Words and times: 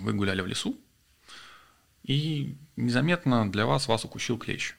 вы 0.00 0.12
гуляли 0.12 0.40
в 0.40 0.46
лесу, 0.46 0.78
и 2.02 2.56
незаметно 2.76 3.50
для 3.50 3.66
вас 3.66 3.88
вас 3.88 4.04
укусил 4.04 4.38
клещ. 4.38 4.74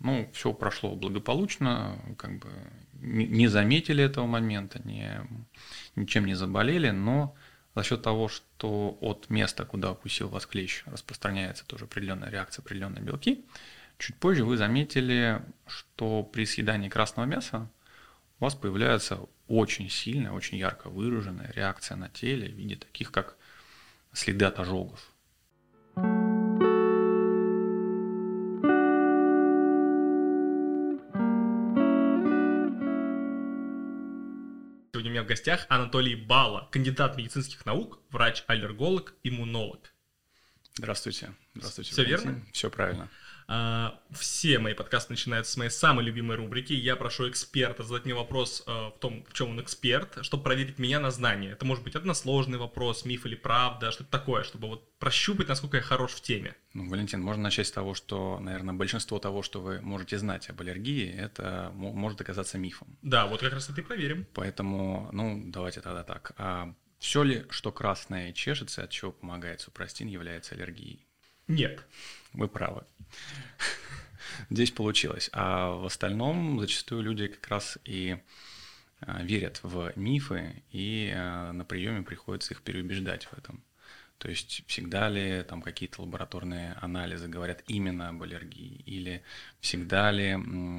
Ну, 0.00 0.28
все 0.34 0.52
прошло 0.52 0.94
благополучно, 0.94 1.98
как 2.18 2.38
бы 2.38 2.50
не 3.00 3.48
заметили 3.48 4.04
этого 4.04 4.26
момента, 4.26 4.80
не, 4.84 5.20
ничем 5.96 6.26
не 6.26 6.34
заболели, 6.34 6.90
но 6.90 7.34
за 7.74 7.84
счет 7.84 8.02
того, 8.02 8.28
что 8.28 8.98
от 9.00 9.30
места, 9.30 9.64
куда 9.64 9.92
укусил 9.92 10.28
вас 10.28 10.46
клещ, 10.46 10.82
распространяется 10.86 11.64
тоже 11.64 11.84
определенная 11.84 12.28
реакция, 12.28 12.62
определенные 12.62 13.02
белки, 13.02 13.44
чуть 13.98 14.16
позже 14.16 14.44
вы 14.44 14.56
заметили, 14.56 15.40
что 15.66 16.22
при 16.22 16.44
съедании 16.44 16.88
красного 16.88 17.26
мяса 17.26 17.70
у 18.40 18.44
вас 18.44 18.54
появляется 18.54 19.20
очень 19.46 19.88
сильная, 19.88 20.32
очень 20.32 20.58
ярко 20.58 20.90
выраженная 20.90 21.52
реакция 21.52 21.96
на 21.96 22.08
теле 22.08 22.48
в 22.48 22.54
виде 22.54 22.76
таких, 22.76 23.10
как 23.10 23.36
следы 24.18 24.44
от 24.44 24.58
ожогов. 24.58 25.14
Сегодня 34.92 35.10
у 35.10 35.12
меня 35.12 35.22
в 35.22 35.26
гостях 35.26 35.66
Анатолий 35.68 36.16
Бала, 36.16 36.68
кандидат 36.72 37.16
медицинских 37.16 37.64
наук, 37.64 38.00
врач-аллерголог, 38.10 39.14
иммунолог. 39.22 39.94
Здравствуйте. 40.74 41.32
Здравствуйте. 41.54 41.92
Все 41.92 42.04
верно? 42.04 42.44
Все 42.52 42.70
правильно. 42.70 43.08
А, 43.50 43.98
все 44.10 44.58
мои 44.58 44.74
подкасты 44.74 45.14
начинаются 45.14 45.52
с 45.52 45.56
моей 45.56 45.70
самой 45.70 46.04
любимой 46.04 46.36
рубрики. 46.36 46.74
Я 46.74 46.96
прошу 46.96 47.30
эксперта 47.30 47.82
задать 47.82 48.04
мне 48.04 48.14
вопрос 48.14 48.62
а, 48.66 48.90
в 48.90 48.98
том, 48.98 49.24
в 49.26 49.32
чем 49.32 49.50
он 49.50 49.60
эксперт, 49.62 50.18
чтобы 50.20 50.42
проверить 50.42 50.78
меня 50.78 51.00
на 51.00 51.10
знание. 51.10 51.52
Это 51.52 51.64
может 51.64 51.82
быть 51.82 51.96
односложный 51.96 52.58
вопрос, 52.58 53.06
миф 53.06 53.24
или 53.24 53.34
правда, 53.34 53.90
что-то 53.90 54.10
такое, 54.10 54.42
чтобы 54.42 54.68
вот 54.68 54.98
прощупать, 54.98 55.48
насколько 55.48 55.78
я 55.78 55.82
хорош 55.82 56.12
в 56.12 56.20
теме. 56.20 56.54
Ну, 56.74 56.90
Валентин, 56.90 57.22
можно 57.22 57.44
начать 57.44 57.66
с 57.66 57.72
того, 57.72 57.94
что, 57.94 58.38
наверное, 58.38 58.74
большинство 58.74 59.18
того, 59.18 59.42
что 59.42 59.62
вы 59.62 59.80
можете 59.80 60.18
знать 60.18 60.50
об 60.50 60.60
аллергии, 60.60 61.10
это 61.10 61.72
может 61.74 62.20
оказаться 62.20 62.58
мифом. 62.58 62.98
Да, 63.00 63.26
вот 63.26 63.40
как 63.40 63.54
раз 63.54 63.70
это 63.70 63.80
и 63.80 63.84
проверим. 63.84 64.26
Поэтому, 64.34 65.08
ну, 65.12 65.42
давайте 65.46 65.80
тогда 65.80 66.04
так. 66.04 66.32
А 66.36 66.74
все 66.98 67.22
ли, 67.22 67.46
что 67.48 67.72
красное 67.72 68.32
чешется, 68.34 68.82
от 68.82 68.90
чего 68.90 69.12
помогает 69.12 69.62
супрастин, 69.62 70.08
является 70.08 70.54
аллергией? 70.54 71.07
Нет. 71.48 71.84
Вы 72.32 72.48
правы. 72.48 72.84
Здесь 74.50 74.70
получилось. 74.70 75.30
А 75.32 75.70
в 75.70 75.86
остальном 75.86 76.60
зачастую 76.60 77.02
люди 77.02 77.28
как 77.28 77.48
раз 77.48 77.78
и 77.84 78.18
а, 79.00 79.22
верят 79.22 79.60
в 79.62 79.92
мифы, 79.96 80.62
и 80.70 81.12
а, 81.14 81.52
на 81.52 81.64
приеме 81.64 82.02
приходится 82.02 82.54
их 82.54 82.62
переубеждать 82.62 83.24
в 83.24 83.32
этом. 83.32 83.64
То 84.18 84.28
есть 84.28 84.64
всегда 84.66 85.08
ли 85.08 85.44
там 85.44 85.62
какие-то 85.62 86.02
лабораторные 86.02 86.72
анализы 86.80 87.28
говорят 87.28 87.62
именно 87.68 88.08
об 88.08 88.20
аллергии, 88.22 88.82
или 88.84 89.22
всегда 89.60 90.10
ли, 90.10 90.36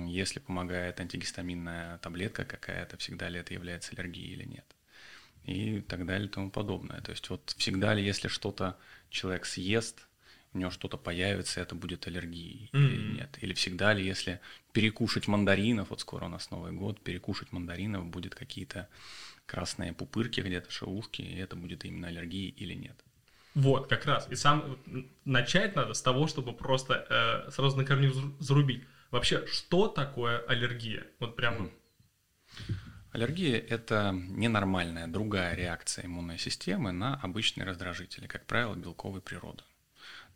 если 0.10 0.40
помогает 0.40 1.00
антигистаминная 1.00 2.00
таблетка 2.00 2.44
какая-то, 2.44 2.98
всегда 2.98 3.30
ли 3.30 3.40
это 3.40 3.54
является 3.54 3.94
аллергией 3.94 4.34
или 4.34 4.44
нет, 4.44 4.66
и 5.46 5.80
так 5.80 6.06
далее 6.06 6.28
и 6.28 6.32
тому 6.32 6.52
подобное. 6.52 7.00
То 7.00 7.12
есть 7.12 7.30
вот 7.30 7.56
всегда 7.58 7.94
ли, 7.94 8.04
если 8.04 8.28
что-то 8.28 8.78
человек 9.10 9.46
съест, 9.46 10.09
у 10.54 10.58
него 10.58 10.72
что-то 10.72 10.98
появится, 10.98 11.62
это 11.62 11.76
будет 11.76 12.08
аллергией 12.08 12.70
mm-hmm. 12.74 12.88
или 12.88 13.14
нет. 13.18 13.38
Или 13.42 13.54
всегда 13.54 13.94
ли, 13.94 14.06
если 14.06 14.40
перекушать 14.72 15.28
мандаринов, 15.28 15.90
вот 15.90 16.02
скоро 16.02 16.26
у 16.26 16.30
нас 16.30 16.50
Новый 16.50 16.72
год, 16.72 17.02
перекушать 17.04 17.52
мандаринов 17.52 18.06
будет 18.06 18.36
какие-то 18.36 18.88
красные 19.46 19.94
пупырки 19.94 20.42
где-то, 20.42 20.72
шелушки, 20.72 21.22
и 21.22 21.38
это 21.38 21.56
будет 21.56 21.86
именно 21.86 22.08
аллергией 22.08 22.50
или 22.50 22.74
нет. 22.74 22.96
Вот, 23.56 23.88
как 23.88 24.06
раз. 24.06 24.28
И 24.30 24.36
сам 24.36 24.78
начать 25.26 25.76
надо 25.76 25.94
с 25.94 26.02
того, 26.02 26.28
чтобы 26.28 26.54
просто 26.54 27.06
э, 27.48 27.52
сразу 27.52 27.78
на 27.78 27.86
корню 27.86 28.14
зарубить. 28.40 28.84
Вообще, 29.12 29.46
что 29.48 29.88
такое 29.88 30.40
аллергия? 30.46 31.06
Вот 31.20 31.36
прям... 31.36 31.66
Mm. 31.66 31.72
Аллергия– 33.12 33.58
это 33.70 34.12
ненормальная 34.14 35.08
другая 35.08 35.56
реакция 35.56 36.06
иммунной 36.06 36.38
системы 36.38 36.92
на 36.92 37.16
обычные 37.16 37.66
раздражители, 37.66 38.28
как 38.28 38.46
правило, 38.46 38.76
белковой 38.76 39.22
природы. 39.22 39.64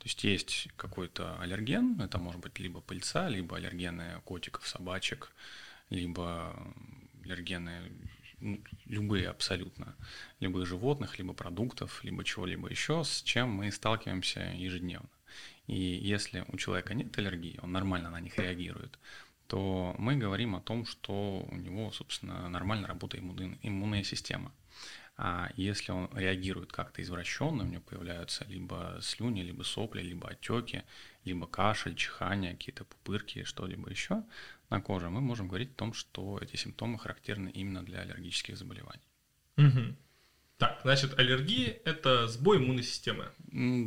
То 0.04 0.08
есть 0.08 0.24
есть 0.26 0.68
какой-то 0.76 1.40
аллерген, 1.40 2.02
это 2.02 2.18
может 2.18 2.42
быть 2.42 2.60
либо 2.60 2.82
пыльца, 2.82 3.30
либо 3.30 3.56
аллергены 3.56 4.20
котиков, 4.26 4.68
собачек, 4.68 5.32
либо 5.90 6.54
аллергены 7.24 7.90
ну, 8.42 8.62
любые 8.84 9.30
абсолютно, 9.30 9.96
любых 10.42 10.68
животных, 10.68 11.18
либо 11.20 11.34
продуктов, 11.34 12.04
либо 12.04 12.26
чего-либо 12.26 12.70
еще, 12.70 13.06
с 13.06 13.24
чем 13.24 13.52
мы 13.52 13.72
сталкиваемся 13.72 14.42
ежедневно. 14.42 15.08
И 15.68 15.78
если 15.78 16.44
у 16.50 16.58
человека 16.58 16.94
нет 16.94 17.18
аллергии, 17.18 17.58
он 17.64 17.72
нормально 17.72 18.10
на 18.10 18.20
них 18.20 18.38
реагирует, 18.38 19.00
то 19.48 19.96
мы 19.98 20.18
говорим 20.18 20.58
о 20.58 20.60
том, 20.60 20.86
что 20.86 21.48
у 21.50 21.56
него, 21.56 21.94
собственно, 21.94 22.50
нормально 22.50 22.90
работает 22.90 23.24
иммунная 23.62 24.04
система. 24.04 24.52
А 25.16 25.52
если 25.56 25.92
он 25.92 26.10
реагирует 26.14 26.72
как-то 26.72 27.02
извращенно, 27.02 27.64
у 27.64 27.68
него 27.68 27.82
появляются 27.82 28.46
либо 28.46 28.98
слюни, 29.02 29.42
либо 29.42 29.64
сопли, 29.64 30.02
либо 30.02 30.30
отеки, 30.30 30.84
либо 31.24 31.46
кашель, 31.46 31.96
чихание, 31.96 32.54
какие-то 32.54 32.84
пупырки, 32.84 33.44
что-либо 33.44 33.90
еще 33.90 34.24
на 34.74 34.82
коже, 34.82 35.10
мы 35.10 35.22
можем 35.22 35.48
говорить 35.48 35.72
о 35.74 35.76
том, 35.76 35.94
что 35.94 36.40
эти 36.42 36.56
симптомы 36.56 36.98
характерны 36.98 37.50
именно 37.50 37.86
для 37.86 38.00
аллергических 38.00 38.58
заболеваний. 38.58 39.08
Угу. 39.58 39.96
Так, 40.58 40.80
значит, 40.84 41.20
аллергия– 41.20 41.78
это 41.86 42.28
сбой 42.28 42.58
иммунной 42.58 42.84
системы. 42.84 43.30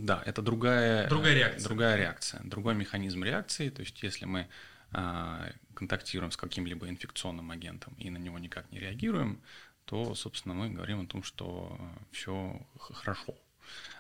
Да, 0.04 0.22
это 0.24 0.42
другая, 0.42 1.08
другая 1.08 1.34
реакция. 1.34 1.64
Другая 1.64 1.96
реакция, 1.96 2.40
другой 2.44 2.74
механизм 2.76 3.24
реакции. 3.24 3.70
То 3.70 3.80
есть, 3.80 4.00
если 4.02 4.26
мы 4.26 4.48
а, 4.92 5.50
контактируем 5.74 6.30
с 6.30 6.36
каким-либо 6.36 6.88
инфекционным 6.88 7.50
агентом 7.50 7.94
и 7.98 8.10
на 8.10 8.18
него 8.18 8.38
никак 8.38 8.70
не 8.70 8.78
реагируем, 8.78 9.42
то, 9.86 10.14
собственно, 10.14 10.54
мы 10.54 10.68
говорим 10.70 11.00
о 11.00 11.06
том, 11.06 11.22
что 11.22 11.78
все 12.12 12.60
хорошо. 12.78 13.34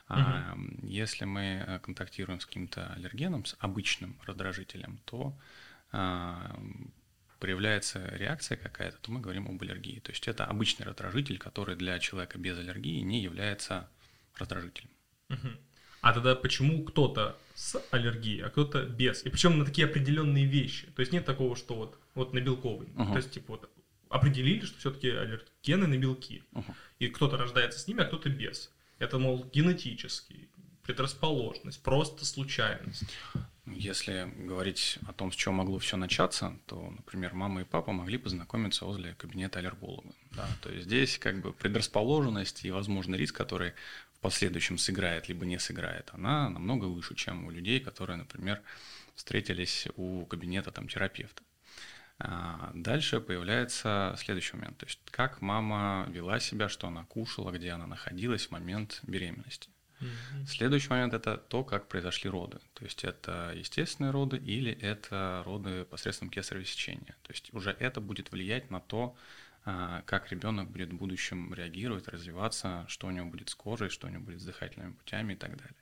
А 0.08 0.54
угу. 0.54 0.86
если 0.86 1.24
мы 1.24 1.64
э, 1.66 1.78
контактируем 1.80 2.38
с 2.38 2.46
каким-то 2.46 2.92
аллергеном, 2.92 3.44
с 3.44 3.56
обычным 3.58 4.16
раздражителем, 4.24 5.00
то 5.04 5.36
а, 5.90 6.56
проявляется 7.40 8.06
реакция 8.14 8.56
какая-то, 8.56 8.98
то 8.98 9.10
мы 9.10 9.20
говорим 9.20 9.48
об 9.48 9.60
аллергии. 9.62 10.00
То 10.00 10.12
есть 10.12 10.28
это 10.28 10.44
обычный 10.44 10.86
раздражитель, 10.86 11.38
который 11.38 11.76
для 11.76 11.98
человека 11.98 12.38
без 12.38 12.58
аллергии 12.58 13.00
не 13.00 13.20
является 13.20 13.88
раздражителем. 14.36 14.90
Угу. 15.30 15.48
А 16.02 16.12
тогда 16.12 16.36
почему 16.36 16.84
кто-то 16.84 17.36
с 17.54 17.82
аллергией, 17.90 18.42
а 18.44 18.50
кто-то 18.50 18.84
без? 18.84 19.24
И 19.24 19.30
причем 19.30 19.58
на 19.58 19.64
такие 19.64 19.86
определенные 19.86 20.44
вещи. 20.46 20.86
То 20.92 21.00
есть 21.00 21.12
нет 21.12 21.24
такого, 21.24 21.56
что 21.56 21.74
вот, 21.74 21.98
вот 22.14 22.32
на 22.32 22.40
белковый. 22.40 22.88
Угу. 22.94 23.12
То 23.12 23.16
есть 23.16 23.32
типа 23.32 23.52
вот 23.54 23.70
определили, 24.16 24.64
что 24.64 24.78
все-таки 24.78 25.08
аллергены 25.08 25.86
на 25.86 25.96
белки. 25.96 26.42
Угу. 26.52 26.74
И 26.98 27.08
кто-то 27.08 27.36
рождается 27.36 27.78
с 27.78 27.86
ними, 27.86 28.02
а 28.02 28.06
кто-то 28.06 28.28
без. 28.28 28.70
Это, 28.98 29.18
мол, 29.18 29.48
генетический, 29.52 30.48
предрасположенность, 30.82 31.82
просто 31.82 32.24
случайность. 32.24 33.04
Если 33.66 34.32
говорить 34.38 34.98
о 35.08 35.12
том, 35.12 35.32
с 35.32 35.34
чего 35.34 35.52
могло 35.52 35.78
все 35.78 35.96
начаться, 35.96 36.56
то, 36.66 36.90
например, 36.90 37.34
мама 37.34 37.62
и 37.62 37.64
папа 37.64 37.92
могли 37.92 38.16
познакомиться 38.16 38.84
возле 38.84 39.14
кабинета 39.14 39.58
аллерголога. 39.58 40.14
Да? 40.32 40.48
То 40.62 40.70
есть 40.70 40.86
здесь 40.86 41.18
как 41.18 41.40
бы 41.40 41.52
предрасположенность 41.52 42.64
и 42.64 42.70
возможный 42.70 43.18
риск, 43.18 43.34
который 43.34 43.72
в 44.14 44.20
последующем 44.20 44.78
сыграет 44.78 45.28
либо 45.28 45.44
не 45.44 45.58
сыграет, 45.58 46.10
она 46.12 46.48
намного 46.48 46.86
выше, 46.86 47.14
чем 47.16 47.44
у 47.44 47.50
людей, 47.50 47.80
которые, 47.80 48.16
например, 48.16 48.62
встретились 49.14 49.88
у 49.96 50.24
кабинета 50.26 50.70
там, 50.70 50.88
терапевта. 50.88 51.42
А, 52.18 52.70
дальше 52.74 53.20
появляется 53.20 54.14
следующий 54.18 54.56
момент, 54.56 54.78
то 54.78 54.86
есть 54.86 55.00
как 55.10 55.42
мама 55.42 56.06
вела 56.08 56.40
себя, 56.40 56.68
что 56.68 56.88
она 56.88 57.04
кушала, 57.04 57.50
где 57.50 57.70
она 57.70 57.86
находилась 57.86 58.46
в 58.46 58.50
момент 58.52 59.00
беременности. 59.02 59.68
Mm-hmm. 60.00 60.46
Следующий 60.46 60.88
момент 60.90 61.14
это 61.14 61.36
то, 61.36 61.64
как 61.64 61.88
произошли 61.88 62.28
роды. 62.28 62.58
То 62.74 62.84
есть 62.84 63.04
это 63.04 63.52
естественные 63.54 64.12
роды 64.12 64.36
или 64.36 64.72
это 64.72 65.42
роды 65.44 65.84
посредством 65.84 66.30
кесарево 66.30 66.64
сечения. 66.64 67.16
То 67.22 67.32
есть 67.32 67.52
уже 67.52 67.70
это 67.70 68.00
будет 68.00 68.30
влиять 68.30 68.70
на 68.70 68.80
то, 68.80 69.16
а, 69.64 70.02
как 70.02 70.30
ребенок 70.30 70.70
будет 70.70 70.90
в 70.90 70.96
будущем 70.96 71.52
реагировать, 71.52 72.08
развиваться, 72.08 72.84
что 72.88 73.06
у 73.06 73.10
него 73.10 73.26
будет 73.26 73.48
с 73.48 73.54
кожей, 73.54 73.88
что 73.88 74.06
у 74.06 74.10
него 74.10 74.22
будет 74.22 74.40
с 74.40 74.44
дыхательными 74.44 74.92
путями 74.92 75.32
и 75.32 75.36
так 75.36 75.56
далее. 75.56 75.74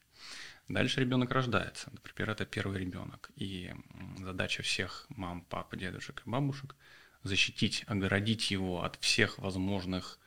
Дальше 0.69 1.00
ребенок 1.00 1.31
рождается. 1.31 1.90
Например, 1.93 2.31
это 2.31 2.46
первый 2.46 2.78
ребенок. 2.81 3.31
И 3.37 3.72
задача 4.19 4.62
всех 4.62 5.06
мам, 5.11 5.43
пап, 5.43 5.76
дедушек 5.76 6.22
и 6.25 6.31
бабушек 6.31 6.75
защитить, 7.22 7.84
огородить 7.87 8.50
его 8.50 8.84
от 8.84 8.96
всех 8.96 9.38
возможных 9.38 10.19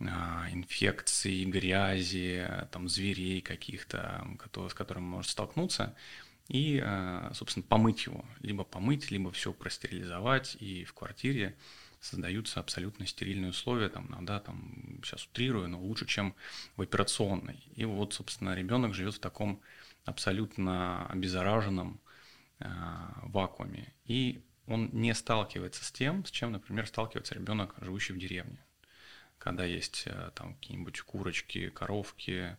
а, 0.00 0.48
инфекций, 0.50 1.44
грязи, 1.44 2.48
там, 2.72 2.88
зверей 2.88 3.40
каких-то, 3.40 4.26
с 4.68 4.74
которыми 4.74 5.04
может 5.04 5.30
столкнуться, 5.30 5.94
и, 6.48 6.82
а, 6.84 7.30
собственно, 7.34 7.64
помыть 7.66 8.06
его. 8.06 8.24
Либо 8.40 8.64
помыть, 8.64 9.10
либо 9.10 9.30
все 9.30 9.52
простерилизовать 9.52 10.56
и 10.60 10.84
в 10.84 10.92
квартире 10.94 11.56
создаются 12.04 12.60
абсолютно 12.60 13.06
стерильные 13.06 13.50
условия, 13.50 13.88
там, 13.88 14.08
иногда 14.08 14.38
там, 14.40 15.00
сейчас 15.02 15.24
утрирую, 15.24 15.68
но 15.68 15.80
лучше, 15.80 16.06
чем 16.06 16.34
в 16.76 16.82
операционной. 16.82 17.62
И 17.74 17.84
вот, 17.84 18.14
собственно, 18.14 18.54
ребенок 18.54 18.94
живет 18.94 19.14
в 19.14 19.20
таком 19.20 19.60
абсолютно 20.04 21.06
обеззараженном 21.06 22.00
э, 22.60 22.66
вакууме. 23.22 23.92
И 24.04 24.42
он 24.66 24.90
не 24.92 25.14
сталкивается 25.14 25.84
с 25.84 25.90
тем, 25.92 26.24
с 26.26 26.30
чем, 26.30 26.52
например, 26.52 26.86
сталкивается 26.86 27.34
ребенок, 27.34 27.74
живущий 27.80 28.12
в 28.12 28.18
деревне. 28.18 28.58
Когда 29.38 29.64
есть 29.64 30.04
э, 30.06 30.30
там 30.34 30.54
какие-нибудь 30.54 31.00
курочки, 31.00 31.70
коровки, 31.70 32.56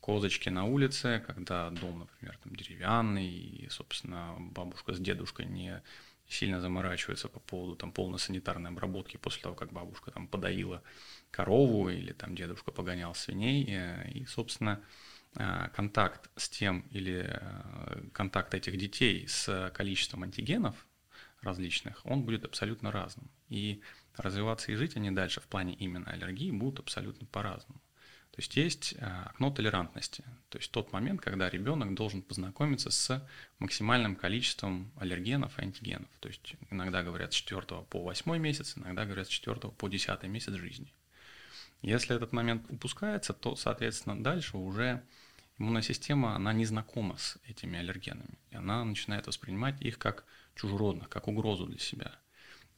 козочки 0.00 0.48
на 0.48 0.64
улице, 0.64 1.22
когда 1.26 1.68
дом, 1.70 2.00
например, 2.00 2.38
там 2.42 2.54
деревянный, 2.56 3.28
и, 3.28 3.68
собственно, 3.68 4.36
бабушка 4.38 4.94
с 4.94 4.98
дедушкой 4.98 5.46
не 5.46 5.82
сильно 6.28 6.60
заморачиваются 6.60 7.28
по 7.28 7.40
поводу 7.40 7.76
там 7.76 7.92
полной 7.92 8.18
санитарной 8.18 8.70
обработки 8.70 9.16
после 9.16 9.42
того, 9.42 9.54
как 9.54 9.72
бабушка 9.72 10.10
там 10.10 10.26
подоила 10.28 10.82
корову 11.30 11.88
или 11.88 12.12
там 12.12 12.34
дедушка 12.34 12.72
погонял 12.72 13.14
свиней. 13.14 14.10
И, 14.12 14.26
собственно, 14.26 14.80
э, 15.36 15.68
контакт 15.74 16.30
с 16.36 16.48
тем 16.48 16.80
или 16.90 17.26
э, 17.28 18.08
контакт 18.12 18.54
этих 18.54 18.76
детей 18.76 19.26
с 19.28 19.70
количеством 19.74 20.24
антигенов 20.24 20.74
различных, 21.42 22.04
он 22.04 22.24
будет 22.24 22.44
абсолютно 22.44 22.90
разным. 22.90 23.30
И 23.48 23.80
развиваться 24.16 24.72
и 24.72 24.74
жить 24.74 24.96
они 24.96 25.10
дальше 25.10 25.40
в 25.40 25.46
плане 25.46 25.74
именно 25.74 26.10
аллергии 26.10 26.50
будут 26.50 26.80
абсолютно 26.80 27.26
по-разному. 27.26 27.80
То 28.36 28.40
есть 28.40 28.56
есть 28.56 28.94
э, 28.98 29.22
окно 29.30 29.50
толерантности, 29.50 30.22
то 30.50 30.58
есть 30.58 30.70
тот 30.70 30.92
момент, 30.92 31.22
когда 31.22 31.48
ребенок 31.48 31.94
должен 31.94 32.20
познакомиться 32.20 32.90
с 32.90 33.26
максимальным 33.58 34.14
количеством 34.14 34.92
аллергенов 34.98 35.58
и 35.58 35.62
антигенов. 35.62 36.10
То 36.20 36.28
есть 36.28 36.56
иногда 36.70 37.02
говорят 37.02 37.32
с 37.32 37.36
4 37.36 37.62
по 37.88 38.02
8 38.02 38.36
месяц, 38.36 38.76
иногда 38.76 39.06
говорят 39.06 39.28
с 39.28 39.30
4 39.30 39.56
по 39.70 39.88
10 39.88 40.22
месяц 40.24 40.52
жизни. 40.52 40.92
Если 41.80 42.14
этот 42.14 42.34
момент 42.34 42.66
упускается, 42.68 43.32
то, 43.32 43.56
соответственно, 43.56 44.22
дальше 44.22 44.58
уже 44.58 45.02
иммунная 45.58 45.80
система, 45.80 46.36
она 46.36 46.52
не 46.52 46.66
знакома 46.66 47.16
с 47.16 47.38
этими 47.46 47.78
аллергенами. 47.78 48.38
И 48.50 48.56
она 48.56 48.84
начинает 48.84 49.28
воспринимать 49.28 49.80
их 49.80 49.98
как 49.98 50.26
чужеродных, 50.56 51.08
как 51.08 51.26
угрозу 51.26 51.64
для 51.64 51.78
себя. 51.78 52.12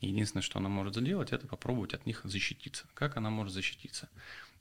Единственное, 0.00 0.42
что 0.42 0.60
она 0.60 0.68
может 0.68 0.94
сделать, 0.94 1.32
это 1.32 1.48
попробовать 1.48 1.94
от 1.94 2.06
них 2.06 2.20
защититься. 2.22 2.86
Как 2.94 3.16
она 3.16 3.30
может 3.30 3.52
защититься? 3.52 4.08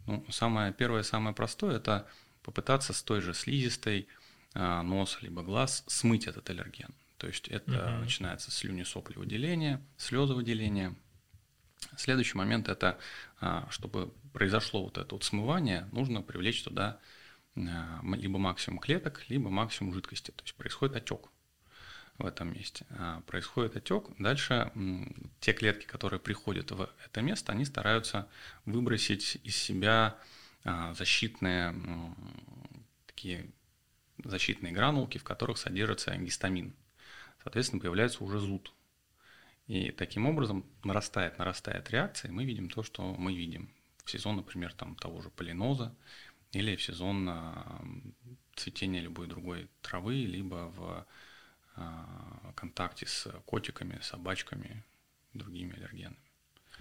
Ну, 0.07 0.25
самое 0.29 0.73
первое, 0.73 1.03
самое 1.03 1.35
простое– 1.35 1.75
это 1.77 2.07
попытаться 2.41 2.93
с 2.93 3.03
той 3.03 3.21
же 3.21 3.33
слизистой 3.33 4.07
а, 4.53 4.81
нос 4.81 5.19
либо 5.21 5.43
глаз 5.43 5.83
смыть 5.87 6.27
этот 6.27 6.49
аллерген. 6.49 6.95
То 7.17 7.27
есть 7.27 7.47
это 7.49 7.93
угу. 7.93 8.03
начинается 8.03 8.49
с 8.49 8.55
слюни, 8.55 8.83
сопли 8.83 9.17
выделения, 9.17 9.81
слезовыделения. 9.97 10.95
Следующий 11.97 12.37
момент– 12.37 12.67
это, 12.69 12.97
а, 13.41 13.67
чтобы 13.69 14.13
произошло 14.33 14.83
вот 14.83 14.97
это 14.97 15.13
вот 15.13 15.23
смывание, 15.23 15.87
нужно 15.91 16.21
привлечь 16.21 16.63
туда 16.63 16.99
а, 17.55 18.01
либо 18.15 18.39
максимум 18.39 18.79
клеток, 18.79 19.25
либо 19.27 19.49
максимум 19.49 19.93
жидкости. 19.93 20.31
То 20.31 20.43
есть 20.43 20.55
происходит 20.55 20.95
отек 20.95 21.29
в 22.17 22.25
этом 22.25 22.53
месте. 22.53 22.85
Происходит 23.27 23.75
отек. 23.75 24.05
Дальше 24.17 24.71
те 25.39 25.53
клетки, 25.53 25.85
которые 25.85 26.19
приходят 26.19 26.71
в 26.71 26.89
это 27.05 27.21
место, 27.21 27.51
они 27.51 27.65
стараются 27.65 28.27
выбросить 28.65 29.39
из 29.43 29.55
себя 29.55 30.17
а, 30.63 30.93
защитные 30.93 31.73
такие 33.05 33.49
защитные 34.23 34.73
гранулки, 34.73 35.17
в 35.17 35.23
которых 35.23 35.57
содержится 35.57 36.15
гистамин. 36.15 36.73
Соответственно, 37.43 37.81
появляется 37.81 38.23
уже 38.23 38.39
зуд. 38.39 38.73
И 39.67 39.91
таким 39.91 40.25
образом 40.25 40.65
нарастает, 40.83 41.37
нарастает 41.37 41.89
реакция, 41.89 42.29
и 42.29 42.31
мы 42.31 42.45
видим 42.45 42.69
то, 42.69 42.83
что 42.83 43.15
мы 43.15 43.35
видим. 43.35 43.69
В 44.05 44.11
сезон, 44.11 44.37
например, 44.37 44.73
там, 44.73 44.95
того 44.95 45.21
же 45.21 45.29
полиноза, 45.29 45.93
или 46.53 46.75
в 46.75 46.81
сезон 46.81 47.27
а, 47.29 47.81
цветения 48.55 49.01
любой 49.01 49.27
другой 49.27 49.69
травы, 49.81 50.15
либо 50.15 50.71
в 50.75 50.83
а, 50.83 51.05
контакте 52.55 53.05
с 53.05 53.27
котиками, 53.45 53.99
собачками, 54.01 54.83
другими 55.33 55.75
аллергенами. 55.75 56.17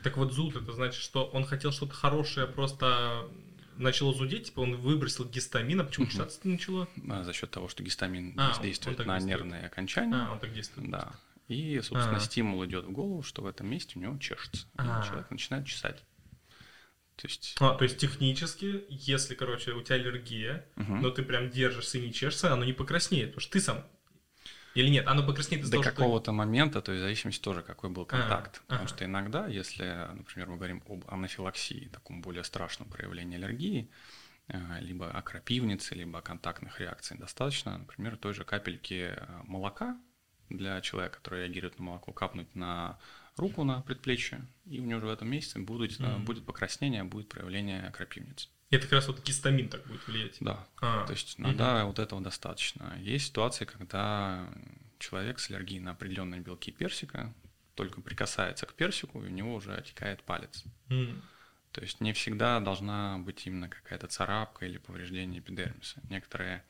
Так 0.03 0.17
вот 0.17 0.33
зуд, 0.33 0.57
это 0.57 0.73
значит, 0.73 1.03
что 1.03 1.27
он 1.27 1.45
хотел 1.45 1.73
что-то 1.73 1.95
хорошее, 1.95 2.47
просто 2.47 3.29
начало 3.77 4.15
зудеть, 4.15 4.47
типа 4.47 4.61
он 4.61 4.77
выбросил 4.77 5.25
гистамин, 5.25 5.81
а 5.81 5.85
почему 5.85 6.07
чесаться 6.07 6.41
угу. 6.41 6.51
начало? 6.51 6.89
А, 7.09 7.25
за 7.25 7.33
счет 7.33 7.51
того, 7.51 7.69
что 7.69 7.83
гистамин 7.83 8.35
а, 8.39 8.61
действует 8.63 8.99
на 8.99 9.05
действует. 9.05 9.25
нервные 9.25 9.67
окончания. 9.67 10.15
А, 10.15 10.33
он 10.33 10.39
так 10.39 10.53
действует. 10.53 10.91
Да. 10.91 11.13
И, 11.49 11.81
собственно, 11.81 12.17
а. 12.17 12.21
стимул 12.21 12.65
идет 12.65 12.85
в 12.85 12.91
голову, 12.91 13.23
что 13.23 13.43
в 13.43 13.47
этом 13.47 13.69
месте 13.69 13.99
у 13.99 14.03
него 14.03 14.19
чешется. 14.19 14.67
А. 14.77 15.01
И 15.01 15.07
человек 15.07 15.31
начинает 15.31 15.67
чесать. 15.67 16.03
То 17.17 17.29
есть... 17.29 17.57
А, 17.61 17.75
то 17.75 17.85
есть 17.85 17.99
технически, 17.99 18.85
если, 18.89 19.35
короче, 19.35 19.73
у 19.73 19.83
тебя 19.83 19.97
аллергия, 19.97 20.67
угу. 20.77 20.97
но 20.97 21.11
ты 21.11 21.23
прям 21.23 21.51
держишься 21.51 21.99
и 21.99 22.07
не 22.07 22.13
чешется, 22.13 22.53
оно 22.53 22.65
не 22.65 22.73
покраснеет, 22.73 23.31
потому 23.31 23.41
что 23.41 23.53
ты 23.53 23.61
сам 23.61 23.87
или 24.77 24.89
нет? 24.89 25.07
Оно 25.07 25.25
покраснеет 25.27 25.63
из-за 25.63 25.73
До 25.73 25.83
того, 25.83 25.95
какого-то 25.95 26.25
что... 26.25 26.33
момента, 26.33 26.81
то 26.83 26.93
есть 26.93 27.01
в 27.01 27.05
зависимости 27.05 27.43
тоже, 27.43 27.63
какой 27.63 27.91
был 27.91 28.03
а, 28.03 28.07
контакт. 28.07 28.57
А, 28.57 28.61
Потому 28.67 28.81
ага. 28.85 28.89
что 28.89 29.05
иногда, 29.05 29.47
если, 29.47 30.09
например, 30.15 30.49
мы 30.49 30.57
говорим 30.57 30.83
об 30.89 31.05
анафилаксии, 31.09 31.89
таком 31.93 32.21
более 32.23 32.45
страшном 32.45 32.89
проявлении 32.89 33.37
аллергии, 33.37 33.91
э, 34.49 34.59
либо 34.81 35.11
о 35.11 35.23
крапивнице, 35.23 35.95
либо 35.95 36.19
о 36.19 36.23
контактных 36.23 36.81
реакциях, 36.81 37.21
достаточно, 37.21 37.79
например, 37.79 38.17
той 38.17 38.35
же 38.35 38.45
капельки 38.45 39.15
э, 39.17 39.27
молока 39.45 39.99
для 40.49 40.81
человека, 40.81 41.17
который 41.17 41.45
реагирует 41.45 41.79
на 41.79 41.85
молоко, 41.85 42.13
капнуть 42.13 42.55
на 42.55 42.99
руку 43.37 43.65
на 43.65 43.83
предплечье, 43.83 44.47
и 44.65 44.81
у 44.81 44.85
него 44.85 44.99
уже 44.99 45.07
в 45.07 45.11
этом 45.11 45.29
месяце 45.29 45.59
будет, 45.59 45.99
mm-hmm. 45.99 46.25
будет 46.25 46.47
покраснение, 46.47 47.05
будет 47.05 47.29
проявление 47.29 47.91
крапивницы. 47.93 48.49
Это 48.71 48.83
как 48.83 48.93
раз 48.93 49.07
вот 49.07 49.23
гистамин 49.23 49.69
так 49.69 49.87
будет 49.87 50.07
влиять. 50.09 50.37
Да. 50.41 50.67
А, 50.81 51.07
то 51.07 51.13
есть 51.13 51.39
иногда 51.39 51.81
угу. 51.81 51.89
вот 51.89 51.99
этого 52.01 52.21
достаточно. 52.21 52.97
Есть 53.01 53.27
ситуации, 53.27 53.65
когда 53.65 54.49
человек 54.99 55.39
с 55.39 55.51
аллергией 55.51 55.81
на 55.81 55.93
определенные 55.93 56.41
белки 56.41 56.73
персика 56.73 57.33
только 57.75 58.01
прикасается 58.01 58.67
к 58.67 58.75
персику, 58.75 59.23
и 59.23 59.27
у 59.27 59.31
него 59.31 59.55
уже 59.55 59.75
отекает 59.75 60.23
палец. 60.23 60.65
Mm. 60.89 61.21
То 61.73 61.83
есть 61.83 62.01
не 62.01 62.15
всегда 62.15 62.59
должна 62.59 63.19
быть 63.19 63.47
именно 63.47 63.69
какая-то 63.69 64.07
царапка 64.07 64.65
или 64.65 64.79
повреждение 64.79 65.41
эпидермиса. 65.41 66.01
Некоторые 66.09 66.65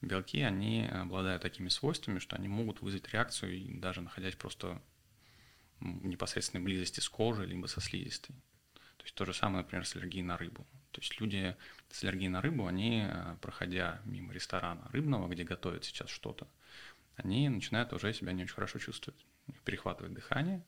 белки, 0.00 0.40
они 0.40 0.86
обладают 0.86 1.42
такими 1.42 1.68
свойствами, 1.68 2.20
что 2.20 2.36
они 2.36 2.46
могут 2.48 2.80
вызвать 2.80 3.12
реакцию, 3.12 3.80
даже 3.80 4.00
находясь 4.00 4.36
просто 4.36 4.80
в 5.80 6.06
непосредственной 6.06 6.62
близости 6.62 7.00
с 7.00 7.08
кожей, 7.08 7.46
либо 7.46 7.66
со 7.66 7.80
слизистой. 7.80 8.36
То 8.98 9.04
есть 9.04 9.16
то 9.16 9.24
же 9.24 9.34
самое, 9.34 9.64
например, 9.64 9.84
с 9.84 9.96
аллергией 9.96 10.22
на 10.22 10.36
рыбу. 10.36 10.64
То 10.92 11.00
есть 11.00 11.20
люди 11.20 11.56
с 11.90 12.02
аллергией 12.04 12.28
на 12.28 12.40
рыбу, 12.40 12.66
они, 12.66 13.04
э, 13.06 13.36
проходя 13.40 14.00
мимо 14.04 14.32
ресторана 14.32 14.88
рыбного, 14.92 15.28
где 15.28 15.44
готовят 15.44 15.84
сейчас 15.84 16.10
что-то, 16.10 16.46
они 17.16 17.48
начинают 17.48 17.92
уже 17.92 18.12
себя 18.12 18.32
не 18.32 18.44
очень 18.44 18.54
хорошо 18.54 18.78
чувствовать. 18.78 19.26
Их 19.48 19.60
перехватывает 19.62 20.14
дыхание, 20.14 20.62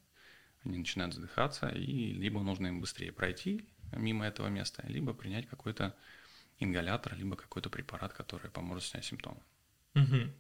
они 0.65 0.79
начинают 0.79 1.15
задыхаться, 1.15 1.69
и 1.69 2.13
либо 2.13 2.43
нужно 2.43 2.69
им 2.69 2.81
быстрее 2.81 3.13
пройти 3.13 3.69
мимо 3.93 4.27
этого 4.27 4.49
места, 4.49 4.83
либо 4.89 5.15
принять 5.15 5.47
какой-то 5.47 5.95
ингалятор, 6.59 7.15
либо 7.17 7.37
какой-то 7.37 7.71
препарат, 7.71 8.13
который 8.13 8.51
поможет 8.51 8.85
снять 8.85 9.05
симптомы. 9.05 9.41
Угу. 9.95 10.33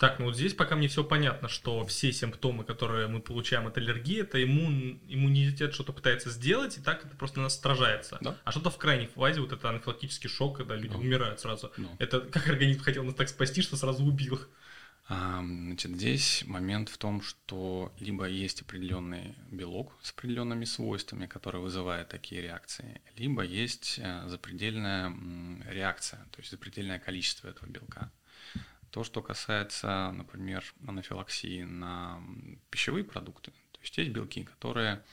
Так, 0.00 0.18
ну 0.18 0.24
вот 0.24 0.34
здесь 0.34 0.54
пока 0.54 0.76
мне 0.76 0.88
все 0.88 1.04
понятно, 1.04 1.48
что 1.48 1.84
все 1.84 2.10
симптомы, 2.10 2.64
которые 2.64 3.06
мы 3.06 3.20
получаем 3.20 3.66
от 3.66 3.76
аллергии, 3.76 4.22
это 4.22 4.42
иммун, 4.42 4.98
иммунитет 5.08 5.74
что-то 5.74 5.92
пытается 5.92 6.30
сделать, 6.30 6.78
и 6.78 6.80
так 6.80 7.04
это 7.04 7.14
просто 7.16 7.40
нас 7.40 7.60
сражается. 7.60 8.16
Да? 8.22 8.34
А 8.44 8.50
что-то 8.50 8.70
в 8.70 8.78
крайней 8.78 9.08
фазе, 9.08 9.42
вот 9.42 9.52
это 9.52 9.68
анафилактический 9.68 10.30
шок, 10.30 10.56
когда 10.56 10.74
люди 10.74 10.94
да. 10.94 10.98
умирают 10.98 11.40
сразу. 11.40 11.70
Да. 11.76 11.88
Это 11.98 12.20
как 12.20 12.48
организм 12.48 12.80
хотел 12.80 13.04
нас 13.04 13.14
так 13.14 13.28
спасти, 13.28 13.60
что 13.60 13.76
сразу 13.76 14.02
убил 14.02 14.36
их. 14.36 14.48
А, 15.12 15.42
значит, 15.42 15.90
здесь 15.90 16.44
момент 16.46 16.88
в 16.88 16.96
том, 16.96 17.20
что 17.20 17.92
либо 17.98 18.26
есть 18.26 18.62
определенный 18.62 19.34
белок 19.50 19.92
с 20.02 20.12
определенными 20.12 20.64
свойствами, 20.64 21.26
который 21.26 21.60
вызывает 21.60 22.08
такие 22.08 22.40
реакции, 22.40 23.02
либо 23.16 23.42
есть 23.42 23.98
э, 23.98 24.28
запредельная 24.28 25.12
реакция, 25.68 26.20
то 26.30 26.38
есть 26.38 26.52
запредельное 26.52 27.00
количество 27.00 27.48
этого 27.48 27.68
белка. 27.68 28.12
То, 28.90 29.04
что 29.04 29.22
касается, 29.22 30.10
например, 30.12 30.64
анафилаксии 30.86 31.62
на 31.62 32.20
пищевые 32.70 33.04
продукты, 33.04 33.52
то 33.72 33.80
есть 33.80 33.96
есть 33.98 34.10
белки, 34.10 34.44
которые 34.44 35.04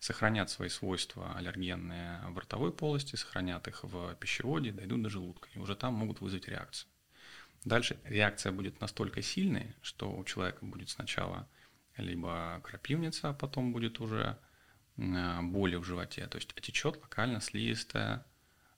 сохранят 0.00 0.50
свои 0.50 0.68
свойства 0.68 1.36
аллергенные 1.36 2.20
в 2.28 2.38
ротовой 2.38 2.72
полости, 2.72 3.16
сохранят 3.16 3.68
их 3.68 3.84
в 3.84 4.14
пищеводе, 4.16 4.72
дойдут 4.72 5.02
до 5.02 5.10
желудка, 5.10 5.48
и 5.54 5.58
уже 5.58 5.74
там 5.76 5.94
могут 5.94 6.20
вызвать 6.20 6.48
реакцию. 6.48 6.88
Дальше 7.64 7.98
реакция 8.04 8.52
будет 8.52 8.80
настолько 8.80 9.22
сильной, 9.22 9.74
что 9.82 10.14
у 10.14 10.24
человека 10.24 10.64
будет 10.64 10.88
сначала 10.88 11.48
либо 11.96 12.60
крапивница, 12.62 13.30
а 13.30 13.34
потом 13.34 13.72
будет 13.72 14.00
уже 14.00 14.38
э, 14.96 15.42
боли 15.42 15.76
в 15.76 15.84
животе, 15.84 16.26
то 16.26 16.36
есть 16.36 16.52
отечет 16.56 16.96
локально 17.02 17.40
слизистая 17.40 18.24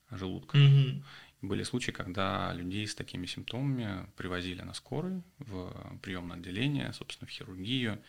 желудка. 0.09 0.57
Mm-hmm. 0.57 1.03
Были 1.41 1.63
случаи, 1.63 1.91
когда 1.91 2.51
людей 2.53 2.85
с 2.85 2.95
такими 2.95 3.25
симптомами 3.25 4.09
привозили 4.17 4.61
на 4.61 4.73
скорой 4.73 5.21
в 5.37 5.97
приемное 6.01 6.35
отделение, 6.35 6.91
собственно, 6.91 7.27
в 7.27 7.31
хирургию, 7.31 8.03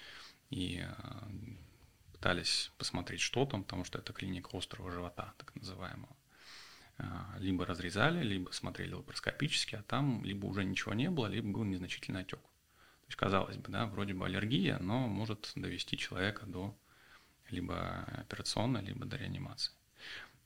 и 0.51 0.85
э, 0.85 0.93
пытались 2.13 2.73
посмотреть, 2.77 3.21
что 3.21 3.47
там, 3.47 3.63
потому 3.63 3.85
что 3.85 3.99
это 3.99 4.13
клиника 4.13 4.57
острого 4.57 4.91
живота, 4.91 5.33
так 5.39 5.55
называемого. 5.55 6.17
А, 6.99 7.37
либо 7.39 7.65
разрезали, 7.65 8.23
либо 8.23 8.51
смотрели 8.51 8.93
лапароскопически, 8.93 9.77
а 9.77 9.83
там 9.83 10.25
либо 10.25 10.47
уже 10.47 10.65
ничего 10.65 10.93
не 10.93 11.09
было, 11.09 11.29
либо 11.29 11.49
был 11.49 11.65
незначительный 11.65 12.23
отек. 12.23 12.41
То 12.41 13.07
есть, 13.07 13.17
казалось 13.17 13.57
бы, 13.57 13.71
да, 13.71 13.87
вроде 13.87 14.13
бы 14.13 14.27
аллергия, 14.27 14.79
но 14.81 15.07
может 15.07 15.53
довести 15.55 15.97
человека 15.97 16.47
до 16.47 16.77
либо 17.49 18.01
операционной, 18.19 18.83
либо 18.83 19.07
до 19.07 19.17
реанимации. 19.17 19.73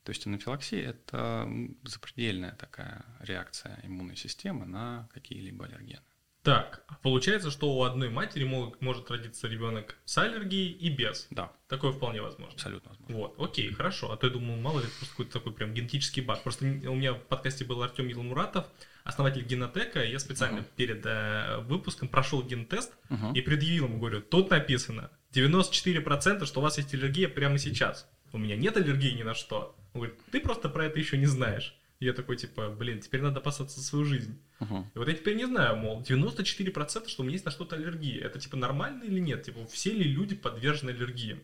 То 0.05 0.11
есть 0.11 0.27
анафилаксия– 0.27 0.87
это 0.91 1.49
запредельная 1.83 2.51
такая 2.51 3.03
реакция 3.21 3.79
иммунной 3.83 4.15
системы 4.15 4.67
на 4.67 5.09
какие-либо 5.11 5.65
аллергены. 5.65 5.99
Так, 6.43 6.83
получается, 7.01 7.49
что 7.49 7.75
у 7.75 7.81
одной 7.81 8.11
матери 8.11 8.43
мог, 8.43 8.79
может 8.79 9.09
родиться 9.09 9.47
ребенок 9.47 9.97
с 10.05 10.15
аллергией 10.19 10.71
и 10.73 10.91
без. 10.91 11.25
Да. 11.31 11.51
Такое 11.67 11.91
вполне 11.91 12.21
возможно. 12.21 12.53
Абсолютно 12.53 12.91
возможно. 12.91 13.15
Вот, 13.17 13.35
окей, 13.39 13.73
хорошо. 13.73 14.11
А 14.11 14.17
то 14.17 14.27
я 14.27 14.33
думаю, 14.33 14.61
мало 14.61 14.79
ли, 14.79 14.85
это 14.85 14.95
просто 14.95 15.13
какой-то 15.15 15.33
такой 15.33 15.53
прям 15.53 15.73
генетический 15.73 16.21
баг. 16.21 16.43
Просто 16.43 16.65
у 16.65 16.93
меня 16.93 17.13
в 17.13 17.21
подкасте 17.21 17.65
был 17.65 17.81
Артем 17.81 18.07
Елмуратов, 18.07 18.67
основатель 19.03 19.43
генотека. 19.43 20.03
Я 20.03 20.19
специально 20.19 20.59
uh-huh. 20.59 20.75
перед 20.75 21.03
э, 21.03 21.61
выпуском 21.61 22.09
прошел 22.09 22.43
гентест 22.43 22.93
uh-huh. 23.09 23.33
и 23.33 23.41
предъявил 23.41 23.85
ему, 23.85 23.97
говорю, 23.97 24.21
тут 24.21 24.51
написано 24.51 25.09
94%, 25.33 26.45
что 26.45 26.59
у 26.59 26.63
вас 26.63 26.77
есть 26.77 26.93
аллергия 26.93 27.27
прямо 27.27 27.57
сейчас. 27.57 28.07
У 28.35 28.37
меня 28.37 28.57
нет 28.57 28.75
аллергии 28.75 29.11
ни 29.11 29.23
на 29.23 29.33
что. 29.33 29.75
Он 29.93 30.01
говорит, 30.01 30.19
ты 30.29 30.41
просто 30.41 30.67
про 30.67 30.85
это 30.85 30.99
еще 30.99 31.17
не 31.17 31.25
знаешь. 31.25 31.79
И 31.99 32.05
я 32.05 32.11
такой, 32.11 32.35
типа, 32.35 32.69
блин, 32.69 32.99
теперь 32.99 33.21
надо 33.21 33.39
опасаться 33.39 33.79
за 33.79 33.85
свою 33.85 34.03
жизнь. 34.03 34.37
Uh-huh. 34.59 34.83
И 34.93 34.97
вот 34.97 35.07
я 35.07 35.13
теперь 35.13 35.37
не 35.37 35.45
знаю, 35.45 35.77
мол, 35.77 36.01
94% 36.01 37.07
что 37.07 37.21
у 37.21 37.25
меня 37.25 37.33
есть 37.33 37.45
на 37.45 37.51
что-то 37.51 37.77
аллергия. 37.77 38.25
Это, 38.25 38.37
типа, 38.37 38.57
нормально 38.57 39.03
или 39.03 39.19
нет? 39.21 39.43
Типа, 39.43 39.65
все 39.67 39.93
ли 39.93 40.03
люди 40.03 40.35
подвержены 40.35 40.89
аллергии? 40.89 41.39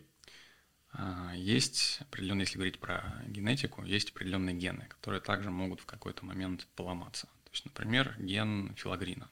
А, 0.92 1.32
есть 1.34 2.00
определенные, 2.02 2.42
если 2.42 2.56
говорить 2.56 2.78
про 2.78 3.22
генетику, 3.26 3.82
есть 3.84 4.10
определенные 4.10 4.54
гены, 4.54 4.86
которые 4.88 5.22
также 5.22 5.50
могут 5.50 5.80
в 5.80 5.86
какой-то 5.86 6.26
момент 6.26 6.66
поломаться. 6.76 7.26
То 7.44 7.50
есть, 7.52 7.64
например, 7.64 8.14
ген 8.18 8.74
филогрина. 8.76 9.30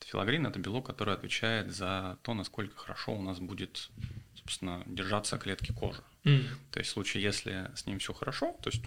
Филогрин– 0.00 0.46
это 0.48 0.58
белок, 0.58 0.86
который 0.86 1.14
отвечает 1.14 1.72
за 1.72 2.18
то, 2.22 2.34
насколько 2.34 2.76
хорошо 2.76 3.14
у 3.14 3.22
нас 3.22 3.38
будет, 3.38 3.88
собственно, 4.34 4.82
держаться 4.86 5.38
клетки 5.38 5.72
кожи. 5.72 6.02
Mm. 6.24 6.44
То 6.70 6.78
есть 6.78 6.90
в 6.90 6.92
случае, 6.92 7.22
если 7.22 7.70
с 7.74 7.86
ним 7.86 7.98
все 7.98 8.12
хорошо, 8.12 8.56
то 8.62 8.70
есть 8.70 8.82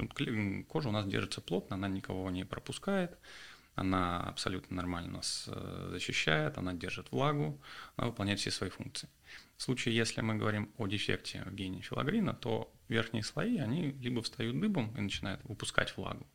кожа 0.67 0.89
у 0.89 0.91
нас 0.91 1.05
держится 1.05 1.41
плотно, 1.41 1.75
она 1.75 1.87
никого 1.87 2.29
не 2.31 2.45
пропускает, 2.45 3.17
она 3.75 4.21
абсолютно 4.21 4.77
нормально 4.77 5.17
нас 5.17 5.45
э, 5.47 5.87
защищает, 5.91 6.57
она 6.57 6.73
держит 6.73 7.11
влагу, 7.11 7.61
она 7.97 8.07
выполняет 8.07 8.39
все 8.39 8.51
свои 8.51 8.69
функции. 8.69 9.09
В 9.57 9.63
случае, 9.63 9.95
если 9.95 10.21
мы 10.21 10.35
говорим 10.35 10.71
о 10.77 10.87
дефекте 10.87 11.43
в 11.45 11.53
гене 11.53 11.81
филогрина, 11.81 12.33
то 12.33 12.73
верхние 12.87 13.23
слои, 13.23 13.57
они 13.57 13.91
либо 13.91 14.21
встают 14.21 14.59
дыбом 14.59 14.95
и 14.97 15.01
начинают 15.01 15.41
выпускать 15.43 15.95
влагу, 15.97 16.25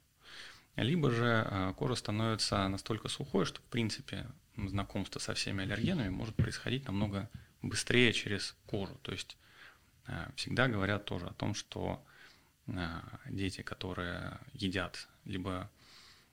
либо 0.77 1.11
же 1.11 1.47
э, 1.51 1.75
кожа 1.77 1.95
становится 1.95 2.69
настолько 2.69 3.09
сухой, 3.09 3.47
что, 3.47 3.61
в 3.61 3.65
принципе, 3.65 4.27
знакомство 4.57 5.19
со 5.19 5.33
всеми 5.33 5.63
аллергенами 5.63 6.11
может 6.11 6.35
происходить 6.35 6.87
намного 6.87 7.31
быстрее 7.63 8.13
через 8.13 8.55
кожу. 8.67 8.99
То 9.03 9.13
есть 9.13 9.39
всегда 10.37 10.69
говорят 10.69 11.05
тоже 11.05 11.27
о 11.27 11.35
том, 11.35 11.55
что 11.55 12.05
э, 12.67 13.01
дети, 13.29 13.63
которые 13.63 14.39
едят 14.53 15.09
либо 15.25 15.71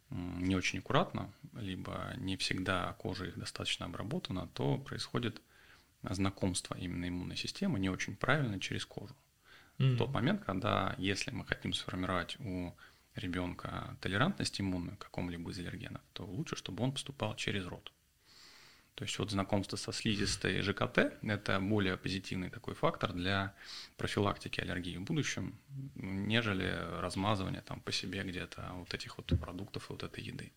не 0.09 0.55
очень 0.55 0.79
аккуратно, 0.79 1.31
либо 1.53 2.13
не 2.17 2.37
всегда 2.37 2.93
кожа 2.93 3.25
их 3.25 3.37
достаточно 3.37 3.85
обработана, 3.85 4.47
то 4.53 4.77
происходит 4.77 5.41
знакомство 6.03 6.75
именно 6.75 7.07
иммунной 7.09 7.35
системы 7.35 7.79
не 7.79 7.89
очень 7.89 8.15
правильно 8.15 8.59
через 8.59 8.85
кожу. 8.85 9.15
Mm-hmm. 9.77 9.93
В 9.93 9.97
тот 9.97 10.11
момент, 10.11 10.43
когда, 10.45 10.95
если 10.97 11.31
мы 11.31 11.45
хотим 11.45 11.73
сформировать 11.73 12.37
у 12.39 12.73
ребенка 13.15 13.97
толерантность 13.99 14.61
иммунную 14.61 14.97
к 14.97 15.01
какому-либо 15.01 15.51
из 15.51 15.59
аллергенов, 15.59 16.01
то 16.13 16.25
лучше, 16.25 16.55
чтобы 16.55 16.83
он 16.83 16.91
поступал 16.91 17.35
через 17.35 17.65
рот. 17.65 17.91
То 18.97 19.03
есть 19.03 19.19
вот 19.19 19.29
знакомство 19.29 19.77
со 19.77 19.93
слизистой 19.93 20.59
ЖКТ– 20.63 20.97
это 21.21 21.59
более 21.59 21.97
позитивный 21.97 22.49
такой 22.49 22.73
фактор 22.73 23.13
для 23.13 23.53
профилактики 23.95 24.59
аллергии 24.59 24.97
в 24.97 25.03
будущем, 25.03 25.55
нежели 25.93 26.75
размазывание 26.99 27.61
там 27.61 27.79
по 27.79 27.91
себе 27.91 28.23
где-то 28.23 28.71
вот 28.73 28.91
этих 28.95 29.17
вот 29.17 29.27
продуктов 29.39 29.87
и 29.87 29.93
вот 29.93 30.01
этой 30.01 30.23
еды. 30.23 30.51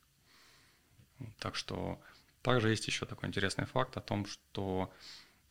Так 1.39 1.55
что 1.55 2.01
также 2.41 2.71
есть 2.71 2.87
еще 2.87 3.05
такой 3.05 3.29
интересный 3.29 3.67
факт 3.67 3.99
о 3.99 4.01
том, 4.01 4.25
что 4.25 4.91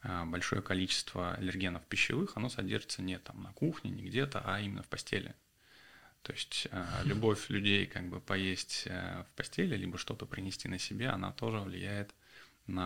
а, 0.02 0.26
большое 0.26 0.64
количество 0.64 1.36
аллергенов 1.36 1.86
пищевых, 1.86 2.38
оно 2.38 2.50
содержится 2.50 3.04
не 3.04 3.20
там 3.20 3.44
на 3.44 3.54
кухне, 3.54 3.92
не 3.92 4.02
где-то, 4.02 4.42
а 4.44 4.60
именно 4.62 4.82
в 4.82 4.88
постели. 4.88 5.36
То 6.24 6.34
есть 6.34 6.68
а, 6.72 7.04
любовь 7.04 7.52
людей 7.52 7.86
как 7.86 8.10
бы 8.10 8.20
поесть 8.20 8.88
э, 8.88 9.26
в 9.30 9.36
постели, 9.36 9.76
либо 9.76 10.00
что-то 10.00 10.26
принести 10.26 10.68
на 10.68 10.80
себе, 10.80 11.10
она 11.10 11.32
тоже 11.32 11.60
влияет 11.60 12.10
на 12.10 12.29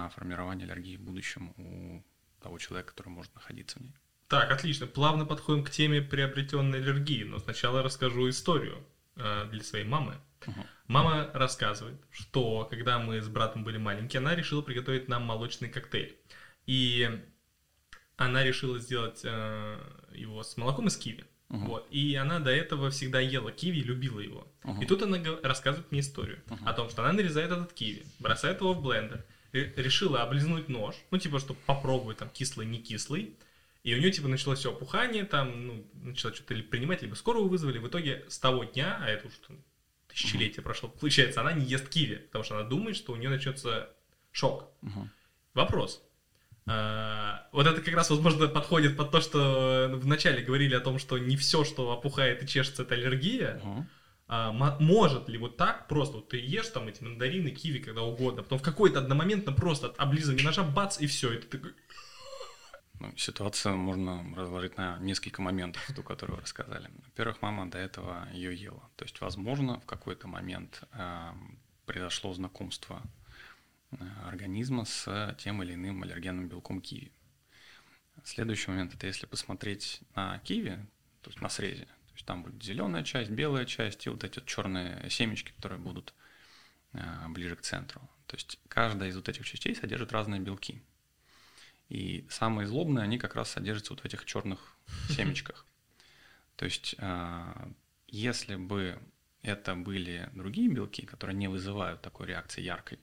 формирование 0.10 0.66
аллергии 0.66 0.98
в 0.98 1.02
будущем 1.02 1.54
у 1.58 2.04
того 2.42 2.58
человека, 2.58 2.90
который 2.90 3.10
может 3.10 3.34
находиться 3.36 3.80
в 3.80 3.82
ней. 3.82 3.94
Так, 4.28 4.52
отлично. 4.52 4.88
Плавно 4.88 5.26
подходим 5.26 5.64
к 5.64 5.70
теме 5.70 6.02
приобретенной 6.02 6.80
аллергии, 6.80 7.24
но 7.24 7.40
сначала 7.40 7.84
расскажу 7.84 8.30
историю 8.30 8.84
э, 9.16 9.48
для 9.52 9.64
своей 9.64 9.86
мамы. 9.86 10.16
Угу. 10.48 10.66
Мама 10.88 11.30
рассказывает, 11.34 12.02
что 12.12 12.66
когда 12.66 13.00
мы 13.00 13.22
с 13.22 13.28
братом 13.28 13.64
были 13.64 13.78
маленькие, 13.78 14.20
она 14.20 14.36
решила 14.36 14.62
приготовить 14.62 15.08
нам 15.08 15.24
молочный 15.24 15.70
коктейль. 15.70 16.18
И 16.66 17.22
она 18.18 18.44
решила 18.44 18.80
сделать 18.80 19.22
э, 19.24 19.80
его 20.14 20.44
с 20.44 20.58
молоком 20.58 20.88
из 20.88 20.98
киви. 20.98 21.26
Uh-huh. 21.50 21.66
Вот. 21.66 21.88
И 21.92 22.16
она 22.16 22.40
до 22.40 22.52
этого 22.52 22.90
всегда 22.90 23.20
ела 23.20 23.52
киви 23.52 23.80
и 23.80 23.84
любила 23.84 24.20
его. 24.20 24.48
Uh-huh. 24.64 24.82
И 24.82 24.86
тут 24.86 25.04
она 25.04 25.20
рассказывает 25.44 25.92
мне 25.92 26.00
историю 26.00 26.42
uh-huh. 26.48 26.66
о 26.66 26.74
том, 26.74 26.90
что 26.90 27.04
она 27.04 27.14
нарезает 27.14 27.52
этот 27.52 27.74
киви, 27.74 28.06
бросает 28.20 28.62
его 28.62 28.74
в 28.74 28.82
блендер, 28.82 29.24
решила 29.54 30.24
облизнуть 30.24 30.68
нож, 30.68 30.96
ну, 31.12 31.18
типа, 31.18 31.40
чтобы 31.40 31.60
попробовать, 31.66 32.18
там, 32.18 32.30
кислый, 32.30 32.66
не 32.66 32.80
кислый. 32.80 33.36
И 33.84 33.94
у 33.94 34.00
нее, 34.00 34.12
типа, 34.12 34.28
началось 34.28 34.60
все 34.60 34.72
опухание, 34.72 35.26
там, 35.26 35.68
ну, 35.68 35.86
начала 35.94 36.34
что-то 36.34 36.54
ли 36.54 36.64
принимать, 36.64 37.02
либо 37.02 37.16
скорую 37.16 37.50
вызвали. 37.50 37.78
В 37.78 37.88
итоге 37.88 38.26
с 38.30 38.40
того 38.40 38.64
дня, 38.64 38.98
а 39.02 39.10
это 39.10 39.28
уже 39.28 39.38
там, 39.46 39.58
тысячелетие 40.08 40.64
прошло, 40.64 40.90
получается, 40.90 41.42
она 41.42 41.54
не 41.54 41.66
ест 41.66 41.90
киви, 41.90 42.16
потому 42.16 42.44
что 42.44 42.58
она 42.58 42.68
думает, 42.68 42.96
что 42.96 43.12
у 43.12 43.16
нее 43.16 43.30
начнется 43.30 43.90
шок. 44.32 44.70
Uh-huh. 44.82 45.08
Вопрос. 45.54 46.02
А, 46.66 47.48
вот 47.52 47.68
это 47.68 47.82
как 47.82 47.94
раз, 47.94 48.10
возможно, 48.10 48.48
подходит 48.48 48.96
под 48.96 49.12
то, 49.12 49.20
что 49.20 49.90
вначале 49.94 50.44
говорили 50.44 50.76
о 50.76 50.80
том, 50.80 50.98
что 50.98 51.18
не 51.18 51.36
все, 51.36 51.66
что 51.66 51.92
опухает 51.92 52.42
и 52.42 52.48
чешется, 52.48 52.84
это 52.84 52.96
аллергия. 52.96 53.62
Uh-huh 53.64 53.86
а, 54.28 54.52
может 54.52 55.28
ли 55.30 55.38
вот 55.38 55.58
так 55.58 55.88
просто, 55.88 56.18
вот 56.18 56.30
ты 56.30 56.38
ешь 56.38 56.70
там 56.70 56.88
эти 56.88 57.04
мандарины, 57.04 57.52
киви, 57.52 57.80
когда 57.80 58.04
угодно, 58.04 58.44
потом 58.44 58.60
в 58.60 58.62
какой-то 58.62 59.00
одномоментно 59.00 59.52
просто 59.52 59.88
от 59.88 60.00
облизывания 60.00 60.44
ножа, 60.44 60.64
бац, 60.64 61.00
и 61.00 61.08
все, 61.08 61.34
и 61.34 61.38
ты 61.38 61.48
такой... 61.48 61.74
Ну, 63.00 63.12
ситуацию 63.18 63.76
можно 63.76 64.24
разложить 64.36 64.78
на 64.78 64.98
несколько 65.00 65.42
моментов, 65.42 65.82
ту, 65.94 66.04
которую 66.04 66.38
вы 66.38 66.44
рассказали. 66.44 66.90
Во-первых, 67.06 67.42
мама 67.42 67.70
до 67.70 67.78
этого 67.78 68.30
ее 68.32 68.56
ела. 68.56 68.90
То 68.96 69.04
есть, 69.04 69.20
возможно, 69.20 69.80
в 69.82 69.86
какой-то 69.86 70.28
момент 70.28 70.84
э, 70.94 71.32
произошло 71.86 72.34
знакомство 72.34 73.02
э, 73.92 73.96
организма 74.26 74.86
с 74.86 75.36
тем 75.40 75.64
или 75.64 75.74
иным 75.74 76.04
аллергенным 76.04 76.48
белком 76.48 76.80
киви. 76.80 77.12
Следующий 78.24 78.72
момент– 78.72 78.94
это 78.96 79.08
если 79.08 79.26
посмотреть 79.26 80.02
на 80.16 80.40
киви, 80.40 80.78
то 81.22 81.30
есть 81.32 81.42
на 81.42 81.50
срезе, 81.50 81.88
то 82.14 82.18
есть 82.18 82.28
там 82.28 82.44
будет 82.44 82.62
зеленая 82.62 83.04
часть, 83.04 83.32
белая 83.32 83.66
часть 83.66 84.06
и 84.06 84.10
вот 84.10 84.24
эти 84.24 84.38
вот 84.38 84.46
черные 84.46 85.10
семечки, 85.10 85.52
которые 85.54 85.80
будут 85.80 86.14
э, 86.92 87.28
ближе 87.30 87.56
к 87.56 87.62
центру. 87.62 88.02
То 88.28 88.36
есть 88.36 88.60
каждая 88.68 89.10
из 89.10 89.16
вот 89.16 89.30
этих 89.30 89.44
частей 89.48 89.76
содержит 89.76 90.12
разные 90.12 90.40
белки. 90.40 90.84
И 91.90 92.28
самые 92.30 92.68
злобные, 92.68 93.04
они 93.04 93.18
как 93.18 93.34
раз 93.36 93.50
содержатся 93.50 93.94
вот 93.94 94.02
в 94.02 94.06
этих 94.06 94.26
черных 94.26 94.78
семечках. 95.10 95.66
То 96.56 96.66
есть 96.66 96.94
э, 97.00 97.72
если 98.08 98.58
бы 98.58 99.00
это 99.42 99.74
были 99.74 100.30
другие 100.34 100.70
белки, 100.70 101.08
которые 101.08 101.36
не 101.36 101.48
вызывают 101.48 102.04
такой 102.04 102.28
реакции 102.28 102.62
яркой, 102.62 103.00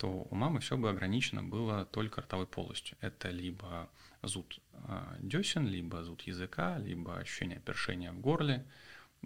то 0.00 0.26
у 0.30 0.34
мамы 0.34 0.60
все 0.60 0.78
бы 0.78 0.88
ограничено 0.88 1.42
было 1.42 1.84
только 1.84 2.22
ротовой 2.22 2.46
полостью. 2.46 2.96
Это 3.02 3.28
либо 3.28 3.90
зуд 4.22 4.58
а, 4.72 5.14
десен, 5.20 5.66
либо 5.66 6.02
зуд 6.02 6.22
языка, 6.22 6.78
либо 6.78 7.18
ощущение 7.18 7.60
першения 7.60 8.10
в 8.10 8.18
горле 8.18 8.64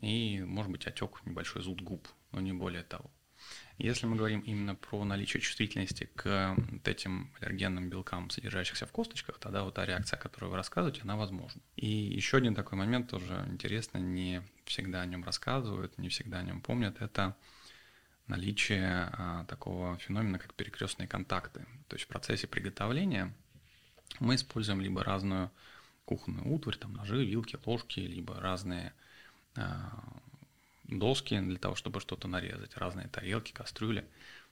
и, 0.00 0.42
может 0.44 0.72
быть, 0.72 0.88
отек, 0.88 1.24
небольшой 1.26 1.62
зуд 1.62 1.80
губ, 1.80 2.08
но 2.32 2.40
не 2.40 2.52
более 2.52 2.82
того. 2.82 3.08
Если 3.78 4.06
мы 4.06 4.16
говорим 4.16 4.40
именно 4.40 4.74
про 4.74 5.04
наличие 5.04 5.40
чувствительности 5.40 6.10
к 6.16 6.56
вот 6.56 6.88
этим 6.88 7.32
аллергенным 7.38 7.88
белкам, 7.88 8.30
содержащихся 8.30 8.86
в 8.86 8.90
косточках, 8.90 9.38
тогда 9.38 9.62
вот 9.62 9.74
та 9.74 9.86
реакция, 9.86 10.18
о 10.18 10.22
которой 10.22 10.50
вы 10.50 10.56
рассказываете, 10.56 11.02
она 11.02 11.16
возможна. 11.16 11.62
И 11.76 11.86
еще 11.86 12.38
один 12.38 12.56
такой 12.56 12.78
момент 12.78 13.08
тоже 13.08 13.46
интересно, 13.48 13.98
не 13.98 14.42
всегда 14.64 15.02
о 15.02 15.06
нем 15.06 15.22
рассказывают, 15.22 15.98
не 15.98 16.08
всегда 16.08 16.38
о 16.38 16.42
нем 16.42 16.60
помнят, 16.60 17.00
это 17.00 17.36
наличие 18.26 19.10
а, 19.12 19.44
такого 19.44 19.98
феномена, 19.98 20.38
как 20.38 20.54
перекрестные 20.54 21.08
контакты. 21.08 21.66
То 21.88 21.96
есть 21.96 22.06
в 22.06 22.08
процессе 22.08 22.46
приготовления 22.46 23.32
мы 24.20 24.36
используем 24.36 24.80
либо 24.80 25.04
разную 25.04 25.50
кухонную 26.04 26.52
утварь, 26.52 26.76
там 26.76 26.92
ножи, 26.92 27.24
вилки, 27.24 27.58
ложки, 27.64 28.00
либо 28.00 28.40
разные 28.40 28.92
доски 30.84 31.38
для 31.40 31.58
того, 31.58 31.74
чтобы 31.74 32.00
что-то 32.00 32.28
нарезать, 32.28 32.76
разные 32.76 33.08
тарелки, 33.08 33.52
кастрюли. 33.52 34.06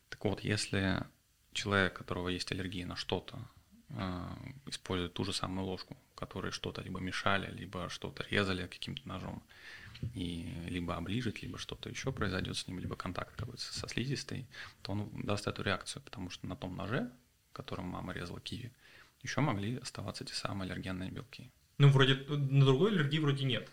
Так 0.08 0.24
вот, 0.24 0.40
если 0.40 1.02
человек, 1.52 1.94
у 1.94 1.98
которого 1.98 2.28
есть 2.28 2.50
аллергия 2.52 2.86
на 2.86 2.96
что-то, 2.96 3.38
использует 4.66 5.12
ту 5.12 5.24
же 5.24 5.32
самую 5.32 5.66
ложку, 5.66 5.96
которые 6.14 6.52
что-то 6.52 6.80
либо 6.82 7.00
мешали, 7.00 7.52
либо 7.52 7.88
что-то 7.88 8.24
резали 8.30 8.66
каким-то 8.66 9.06
ножом, 9.06 9.42
и 10.14 10.52
либо 10.68 10.96
оближет, 10.96 11.42
либо 11.42 11.58
что-то 11.58 11.88
еще 11.88 12.12
произойдет 12.12 12.56
с 12.56 12.66
ним, 12.66 12.78
либо 12.78 12.96
контакт 12.96 13.34
какой-то 13.36 13.62
со 13.62 13.88
слизистой, 13.88 14.46
то 14.82 14.92
он 14.92 15.10
даст 15.22 15.46
эту 15.46 15.62
реакцию, 15.62 16.02
потому 16.02 16.30
что 16.30 16.46
на 16.46 16.56
том 16.56 16.76
ноже, 16.76 17.10
которым 17.52 17.86
мама 17.86 18.12
резала 18.12 18.40
киви, 18.40 18.72
еще 19.22 19.40
могли 19.40 19.76
оставаться 19.76 20.24
те 20.24 20.34
самые 20.34 20.70
аллергенные 20.70 21.10
белки. 21.10 21.50
Ну, 21.78 21.88
вроде 21.88 22.14
на 22.28 22.64
другой 22.64 22.90
аллергии 22.90 23.18
вроде 23.18 23.44
нет. 23.44 23.68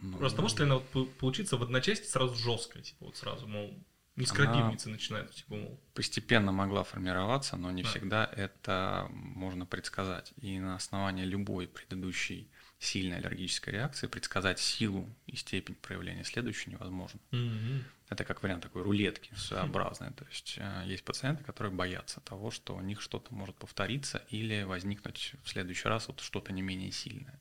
Ну, 0.00 0.18
Просто 0.18 0.42
может 0.42 0.58
ли 0.58 0.64
она 0.64 0.76
вот 0.76 1.12
получиться 1.16 1.56
в 1.56 1.62
одночасье 1.62 2.04
сразу 2.06 2.34
жесткая, 2.34 2.82
типа 2.82 3.06
вот 3.06 3.16
сразу, 3.16 3.46
мол, 3.46 3.74
Нескропивницы 4.16 4.90
начинают, 4.90 5.32
типа, 5.34 5.56
мол. 5.56 5.80
Постепенно 5.92 6.52
могла 6.52 6.84
формироваться, 6.84 7.56
но 7.56 7.72
не 7.72 7.82
да. 7.82 7.88
всегда 7.88 8.30
это 8.36 9.08
можно 9.10 9.66
предсказать. 9.66 10.32
И 10.36 10.60
на 10.60 10.76
основании 10.76 11.24
любой 11.24 11.66
предыдущей 11.66 12.48
сильной 12.84 13.18
аллергической 13.18 13.72
реакции 13.72 14.06
предсказать 14.06 14.60
силу 14.60 15.08
и 15.26 15.36
степень 15.36 15.74
проявления 15.74 16.24
следующей 16.24 16.70
невозможно. 16.70 17.20
Mm-hmm. 17.32 17.82
Это 18.10 18.24
как 18.24 18.42
вариант 18.42 18.62
такой 18.62 18.82
рулетки 18.82 19.32
своеобразной. 19.34 20.12
То 20.12 20.24
есть 20.26 20.56
э, 20.58 20.82
есть 20.86 21.04
пациенты, 21.04 21.42
которые 21.42 21.72
боятся 21.72 22.20
того, 22.20 22.50
что 22.50 22.76
у 22.76 22.80
них 22.80 23.00
что-то 23.00 23.34
может 23.34 23.56
повториться 23.56 24.22
или 24.28 24.62
возникнуть 24.62 25.34
в 25.42 25.48
следующий 25.48 25.88
раз 25.88 26.08
вот 26.08 26.20
что-то 26.20 26.52
не 26.52 26.62
менее 26.62 26.92
сильное. 26.92 27.40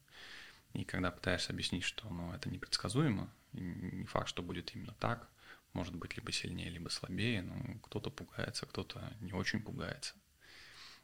И 0.74 0.84
когда 0.84 1.12
пытаешься 1.12 1.52
объяснить, 1.52 1.84
что 1.84 2.10
ну, 2.10 2.34
это 2.34 2.50
непредсказуемо, 2.50 3.30
не 3.52 4.06
факт, 4.06 4.28
что 4.28 4.42
будет 4.42 4.76
именно 4.76 4.96
так, 5.00 5.30
может 5.74 5.96
быть 5.96 6.16
либо 6.16 6.32
сильнее, 6.32 6.70
либо 6.70 6.90
слабее, 6.90 7.42
но 7.42 7.56
кто-то 7.84 8.10
пугается, 8.10 8.66
кто-то 8.66 9.02
не 9.22 9.34
очень 9.34 9.62
пугается. 9.62 10.16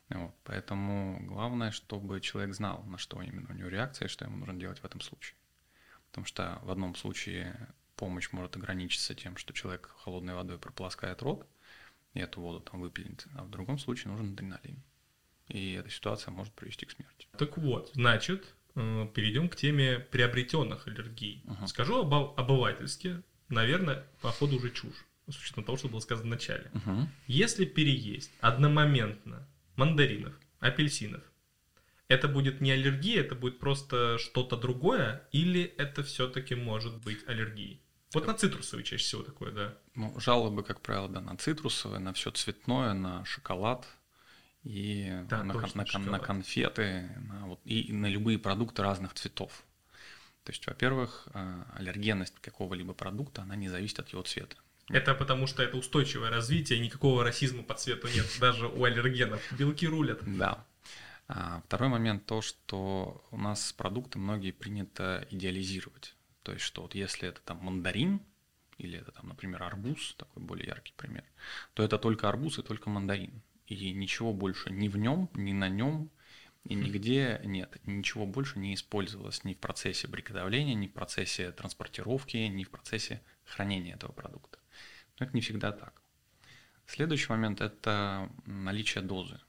Вот, 0.10 0.34
поэтому 0.44 1.20
главное, 1.26 1.72
чтобы 1.72 2.20
человек 2.20 2.56
знал, 2.56 2.84
на 2.84 2.98
что 2.98 3.22
именно 3.22 3.48
у 3.50 3.54
него 3.54 3.70
реакция, 3.70 4.08
и 4.08 4.10
что 4.10 4.26
ему 4.26 4.38
нужно 4.38 4.56
делать 4.56 4.80
в 4.80 4.86
этом 4.86 5.02
случае. 5.02 5.36
Потому 6.08 6.26
что 6.26 6.60
в 6.64 6.72
одном 6.72 6.96
случае 6.96 7.68
помощь 7.96 8.32
может 8.32 8.56
ограничиться 8.56 9.14
тем, 9.14 9.38
что 9.38 9.54
человек 9.54 9.94
холодной 9.98 10.34
водой 10.34 10.58
прополоскает 10.58 11.22
рот, 11.22 11.48
и 12.14 12.20
эту 12.20 12.42
воду 12.42 12.60
там 12.60 12.82
выплюнет, 12.82 13.28
а 13.36 13.44
в 13.44 13.52
другом 13.52 13.78
случае 13.78 14.12
нужен 14.12 14.34
адреналин. 14.34 14.82
И 15.48 15.74
эта 15.74 15.90
ситуация 15.90 16.32
может 16.32 16.54
привести 16.54 16.86
к 16.86 16.92
смерти. 16.92 17.28
Так 17.38 17.58
вот, 17.58 17.92
значит, 17.94 18.56
э, 18.76 19.08
перейдем 19.14 19.50
к 19.50 19.56
теме 19.56 20.00
приобретенных 20.00 20.88
аллергий. 20.88 21.44
Uh-huh. 21.46 21.68
Скажу 21.68 22.00
об 22.00 22.14
обывательски, 22.14 23.22
наверное, 23.50 24.08
походу 24.22 24.58
уже 24.58 24.72
чушь, 24.72 25.06
с 25.28 25.38
учетом 25.38 25.64
того, 25.64 25.78
что 25.78 25.90
было 25.90 26.00
сказано 26.00 26.28
в 26.28 26.32
начале. 26.32 26.72
Угу. 26.74 27.08
Если 27.28 27.66
переесть 27.66 28.32
одномоментно 28.40 29.48
мандаринов, 29.80 30.34
апельсинов, 30.60 31.24
это 32.10 32.28
будет 32.28 32.60
не 32.62 32.72
аллергия, 32.72 33.22
это 33.22 33.36
будет 33.36 33.60
просто 33.60 34.18
что-то 34.18 34.58
другое, 34.58 35.28
или 35.32 35.64
это 35.78 36.04
все-таки 36.04 36.56
может 36.56 37.02
быть 37.04 37.28
аллергией? 37.28 37.82
Вот 38.14 38.26
на 38.26 38.34
цитрусовые 38.34 38.84
чаще 38.84 39.04
всего 39.04 39.24
такое, 39.24 39.52
да. 39.52 39.78
Ну, 39.96 40.20
жалобы, 40.20 40.64
как 40.64 40.82
правило, 40.82 41.08
да, 41.08 41.22
на 41.22 41.38
цитрусовые, 41.38 42.00
на 42.00 42.14
все 42.14 42.32
цветное, 42.32 42.94
на 42.94 43.24
шоколад 43.26 43.86
и 44.64 45.24
да, 45.30 45.44
на, 45.44 45.54
точно, 45.54 45.86
на, 45.94 46.12
на 46.12 46.20
конфеты, 46.20 47.10
на, 47.28 47.46
вот, 47.46 47.62
и 47.66 47.94
на 47.94 48.08
любые 48.08 48.40
продукты 48.40 48.82
разных 48.82 49.14
цветов. 49.14 49.64
То 50.44 50.52
есть, 50.52 50.66
во-первых, 50.66 51.28
э, 51.34 51.64
аллергенность 51.76 52.40
какого-либо 52.42 52.94
продукта, 52.94 53.44
она 53.44 53.56
не 53.56 53.70
зависит 53.70 54.00
от 54.00 54.10
его 54.10 54.24
цвета. 54.24 54.56
Это 54.90 55.14
потому 55.14 55.48
что 55.48 55.64
это 55.64 55.78
устойчивое 55.78 56.30
развитие, 56.30 56.80
никакого 56.80 57.24
расизма 57.24 57.64
по 57.64 57.76
цвету 57.76 58.08
нет, 58.08 58.26
даже 58.40 58.68
у 58.68 58.84
аллергенов. 58.84 59.42
Белки 59.58 59.88
рулят. 59.88 60.20
Да. 60.26 60.66
А 61.28 61.62
второй 61.66 61.90
момент 61.90 62.26
то, 62.26 62.42
что 62.42 63.24
у 63.30 63.38
нас 63.38 63.72
продукты 63.74 64.18
многие 64.18 64.52
принято 64.52 65.28
идеализировать. 65.30 66.16
То 66.42 66.54
есть, 66.54 66.66
что 66.66 66.82
вот 66.82 66.96
если 66.96 67.30
это 67.30 67.40
там 67.42 67.58
мандарин, 67.58 68.20
или 68.80 68.98
это 68.98 69.12
там, 69.12 69.28
например, 69.28 69.62
арбуз, 69.62 70.16
такой 70.18 70.42
более 70.42 70.68
яркий 70.68 70.94
пример, 70.96 71.24
то 71.76 71.84
это 71.84 72.00
только 72.00 72.28
арбуз 72.28 72.58
и 72.58 72.64
только 72.64 72.90
мандарин. 72.90 73.42
И 73.68 73.92
ничего 73.94 74.34
больше 74.34 74.72
ни 74.72 74.88
в 74.88 74.98
нем, 74.98 75.30
ни 75.34 75.52
на 75.52 75.70
нем 75.70 76.10
и 76.66 76.76
нигде 76.76 77.42
нет, 77.44 77.76
ничего 77.86 78.26
больше 78.26 78.60
не 78.60 78.74
использовалось 78.76 79.44
ни 79.44 79.54
в 79.54 79.58
процессе 79.58 80.08
приготовления, 80.08 80.76
ни 80.76 80.88
в 80.88 80.94
процессе 80.94 81.52
транспортировки, 81.52 82.38
ни 82.38 82.64
в 82.64 82.70
процессе 82.70 83.22
хранения 83.46 83.96
этого 83.96 84.12
продукта. 84.12 84.59
Но 85.20 85.26
это 85.26 85.36
не 85.36 85.42
всегда 85.42 85.72
так. 85.72 86.02
Следующий 86.86 87.32
момент– 87.32 87.62
это 87.62 88.30
наличие 88.46 89.04
дозы. 89.04 89.40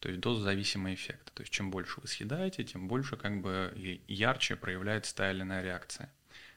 То 0.00 0.08
есть 0.08 0.20
доза-зависимый 0.20 0.94
эффект. 0.94 1.32
То 1.34 1.42
есть 1.42 1.52
чем 1.52 1.70
больше 1.70 2.00
вы 2.00 2.08
съедаете, 2.08 2.64
тем 2.64 2.88
больше 2.88 3.16
как 3.16 3.40
бы 3.40 3.72
ярче 4.08 4.56
проявляется 4.56 5.14
та 5.14 5.30
или 5.30 5.42
иная 5.42 5.62
реакция. 5.62 6.12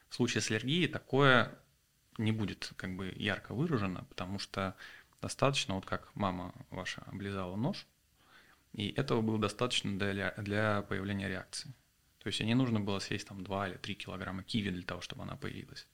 В 0.08 0.14
случае 0.14 0.40
с 0.40 0.50
аллергией 0.50 0.88
такое 0.88 1.58
не 2.18 2.32
будет 2.32 2.72
как 2.76 2.96
бы 2.96 3.12
ярко 3.16 3.54
выражено, 3.54 4.04
потому 4.08 4.38
что 4.38 4.76
достаточно, 5.20 5.74
вот 5.74 5.86
как 5.86 6.14
мама 6.14 6.54
ваша 6.70 7.02
облизала 7.02 7.56
нож, 7.56 7.86
и 8.72 8.88
этого 8.88 9.20
было 9.20 9.38
достаточно 9.38 9.98
для, 9.98 10.32
для 10.32 10.82
появления 10.82 11.28
реакции. 11.28 11.72
То 12.18 12.28
есть 12.28 12.40
ей 12.40 12.46
не 12.46 12.54
нужно 12.54 12.80
было 12.80 12.98
съесть 12.98 13.28
там 13.28 13.44
2 13.44 13.68
или 13.68 13.76
3 13.76 13.94
килограмма 13.94 14.42
киви 14.42 14.70
для 14.70 14.82
того, 14.82 15.00
чтобы 15.00 15.22
она 15.22 15.36
появилась. 15.36 15.86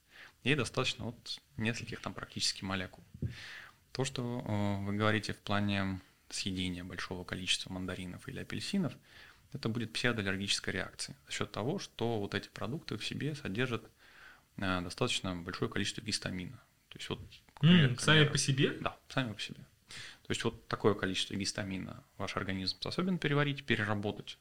Ей 0.43 0.55
достаточно 0.55 1.05
вот 1.05 1.39
нескольких 1.57 2.01
там 2.01 2.13
практически 2.13 2.63
молекул. 2.63 3.03
То, 3.91 4.05
что 4.05 4.43
э, 4.45 4.85
вы 4.85 4.95
говорите 4.95 5.33
в 5.33 5.37
плане 5.37 5.99
съедения 6.29 6.83
большого 6.83 7.23
количества 7.23 7.71
мандаринов 7.71 8.27
или 8.27 8.39
апельсинов, 8.39 8.93
это 9.53 9.69
будет 9.69 9.93
псевдоаллергическая 9.93 10.73
реакция 10.73 11.15
за 11.27 11.33
счет 11.33 11.51
того, 11.51 11.77
что 11.77 12.19
вот 12.19 12.33
эти 12.33 12.47
продукты 12.47 12.97
в 12.97 13.05
себе 13.05 13.35
содержат 13.35 13.83
э, 14.57 14.81
достаточно 14.81 15.35
большое 15.35 15.69
количество 15.69 16.01
гистамина. 16.01 16.61
То 16.89 16.97
есть 16.97 17.09
вот 17.09 17.19
mm, 17.61 17.99
сами 17.99 18.25
по 18.25 18.37
себе? 18.37 18.71
Да, 18.79 18.97
сами 19.09 19.33
по 19.33 19.39
себе. 19.39 19.63
То 19.87 20.29
есть 20.29 20.43
вот 20.43 20.67
такое 20.67 20.93
количество 20.93 21.35
гистамина 21.35 22.03
ваш 22.17 22.37
организм 22.37 22.77
способен 22.77 23.17
переварить, 23.17 23.65
переработать, 23.65 24.37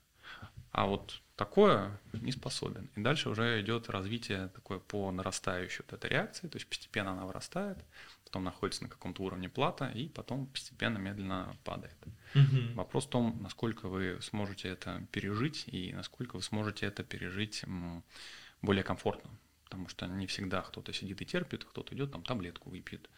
а 0.72 0.86
вот 0.86 1.20
такое 1.36 1.98
не 2.12 2.32
способен. 2.32 2.90
И 2.96 3.00
дальше 3.00 3.28
уже 3.28 3.60
идет 3.62 3.88
развитие 3.88 4.48
такое 4.48 4.78
по 4.78 5.10
нарастающей 5.10 5.84
вот 5.84 5.94
этой 5.94 6.10
реакции, 6.10 6.48
то 6.48 6.56
есть 6.56 6.68
постепенно 6.68 7.12
она 7.12 7.24
вырастает, 7.24 7.78
потом 8.24 8.44
находится 8.44 8.82
на 8.82 8.88
каком-то 8.88 9.22
уровне 9.22 9.48
плата 9.48 9.90
и 9.94 10.08
потом 10.08 10.46
постепенно 10.46 10.98
медленно 10.98 11.56
падает. 11.64 11.96
Угу. 12.34 12.74
Вопрос 12.74 13.06
в 13.06 13.10
том, 13.10 13.38
насколько 13.42 13.88
вы 13.88 14.18
сможете 14.20 14.68
это 14.68 15.06
пережить 15.10 15.64
и 15.66 15.92
насколько 15.92 16.36
вы 16.36 16.42
сможете 16.42 16.86
это 16.86 17.02
пережить 17.02 17.64
более 18.62 18.84
комфортно. 18.84 19.30
Потому 19.64 19.88
что 19.88 20.06
не 20.06 20.26
всегда 20.26 20.62
кто-то 20.62 20.92
сидит 20.92 21.22
и 21.22 21.24
терпит, 21.24 21.64
кто-то 21.64 21.94
идет 21.94 22.12
там 22.12 22.22
таблетку 22.22 22.70
выпьет, 22.70 23.08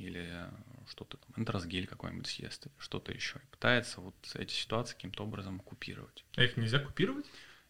или 0.00 0.48
что-то 0.88 1.16
там, 1.18 1.30
энтеросгель 1.36 1.86
какой-нибудь 1.86 2.26
съест, 2.26 2.66
или 2.66 2.74
что-то 2.78 3.12
еще. 3.12 3.38
И 3.38 3.46
пытается 3.50 4.00
вот 4.00 4.14
эти 4.34 4.52
ситуации 4.52 4.94
каким-то 4.94 5.24
образом 5.24 5.60
купировать. 5.60 6.24
А 6.36 6.42
их 6.42 6.56
нельзя 6.56 6.78
купировать? 6.78 7.26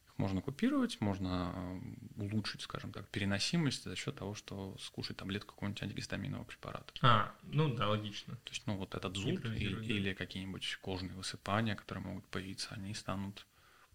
Их 0.07 0.19
можно 0.19 0.41
купировать, 0.41 1.01
можно 1.01 1.81
э, 2.17 2.23
улучшить, 2.23 2.63
скажем 2.63 2.93
так, 2.93 3.09
переносимость 3.09 3.85
за 3.85 3.97
счет 3.97 4.17
того, 4.17 4.35
что 4.35 4.77
скушать 4.79 5.17
таблетку 5.17 5.55
какого-нибудь 5.55 5.83
антигистаминового 5.83 6.45
препарата. 6.45 6.93
А, 7.03 7.35
ну 7.43 7.75
да, 7.75 7.89
логично. 7.89 8.37
То 8.37 8.51
есть, 8.51 8.67
ну 8.67 8.77
вот 8.77 8.95
этот 8.95 9.17
зуд 9.17 9.45
или, 9.45 9.85
или 9.85 10.15
какие-нибудь 10.15 10.79
кожные 10.81 11.17
высыпания, 11.17 11.75
которые 11.75 12.05
могут 12.05 12.27
появиться, 12.27 12.69
они 12.71 12.95
станут 12.95 13.47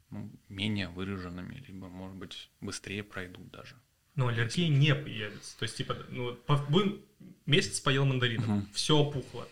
ну, 0.10 0.32
менее 0.50 0.90
выраженными, 0.90 1.56
либо, 1.68 1.88
может 1.88 2.18
быть, 2.18 2.50
быстрее 2.62 3.04
пройдут 3.04 3.50
даже. 3.50 3.76
Но 4.16 4.28
аллергия 4.28 4.68
не 4.70 4.96
появится. 4.96 5.58
То 5.58 5.64
есть, 5.64 5.78
типа, 5.78 5.98
ну, 6.10 6.38
будем 6.70 7.02
месяц 7.46 7.80
поел 7.80 8.06
мандаринов, 8.06 8.48
угу. 8.48 8.66
все 8.74 8.98
опухло. 8.98 9.48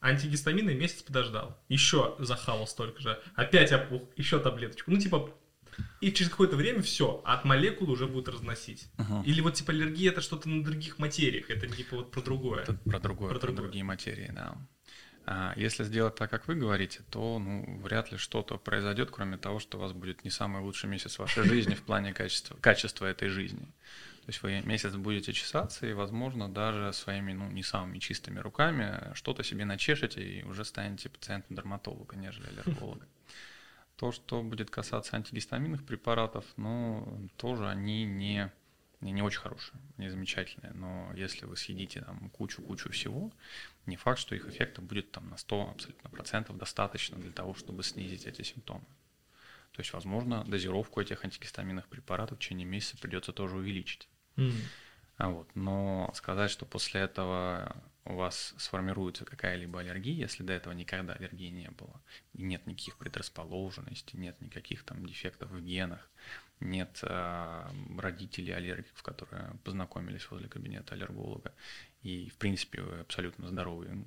Антигистамины 0.00 0.74
месяц 0.74 1.02
подождал, 1.02 1.58
еще 1.68 2.14
захавал 2.18 2.66
столько 2.66 3.00
же, 3.00 3.22
опять 3.34 3.72
опух, 3.72 4.02
еще 4.16 4.38
таблеточку. 4.38 4.90
Ну, 4.90 4.98
типа, 4.98 5.30
и 6.00 6.12
через 6.12 6.30
какое-то 6.30 6.56
время 6.56 6.82
все, 6.82 7.22
от 7.24 7.44
молекул 7.44 7.90
уже 7.90 8.06
будет 8.06 8.28
разносить. 8.28 8.88
Угу. 8.98 9.22
Или 9.24 9.40
вот 9.40 9.54
типа 9.54 9.72
аллергия 9.72 10.10
это 10.10 10.20
что-то 10.20 10.48
на 10.48 10.62
других 10.62 10.98
материях, 10.98 11.50
это 11.50 11.66
типа 11.66 11.96
вот 11.96 12.10
про 12.10 12.20
другое. 12.20 12.62
Это 12.62 12.74
про 12.74 13.00
другое, 13.00 13.30
про, 13.30 13.38
про 13.38 13.46
другое. 13.46 13.62
другие 13.62 13.84
материи, 13.84 14.30
да. 14.34 14.56
А 15.26 15.54
если 15.56 15.84
сделать 15.84 16.16
так, 16.16 16.30
как 16.30 16.46
вы 16.48 16.54
говорите, 16.54 17.00
то 17.10 17.38
ну, 17.38 17.78
вряд 17.78 18.12
ли 18.12 18.18
что-то 18.18 18.58
произойдет, 18.58 19.10
кроме 19.10 19.38
того, 19.38 19.58
что 19.58 19.78
у 19.78 19.80
вас 19.80 19.92
будет 19.92 20.22
не 20.22 20.30
самый 20.30 20.60
лучший 20.62 20.90
месяц 20.90 21.18
вашей 21.18 21.44
жизни 21.44 21.74
в 21.74 21.82
плане 21.82 22.12
качества, 22.12 22.56
качества 22.60 23.06
этой 23.06 23.28
жизни. 23.28 23.66
То 24.24 24.30
есть 24.30 24.42
вы 24.42 24.60
месяц 24.62 24.94
будете 24.94 25.32
чесаться 25.32 25.86
и, 25.86 25.92
возможно, 25.92 26.48
даже 26.48 26.92
своими, 26.92 27.32
ну, 27.32 27.50
не 27.50 27.62
самыми 27.62 27.98
чистыми 27.98 28.38
руками 28.38 29.12
что-то 29.14 29.42
себе 29.42 29.64
начешете 29.64 30.22
и 30.22 30.42
уже 30.44 30.64
станете 30.64 31.08
пациентом 31.08 31.56
дерматолога, 31.56 32.16
нежели 32.16 32.46
аллерголога. 32.46 33.06
То, 33.96 34.12
что 34.12 34.42
будет 34.42 34.70
касаться 34.70 35.16
антигистаминных 35.16 35.84
препаратов, 35.84 36.44
ну, 36.56 37.28
тоже 37.36 37.68
они 37.68 38.04
не, 38.04 38.50
не, 39.04 39.12
не 39.12 39.22
очень 39.22 39.40
хорошие, 39.40 39.78
не 39.98 40.08
замечательные. 40.08 40.72
Но 40.72 41.12
если 41.14 41.44
вы 41.44 41.56
съедите 41.56 42.00
там 42.00 42.30
кучу-кучу 42.30 42.90
всего, 42.90 43.30
не 43.86 43.96
факт, 43.96 44.18
что 44.18 44.34
их 44.34 44.48
эффекта 44.48 44.80
будет 44.80 45.12
там 45.12 45.28
на 45.28 45.36
100 45.36 45.70
абсолютно 45.70 46.10
процентов 46.10 46.56
достаточно 46.56 47.18
для 47.18 47.30
того, 47.30 47.54
чтобы 47.54 47.82
снизить 47.82 48.26
эти 48.26 48.42
симптомы. 48.42 48.84
То 49.72 49.80
есть, 49.80 49.92
возможно, 49.92 50.44
дозировку 50.44 51.00
этих 51.00 51.24
антигистаминных 51.24 51.88
препаратов 51.88 52.38
в 52.38 52.40
течение 52.40 52.66
месяца 52.66 52.96
придется 52.96 53.32
тоже 53.32 53.56
увеличить. 53.56 54.08
Mm. 54.36 54.52
А 55.18 55.28
вот. 55.28 55.48
Но 55.54 56.10
сказать, 56.14 56.50
что 56.50 56.64
после 56.64 57.02
этого 57.02 57.76
у 58.04 58.14
вас 58.14 58.54
сформируется 58.56 59.24
какая-либо 59.24 59.80
аллергия, 59.80 60.14
если 60.14 60.42
до 60.42 60.52
этого 60.52 60.72
никогда 60.72 61.14
аллергии 61.14 61.48
не 61.48 61.70
было, 61.70 62.00
и 62.32 62.42
нет 62.42 62.66
никаких 62.66 62.96
предрасположенностей, 62.96 64.18
нет 64.18 64.40
никаких 64.40 64.84
там 64.84 65.04
дефектов 65.06 65.50
в 65.50 65.60
генах, 65.60 66.08
нет 66.64 67.00
э, 67.02 67.70
родителей 67.98 68.52
аллергиков, 68.52 69.02
которые 69.02 69.56
познакомились 69.64 70.28
возле 70.30 70.48
кабинета 70.48 70.94
аллерголога, 70.94 71.54
и 72.02 72.30
в 72.30 72.36
принципе 72.36 72.82
вы 72.82 73.00
абсолютно 73.00 73.48
здоровый, 73.48 74.04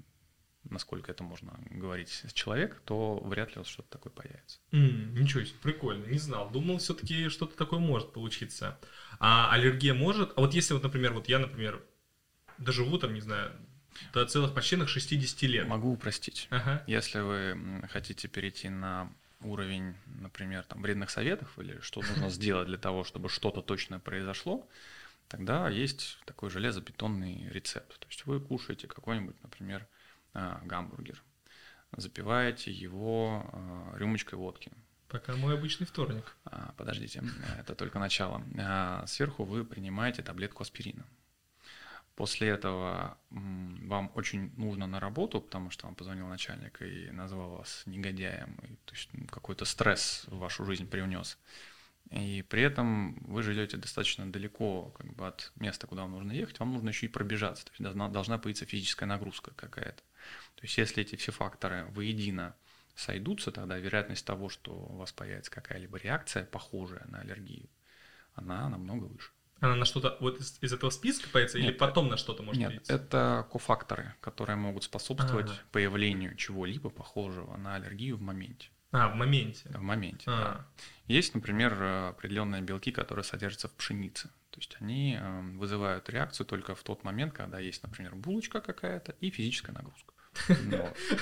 насколько 0.69 1.11
это 1.11 1.23
можно 1.23 1.59
говорить 1.69 2.25
человек, 2.33 2.81
то 2.85 3.19
вряд 3.23 3.49
ли 3.49 3.55
у 3.55 3.59
вас 3.59 3.67
что-то 3.67 3.89
такое 3.89 4.11
появится. 4.11 4.59
Mm, 4.71 5.19
ничего 5.19 5.43
себе, 5.43 5.57
прикольно, 5.61 6.05
не 6.05 6.19
знал. 6.19 6.49
Думал, 6.49 6.77
все-таки 6.77 7.29
что-то 7.29 7.55
такое 7.55 7.79
может 7.79 8.13
получиться. 8.13 8.77
А 9.19 9.51
аллергия 9.51 9.93
может. 9.93 10.33
А 10.35 10.41
вот 10.41 10.53
если 10.53 10.73
вот, 10.73 10.83
например, 10.83 11.13
вот 11.13 11.29
я, 11.29 11.39
например, 11.39 11.83
доживу 12.57 12.97
там, 12.97 13.13
не 13.13 13.21
знаю, 13.21 13.51
до 14.13 14.25
целых 14.25 14.53
почти 14.53 14.83
60 14.85 15.41
лет. 15.43 15.67
Могу 15.67 15.91
упростить. 15.91 16.47
Ага. 16.49 16.83
Если 16.87 17.19
вы 17.19 17.87
хотите 17.89 18.27
перейти 18.27 18.69
на 18.69 19.11
уровень, 19.41 19.95
например, 20.05 20.63
там, 20.63 20.81
вредных 20.81 21.09
советов 21.09 21.57
или 21.59 21.79
что 21.81 22.01
нужно 22.01 22.29
сделать 22.29 22.67
для 22.67 22.77
того, 22.77 23.03
чтобы 23.03 23.29
что-то 23.29 23.61
точно 23.61 23.99
произошло, 23.99 24.67
тогда 25.27 25.69
есть 25.69 26.19
такой 26.25 26.49
железобетонный 26.49 27.47
рецепт. 27.49 27.99
То 27.99 28.07
есть 28.07 28.25
вы 28.25 28.39
кушаете 28.39 28.87
какой-нибудь, 28.87 29.41
например, 29.43 29.87
а, 30.33 30.61
гамбургер, 30.63 31.21
запиваете 31.95 32.71
его 32.71 33.49
а, 33.51 33.97
рюмочкой 33.97 34.39
водки. 34.39 34.71
Пока 35.07 35.35
мой 35.35 35.53
обычный 35.53 35.87
вторник. 35.87 36.35
А, 36.45 36.73
подождите, 36.77 37.23
это 37.57 37.75
только 37.75 37.97
начало. 37.97 38.43
Сверху 39.07 39.45
вы 39.45 39.63
принимаете 39.63 40.21
таблетку 40.21 40.63
аспирина. 40.63 41.05
После 42.17 42.47
этого 42.47 43.15
вам 43.29 44.11
очень 44.15 44.51
нужно 44.57 44.87
на 44.87 44.99
работу, 44.99 45.39
потому 45.39 45.69
что 45.69 45.85
вам 45.85 45.93
позвонил 45.93 46.27
начальник 46.27 46.81
и 46.81 47.11
назвал 47.11 47.57
вас 47.57 47.83
негодяем, 47.85 48.57
и, 48.63 49.25
какой-то 49.27 49.65
стресс 49.65 50.25
в 50.25 50.39
вашу 50.39 50.65
жизнь 50.65 50.87
привнес. 50.89 51.37
И 52.09 52.43
при 52.49 52.63
этом 52.63 53.13
вы 53.27 53.43
живете 53.43 53.77
достаточно 53.77 54.31
далеко 54.31 54.89
как 54.97 55.13
бы, 55.13 55.27
от 55.27 55.51
места, 55.57 55.85
куда 55.85 56.01
вам 56.01 56.13
нужно 56.13 56.31
ехать, 56.31 56.59
вам 56.59 56.73
нужно 56.73 56.89
еще 56.89 57.05
и 57.05 57.09
пробежаться, 57.09 57.65
то 57.65 57.71
есть 57.71 57.83
должна, 57.83 58.09
должна 58.09 58.39
появиться 58.39 58.65
физическая 58.65 59.07
нагрузка 59.07 59.51
какая-то. 59.51 60.01
То 60.55 60.63
есть 60.63 60.75
если 60.75 61.03
эти 61.03 61.15
все 61.17 61.31
факторы 61.31 61.85
воедино 61.91 62.55
сойдутся, 62.95 63.51
тогда 63.51 63.77
вероятность 63.77 64.25
того, 64.25 64.49
что 64.49 64.71
у 64.73 64.95
вас 64.95 65.11
появится 65.11 65.51
какая-либо 65.51 65.99
реакция, 65.99 66.45
похожая 66.45 67.05
на 67.09 67.19
аллергию, 67.19 67.69
она 68.33 68.67
намного 68.69 69.05
выше. 69.05 69.29
Она 69.59 69.75
на 69.75 69.85
что-то 69.85 70.17
вот 70.19 70.39
из, 70.39 70.57
из 70.61 70.73
этого 70.73 70.89
списка 70.89 71.29
появится 71.29 71.57
нет, 71.57 71.71
или 71.71 71.77
потом 71.77 72.09
на 72.09 72.17
что-то 72.17 72.43
может 72.43 72.59
Нет, 72.59 72.69
появиться? 72.69 72.93
это 72.93 73.47
кофакторы, 73.51 74.13
которые 74.21 74.55
могут 74.55 74.83
способствовать 74.83 75.49
А-а-а. 75.49 75.71
появлению 75.71 76.35
чего-либо 76.35 76.89
похожего 76.89 77.57
на 77.57 77.75
аллергию 77.75 78.17
в 78.17 78.21
моменте. 78.21 78.69
А, 78.91 79.09
в 79.09 79.15
моменте. 79.15 79.69
В 79.69 79.81
моменте, 79.81 80.23
А-а-а. 80.27 80.53
да. 80.53 80.65
Есть, 81.07 81.33
например, 81.33 81.81
определенные 81.81 82.61
белки, 82.61 82.91
которые 82.91 83.23
содержатся 83.23 83.67
в 83.67 83.73
пшенице. 83.73 84.29
То 84.51 84.59
есть 84.59 84.77
они 84.79 85.15
эм, 85.15 85.59
вызывают 85.59 86.09
реакцию 86.09 86.47
только 86.47 86.73
в 86.73 86.81
тот 86.83 87.03
момент, 87.03 87.33
когда 87.33 87.59
есть, 87.59 87.83
например, 87.83 88.15
булочка 88.15 88.61
какая-то 88.61 89.13
и 89.19 89.29
физическая 89.29 89.75
нагрузка. 89.75 90.13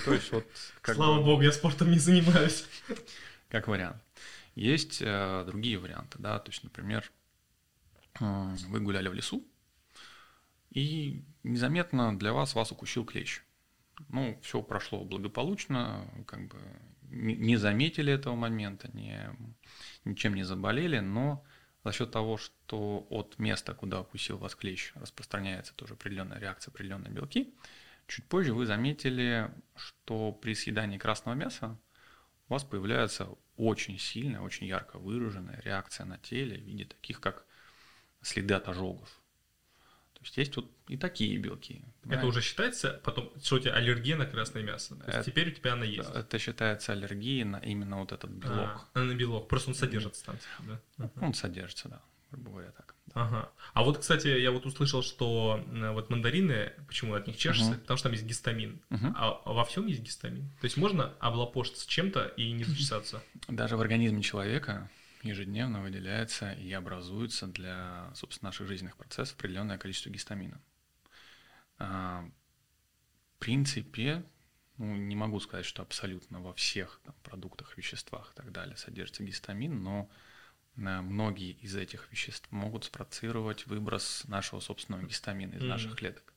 То 0.05 0.13
есть 0.13 0.31
вот... 0.31 0.45
Слава 0.83 1.21
богу, 1.21 1.41
я 1.41 1.51
спортом 1.51 1.91
не 1.91 1.99
занимаюсь. 1.99 2.65
Как 3.49 3.67
вариант. 3.67 4.01
Есть 4.55 5.01
э, 5.01 5.43
другие 5.45 5.77
варианты, 5.77 6.17
да, 6.17 6.39
то 6.39 6.49
есть, 6.49 6.63
например, 6.63 7.11
вы 8.19 8.79
гуляли 8.79 9.07
в 9.07 9.13
лесу, 9.13 9.45
и 10.71 11.23
незаметно 11.43 12.17
для 12.17 12.33
вас 12.33 12.55
вас 12.55 12.71
укусил 12.71 13.05
клещ. 13.05 13.41
Ну, 14.09 14.37
все 14.41 14.61
прошло 14.61 15.05
благополучно, 15.05 16.05
как 16.27 16.47
бы 16.47 16.59
не 17.09 17.55
заметили 17.55 18.11
этого 18.11 18.35
момента, 18.35 18.89
не, 18.93 19.29
ничем 20.03 20.35
не 20.35 20.43
заболели, 20.43 20.99
но 20.99 21.45
за 21.83 21.93
счет 21.93 22.11
того, 22.11 22.37
что 22.37 23.05
от 23.09 23.39
места, 23.39 23.73
куда 23.73 24.01
укусил 24.01 24.37
вас 24.37 24.55
клещ, 24.55 24.91
распространяется 24.95 25.73
тоже 25.75 25.93
определенная 25.93 26.39
реакция, 26.39 26.71
определенные 26.71 27.13
белки, 27.13 27.53
чуть 28.07 28.25
позже 28.25 28.53
вы 28.53 28.65
заметили, 28.65 29.49
что 29.75 30.31
при 30.33 30.55
съедании 30.55 30.97
красного 30.97 31.35
мяса 31.35 31.79
у 32.49 32.53
вас 32.53 32.63
появляется 32.63 33.29
очень 33.55 33.97
сильная, 33.97 34.41
очень 34.41 34.67
ярко 34.67 34.99
выраженная 34.99 35.61
реакция 35.61 36.05
на 36.05 36.17
теле 36.17 36.57
в 36.57 36.63
виде 36.63 36.85
таких, 36.85 37.21
как 37.21 37.44
следы 38.25 38.53
от 38.53 38.67
ожогов. 38.67 39.09
То 40.13 40.21
есть 40.21 40.37
есть 40.37 40.55
вот 40.55 40.71
и 40.87 40.97
такие 40.97 41.37
белки. 41.37 41.83
Понимаете? 42.01 42.19
Это 42.19 42.27
уже 42.27 42.41
считается 42.41 42.99
потом, 43.03 43.31
что 43.41 43.55
у 43.55 43.59
тебя 43.59 43.73
аллергия 43.73 44.15
на 44.15 44.25
красное 44.25 44.63
мясо. 44.63 44.95
То 44.95 45.05
есть 45.05 45.17
это, 45.17 45.23
теперь 45.23 45.49
у 45.49 45.51
тебя 45.51 45.73
она 45.73 45.85
есть. 45.85 46.09
Это 46.09 46.39
считается 46.39 46.93
аллергией 46.93 47.43
на 47.43 47.57
именно 47.57 47.97
вот 47.97 48.11
этот 48.11 48.31
белок. 48.31 48.87
А, 48.93 48.99
на 48.99 49.13
белок. 49.13 49.47
Просто 49.47 49.69
он 49.69 49.75
содержится 49.75 50.25
там. 50.25 50.37
Типа, 50.37 50.81
да? 50.97 51.09
Он 51.21 51.33
содержится, 51.33 51.89
да, 51.89 52.01
грубо 52.31 52.51
говоря 52.51 52.71
так. 52.71 52.95
Да. 53.07 53.21
Ага. 53.21 53.51
А 53.73 53.83
вот, 53.83 53.99
кстати, 53.99 54.27
я 54.27 54.51
вот 54.51 54.65
услышал, 54.65 55.03
что 55.03 55.63
э, 55.67 55.91
вот 55.91 56.09
мандарины, 56.09 56.73
почему 56.87 57.13
от 57.13 57.27
них 57.27 57.37
чешется, 57.37 57.71
угу. 57.71 57.79
потому 57.81 57.97
что 57.97 58.09
там 58.09 58.13
есть 58.13 58.25
гистамин. 58.25 58.81
Угу. 58.89 59.13
А 59.15 59.41
во 59.45 59.63
всем 59.65 59.85
есть 59.87 60.01
гистамин. 60.01 60.49
То 60.59 60.65
есть 60.65 60.77
можно 60.77 61.13
облапошиться 61.19 61.87
чем-то 61.87 62.33
и 62.37 62.51
не 62.51 62.63
зачесаться. 62.65 63.21
Даже 63.47 63.77
в 63.77 63.81
организме 63.81 64.21
человека 64.21 64.89
ежедневно 65.29 65.81
выделяется 65.81 66.51
и 66.53 66.71
образуется 66.71 67.47
для, 67.47 68.11
собственно, 68.15 68.49
наших 68.49 68.67
жизненных 68.67 68.97
процессов 68.97 69.35
определенное 69.37 69.77
количество 69.77 70.09
гистамина. 70.09 70.61
А, 71.77 72.29
в 73.35 73.39
принципе, 73.39 74.23
ну, 74.77 74.95
не 74.95 75.15
могу 75.15 75.39
сказать, 75.39 75.65
что 75.65 75.81
абсолютно 75.81 76.41
во 76.41 76.53
всех 76.53 76.99
там, 77.03 77.15
продуктах, 77.23 77.77
веществах 77.77 78.31
и 78.33 78.35
так 78.35 78.51
далее 78.51 78.77
содержится 78.77 79.23
гистамин, 79.23 79.83
но 79.83 80.09
а, 80.77 81.01
многие 81.01 81.51
из 81.51 81.75
этих 81.75 82.11
веществ 82.11 82.49
могут 82.51 82.85
спровоцировать 82.85 83.67
выброс 83.67 84.23
нашего 84.27 84.59
собственного 84.59 85.03
гистамина 85.03 85.53
из 85.55 85.61
mm-hmm. 85.61 85.67
наших 85.67 85.95
клеток. 85.95 86.33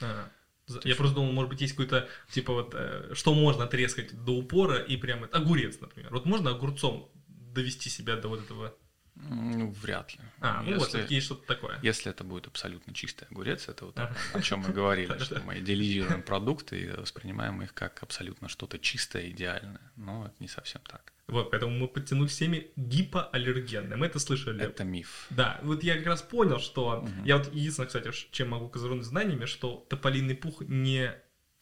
А, 0.00 0.28
я 0.68 0.80
есть... 0.84 0.96
просто 0.96 1.16
думал, 1.16 1.32
может 1.32 1.50
быть, 1.50 1.60
есть 1.60 1.74
какой-то, 1.74 2.08
типа 2.30 2.52
вот, 2.52 2.74
э, 2.74 3.10
что 3.14 3.34
можно 3.34 3.64
отрезать 3.64 4.24
до 4.24 4.32
упора 4.32 4.78
и 4.78 4.96
прямо, 4.96 5.26
огурец, 5.26 5.80
например. 5.80 6.10
Вот 6.12 6.24
можно 6.24 6.50
огурцом 6.50 7.10
довести 7.52 7.90
себя 7.90 8.16
до 8.16 8.28
вот 8.28 8.42
этого? 8.44 8.74
Ну, 9.14 9.70
вряд 9.82 10.14
ли. 10.14 10.20
А, 10.40 10.62
ну 10.62 10.70
если, 10.70 11.02
вот, 11.02 11.10
есть 11.10 11.26
что-то 11.26 11.46
такое. 11.46 11.78
Если 11.82 12.10
это 12.10 12.24
будет 12.24 12.46
абсолютно 12.46 12.94
чистый 12.94 13.28
огурец, 13.30 13.68
это 13.68 13.86
вот 13.86 13.98
ага. 13.98 14.16
о 14.32 14.40
чем 14.40 14.60
мы 14.60 14.70
говорили, 14.70 15.16
что 15.22 15.40
мы 15.40 15.58
идеализируем 15.58 16.22
продукты 16.22 16.80
и 16.80 16.88
воспринимаем 16.88 17.60
их 17.62 17.74
как 17.74 18.02
абсолютно 18.02 18.48
что-то 18.48 18.78
чистое, 18.78 19.28
идеальное. 19.28 19.92
Но 19.96 20.26
это 20.26 20.34
не 20.40 20.48
совсем 20.48 20.80
так. 20.88 21.12
Вот, 21.28 21.50
поэтому 21.50 21.78
мы 21.78 21.88
подтянули 21.88 22.28
всеми 22.28 22.70
гипоаллергенные. 22.76 23.96
Мы 23.96 24.06
это 24.06 24.18
слышали. 24.18 24.62
Это 24.62 24.84
миф. 24.84 25.26
Да, 25.30 25.60
вот 25.62 25.82
я 25.82 25.96
как 25.96 26.06
раз 26.06 26.22
понял, 26.22 26.58
что... 26.58 27.02
Угу. 27.02 27.24
Я 27.24 27.36
вот 27.36 27.52
единственное, 27.52 27.86
кстати, 27.86 28.10
чем 28.32 28.48
могу 28.48 28.68
козырнуть 28.68 29.04
знаниями, 29.04 29.44
что 29.44 29.86
тополиный 29.88 30.34
пух 30.34 30.62
не 30.62 31.14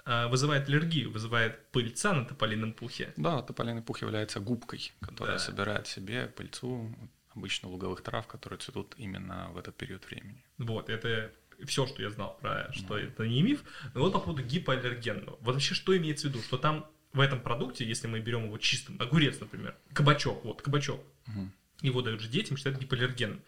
вызывает 0.05 0.69
аллергию, 0.69 1.11
вызывает 1.11 1.71
пыльца 1.73 2.13
на 2.13 2.25
тополином 2.25 2.73
пухе. 2.73 3.13
Да, 3.17 3.43
тополиный 3.43 3.83
пух 3.83 4.03
является 4.03 4.41
губкой, 4.41 4.93
которая 5.01 5.37
да. 5.37 5.45
собирает 5.45 5.87
себе 5.87 6.27
пыльцу 6.27 6.95
обычно 7.35 7.69
луговых 7.69 8.03
трав, 8.03 8.27
которые 8.27 8.59
цветут 8.59 8.95
именно 8.97 9.51
в 9.53 9.59
этот 9.59 9.77
период 9.77 10.05
времени. 10.07 10.43
Вот, 10.59 10.89
это 10.89 11.33
все, 11.67 11.87
что 11.87 12.03
я 12.03 12.11
знал 12.11 12.39
про, 12.41 12.73
что 12.73 12.99
mm. 12.99 13.09
это 13.09 13.27
не 13.27 13.43
миф. 13.43 13.63
Но 13.95 14.01
вот 14.01 14.13
по 14.13 14.21
поводу 14.21 14.43
гипоаллергенного. 14.43 15.39
Вот 15.41 15.55
вообще 15.55 15.75
что 15.75 15.97
имеется 15.97 16.29
в 16.29 16.31
виду? 16.31 16.43
Что 16.43 16.59
там 16.59 16.87
в 17.13 17.21
этом 17.21 17.41
продукте, 17.41 17.85
если 17.85 18.07
мы 18.07 18.21
берем 18.21 18.45
его 18.45 18.59
чистым, 18.59 19.01
огурец, 19.01 19.41
например, 19.41 19.77
кабачок, 19.93 20.45
вот, 20.45 20.63
кабачок, 20.63 21.01
mm. 21.27 21.49
его 21.83 22.03
дают 22.03 22.21
же 22.21 22.29
детям, 22.29 22.57
что 22.57 22.71
это 22.71 22.81
гипоаллерген. 22.81 23.43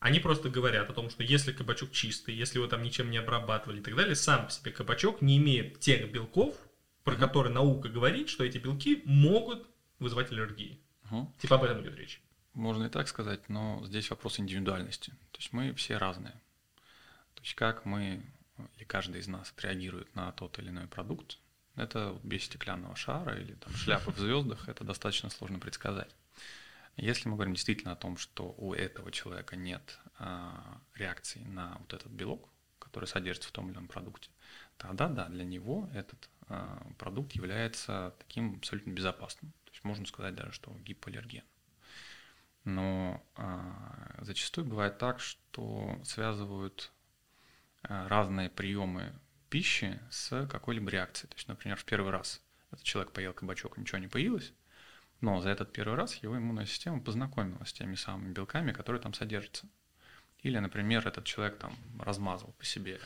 Они 0.00 0.20
просто 0.20 0.50
говорят 0.50 0.90
о 0.90 0.92
том, 0.92 1.08
что 1.08 1.22
если 1.22 1.52
кабачок 1.52 1.90
чистый, 1.92 2.34
если 2.34 2.58
его 2.58 2.68
там 2.68 2.82
ничем 2.82 3.10
не 3.10 3.16
обрабатывали 3.16 3.80
и 3.80 3.82
так 3.82 3.96
далее, 3.96 4.14
сам 4.14 4.46
по 4.46 4.50
себе 4.50 4.70
кабачок 4.70 5.22
не 5.22 5.38
имеет 5.38 5.80
тех 5.80 6.10
белков, 6.12 6.56
про 7.04 7.14
uh-huh. 7.14 7.18
которые 7.18 7.52
наука 7.52 7.88
говорит, 7.88 8.28
что 8.28 8.44
эти 8.44 8.58
белки 8.58 9.02
могут 9.04 9.66
вызывать 9.98 10.30
аллергии. 10.30 10.80
Uh-huh. 11.10 11.26
Типа 11.38 11.56
об 11.56 11.64
этом 11.64 11.82
идет 11.82 11.96
речь. 11.96 12.20
Можно 12.54 12.84
и 12.84 12.88
так 12.88 13.08
сказать, 13.08 13.48
но 13.48 13.82
здесь 13.84 14.10
вопрос 14.10 14.38
индивидуальности. 14.38 15.10
То 15.32 15.38
есть 15.38 15.52
мы 15.52 15.74
все 15.74 15.96
разные. 15.96 16.40
То 17.34 17.42
есть 17.42 17.54
как 17.54 17.84
мы, 17.84 18.22
или 18.76 18.84
каждый 18.84 19.20
из 19.20 19.26
нас 19.26 19.50
отреагирует 19.50 20.14
на 20.14 20.30
тот 20.32 20.58
или 20.58 20.68
иной 20.68 20.86
продукт, 20.86 21.38
Это 21.76 22.18
без 22.22 22.44
стеклянного 22.44 22.94
шара 22.94 23.36
или 23.36 23.54
там 23.54 23.74
шляпы 23.74 24.12
в 24.12 24.18
звездах, 24.18 24.68
это 24.68 24.84
достаточно 24.84 25.30
сложно 25.30 25.58
предсказать. 25.58 26.14
Если 26.96 27.28
мы 27.28 27.34
говорим 27.34 27.54
действительно 27.54 27.92
о 27.92 27.96
том, 27.96 28.16
что 28.16 28.54
у 28.56 28.72
этого 28.72 29.10
человека 29.10 29.56
нет 29.56 29.98
а, 30.18 30.80
реакции 30.94 31.40
на 31.40 31.76
вот 31.80 31.92
этот 31.92 32.12
белок, 32.12 32.48
который 32.78 33.06
содержится 33.06 33.48
в 33.48 33.52
том 33.52 33.66
или 33.66 33.74
ином 33.74 33.88
продукте, 33.88 34.30
тогда 34.76 35.08
да, 35.08 35.28
для 35.28 35.44
него 35.44 35.90
этот 35.92 36.28
а, 36.48 36.86
продукт 36.98 37.32
является 37.32 38.14
таким 38.18 38.56
абсолютно 38.56 38.92
безопасным. 38.92 39.52
То 39.64 39.72
есть 39.72 39.84
можно 39.84 40.06
сказать 40.06 40.34
даже, 40.36 40.52
что 40.52 40.72
гипоаллерген. 40.84 41.44
Но 42.62 43.24
а, 43.34 44.18
зачастую 44.20 44.66
бывает 44.66 44.98
так, 44.98 45.20
что 45.20 46.00
связывают 46.04 46.92
разные 47.82 48.48
приемы 48.48 49.12
пищи 49.50 50.00
с 50.10 50.46
какой-либо 50.46 50.90
реакцией. 50.90 51.28
То 51.28 51.36
есть, 51.36 51.48
например, 51.48 51.76
в 51.76 51.84
первый 51.84 52.10
раз 52.10 52.40
этот 52.70 52.84
человек 52.84 53.12
поел 53.12 53.34
кабачок, 53.34 53.76
ничего 53.76 53.98
не 53.98 54.08
появилось, 54.08 54.52
но 55.20 55.40
за 55.40 55.50
этот 55.50 55.72
первый 55.72 55.96
раз 55.96 56.16
его 56.16 56.36
иммунная 56.36 56.66
система 56.66 57.00
познакомилась 57.00 57.70
с 57.70 57.72
теми 57.72 57.94
самыми 57.94 58.32
белками, 58.32 58.72
которые 58.72 59.00
там 59.00 59.14
содержатся. 59.14 59.66
Или, 60.42 60.58
например, 60.58 61.08
этот 61.08 61.24
человек 61.24 61.58
там 61.58 61.74
размазал 61.98 62.52
по 62.58 62.64
себе, 62.64 63.00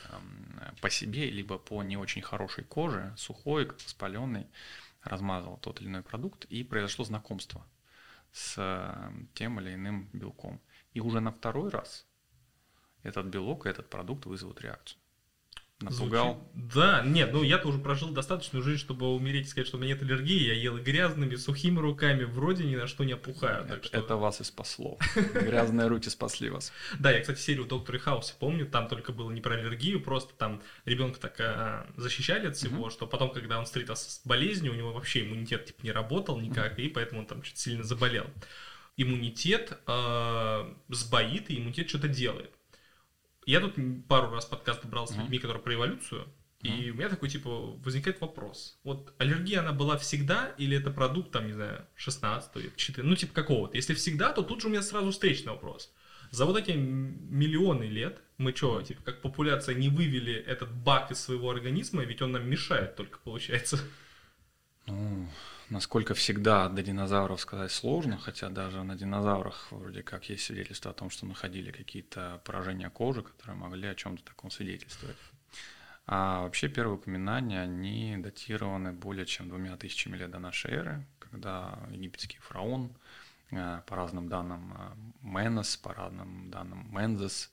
по 0.81 0.89
себе, 0.89 1.29
либо 1.29 1.57
по 1.57 1.81
не 1.83 1.95
очень 1.95 2.21
хорошей 2.21 2.65
коже, 2.65 3.13
сухой, 3.15 3.71
спаленной, 3.77 4.47
размазал 5.03 5.57
тот 5.57 5.79
или 5.79 5.87
иной 5.87 6.01
продукт, 6.01 6.43
и 6.45 6.63
произошло 6.65 7.05
знакомство 7.05 7.65
с 8.33 9.11
тем 9.33 9.59
или 9.61 9.73
иным 9.73 10.09
белком. 10.11 10.59
И 10.93 10.99
уже 10.99 11.21
на 11.21 11.31
второй 11.31 11.69
раз 11.69 12.05
этот 13.03 13.27
белок 13.27 13.65
и 13.65 13.69
этот 13.69 13.89
продукт 13.89 14.25
вызовут 14.25 14.59
реакцию 14.59 14.99
напугал. 15.81 16.45
Звучит... 16.53 16.73
Да, 16.73 17.03
нет, 17.05 17.31
ну 17.31 17.41
я-то 17.43 17.67
уже 17.67 17.79
прожил 17.79 18.09
достаточную 18.09 18.63
жизнь, 18.63 18.79
чтобы 18.79 19.13
умереть 19.13 19.47
и 19.47 19.49
сказать, 19.49 19.67
что 19.67 19.77
у 19.77 19.79
меня 19.79 19.93
нет 19.93 20.03
аллергии. 20.03 20.47
Я 20.47 20.53
ел 20.53 20.77
грязными, 20.77 21.35
сухими 21.35 21.79
руками, 21.79 22.23
вроде 22.23 22.65
ни 22.65 22.75
на 22.75 22.87
что 22.87 23.03
не 23.03 23.13
опухаю. 23.13 23.65
Это, 23.65 23.83
что... 23.83 23.97
это 23.97 24.15
вас 24.17 24.41
и 24.41 24.43
спасло. 24.43 24.97
Грязные 25.33 25.87
руки 25.87 26.09
спасли 26.09 26.49
вас. 26.49 26.71
Да, 26.99 27.11
я, 27.11 27.21
кстати, 27.21 27.39
серию 27.39 27.65
Доктора 27.65 27.97
Хауса 27.99 28.33
помню, 28.37 28.65
там 28.65 28.87
только 28.87 29.11
было 29.11 29.31
не 29.31 29.41
про 29.41 29.55
аллергию, 29.55 30.01
просто 30.01 30.33
там 30.35 30.61
ребенка 30.85 31.19
так 31.19 31.35
а, 31.39 31.87
защищали 31.97 32.47
от 32.47 32.57
всего, 32.57 32.89
что 32.89 33.07
потом, 33.07 33.31
когда 33.31 33.59
он 33.59 33.65
встретился 33.65 34.11
с 34.11 34.21
болезнью, 34.25 34.73
у 34.73 34.75
него 34.75 34.91
вообще 34.91 35.25
иммунитет 35.25 35.65
типа 35.65 35.83
не 35.83 35.91
работал 35.91 36.39
никак, 36.39 36.77
и 36.79 36.89
поэтому 36.89 37.21
он 37.21 37.25
там 37.25 37.43
что-то 37.43 37.61
сильно 37.61 37.83
заболел. 37.83 38.25
Иммунитет 38.97 39.79
э, 39.87 40.73
сбоит, 40.89 41.49
и 41.49 41.57
иммунитет 41.57 41.87
что-то 41.87 42.09
делает. 42.09 42.51
Я 43.49 43.61
тут 43.61 43.73
пару 44.07 44.29
раз 44.29 44.45
подкаст 44.45 44.85
брал 44.85 45.07
с 45.07 45.15
людьми, 45.15 45.39
которые 45.39 45.63
про 45.63 45.73
эволюцию, 45.73 46.27
и 46.61 46.91
у 46.91 46.93
меня 46.93 47.09
такой, 47.09 47.29
типа, 47.29 47.49
возникает 47.49 48.21
вопрос. 48.21 48.77
Вот 48.83 49.15
аллергия, 49.17 49.61
она 49.61 49.71
была 49.71 49.97
всегда, 49.97 50.53
или 50.59 50.77
это 50.77 50.91
продукт, 50.91 51.31
там, 51.31 51.47
не 51.47 51.53
знаю, 51.53 51.87
16 51.95 52.55
века, 52.57 52.77
14, 52.77 53.09
ну, 53.09 53.15
типа, 53.15 53.33
какого-то. 53.33 53.75
Если 53.75 53.95
всегда, 53.95 54.33
то 54.33 54.43
тут 54.43 54.61
же 54.61 54.67
у 54.67 54.69
меня 54.69 54.83
сразу 54.83 55.09
встречный 55.09 55.53
вопрос. 55.53 55.91
За 56.29 56.45
вот 56.45 56.59
эти 56.59 56.73
миллионы 56.73 57.85
лет 57.85 58.21
мы 58.37 58.55
что, 58.55 58.83
типа, 58.83 59.01
как 59.01 59.23
популяция 59.23 59.73
не 59.73 59.89
вывели 59.89 60.35
этот 60.35 60.71
баг 60.71 61.09
из 61.09 61.19
своего 61.19 61.49
организма, 61.49 62.03
ведь 62.03 62.21
он 62.21 62.33
нам 62.33 62.47
мешает 62.47 62.95
только, 62.95 63.17
получается. 63.17 63.79
Ну, 64.85 65.27
насколько 65.69 66.13
всегда 66.13 66.67
до 66.69 66.81
динозавров 66.81 67.39
сказать 67.41 67.71
сложно, 67.71 68.17
хотя 68.17 68.49
даже 68.49 68.83
на 68.83 68.95
динозаврах 68.95 69.71
вроде 69.71 70.03
как 70.03 70.29
есть 70.29 70.45
свидетельства 70.45 70.91
о 70.91 70.93
том, 70.93 71.09
что 71.09 71.25
находили 71.25 71.71
какие-то 71.71 72.41
поражения 72.43 72.89
кожи, 72.89 73.21
которые 73.21 73.57
могли 73.57 73.87
о 73.87 73.95
чем-то 73.95 74.23
таком 74.23 74.51
свидетельствовать. 74.51 75.17
А 76.05 76.41
вообще 76.41 76.69
первые 76.69 76.95
упоминания, 76.95 77.61
они 77.61 78.17
датированы 78.17 78.91
более 78.91 79.27
чем 79.27 79.47
двумя 79.47 79.77
тысячами 79.77 80.17
лет 80.17 80.31
до 80.31 80.39
нашей 80.39 80.71
эры, 80.71 81.05
когда 81.19 81.77
египетский 81.91 82.39
фараон, 82.39 82.91
э, 83.51 83.81
по 83.85 83.95
разным 83.95 84.27
данным 84.27 84.73
э, 84.75 84.95
Менос, 85.21 85.77
по 85.77 85.93
разным 85.93 86.49
данным 86.49 86.87
Мензес, 86.91 87.51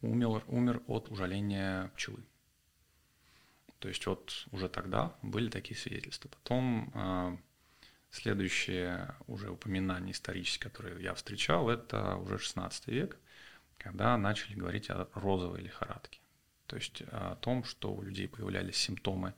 умер, 0.00 0.42
умер 0.48 0.82
от 0.88 1.10
ужаления 1.10 1.92
пчелы. 1.94 2.24
То 3.78 3.88
есть 3.88 4.04
вот 4.06 4.46
уже 4.50 4.68
тогда 4.68 5.14
были 5.22 5.48
такие 5.48 5.78
свидетельства. 5.78 6.28
Потом 6.28 6.90
э, 6.94 7.36
Следующее 8.12 9.14
уже 9.26 9.50
упоминание 9.50 10.12
историческое, 10.12 10.68
которое 10.68 10.98
я 10.98 11.14
встречал, 11.14 11.70
это 11.70 12.16
уже 12.16 12.38
16 12.38 12.88
век, 12.88 13.16
когда 13.78 14.18
начали 14.18 14.54
говорить 14.54 14.90
о 14.90 15.08
розовой 15.14 15.62
лихорадке. 15.62 16.20
То 16.66 16.76
есть 16.76 17.02
о 17.10 17.36
том, 17.36 17.64
что 17.64 17.94
у 17.94 18.02
людей 18.02 18.28
появлялись 18.28 18.76
симптомы 18.76 19.32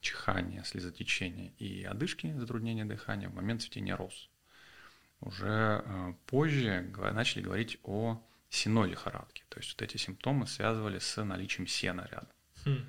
чихания, 0.00 0.62
слезотечения 0.62 1.52
и 1.58 1.82
одышки, 1.82 2.32
затруднения 2.38 2.84
дыхания 2.84 3.28
в 3.28 3.34
момент 3.34 3.62
цветения 3.62 3.96
роз. 3.96 4.30
Уже 5.20 5.82
э, 5.84 6.14
позже 6.26 6.92
начали 7.12 7.42
говорить 7.42 7.80
о 7.82 8.24
сеной 8.48 8.90
лихорадке. 8.90 9.42
То 9.48 9.58
есть 9.58 9.72
вот 9.72 9.82
эти 9.82 9.96
симптомы 9.96 10.46
связывали 10.46 11.00
с 11.00 11.20
наличием 11.24 11.66
сена 11.66 12.08
рядом. 12.12 12.30
Хм. 12.64 12.86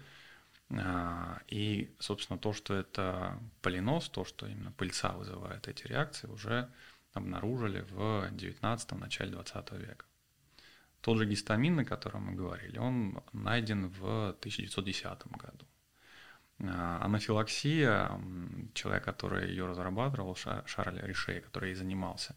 А, 0.79 1.39
и, 1.47 1.93
собственно, 1.99 2.39
то, 2.39 2.53
что 2.53 2.73
это 2.73 3.37
полинос, 3.61 4.09
то, 4.09 4.25
что 4.25 4.47
именно 4.47 4.71
пыльца 4.71 5.11
вызывает 5.13 5.67
эти 5.67 5.87
реакции, 5.87 6.27
уже 6.27 6.69
обнаружили 7.13 7.81
в 7.81 8.29
19-м, 8.31 8.99
начале 8.99 9.31
20 9.31 9.71
века. 9.73 10.05
Тот 11.01 11.17
же 11.17 11.25
гистамин, 11.25 11.79
о 11.79 11.85
котором 11.85 12.27
мы 12.27 12.33
говорили, 12.33 12.77
он 12.77 13.21
найден 13.33 13.89
в 13.89 14.29
1910 14.29 15.27
году. 15.27 15.65
А, 16.59 17.03
анафилаксия, 17.03 18.09
человек, 18.73 19.03
который 19.03 19.49
ее 19.49 19.67
разрабатывал, 19.67 20.35
Шарль 20.35 21.01
Ришей, 21.01 21.41
который 21.41 21.69
ей 21.69 21.75
занимался, 21.75 22.35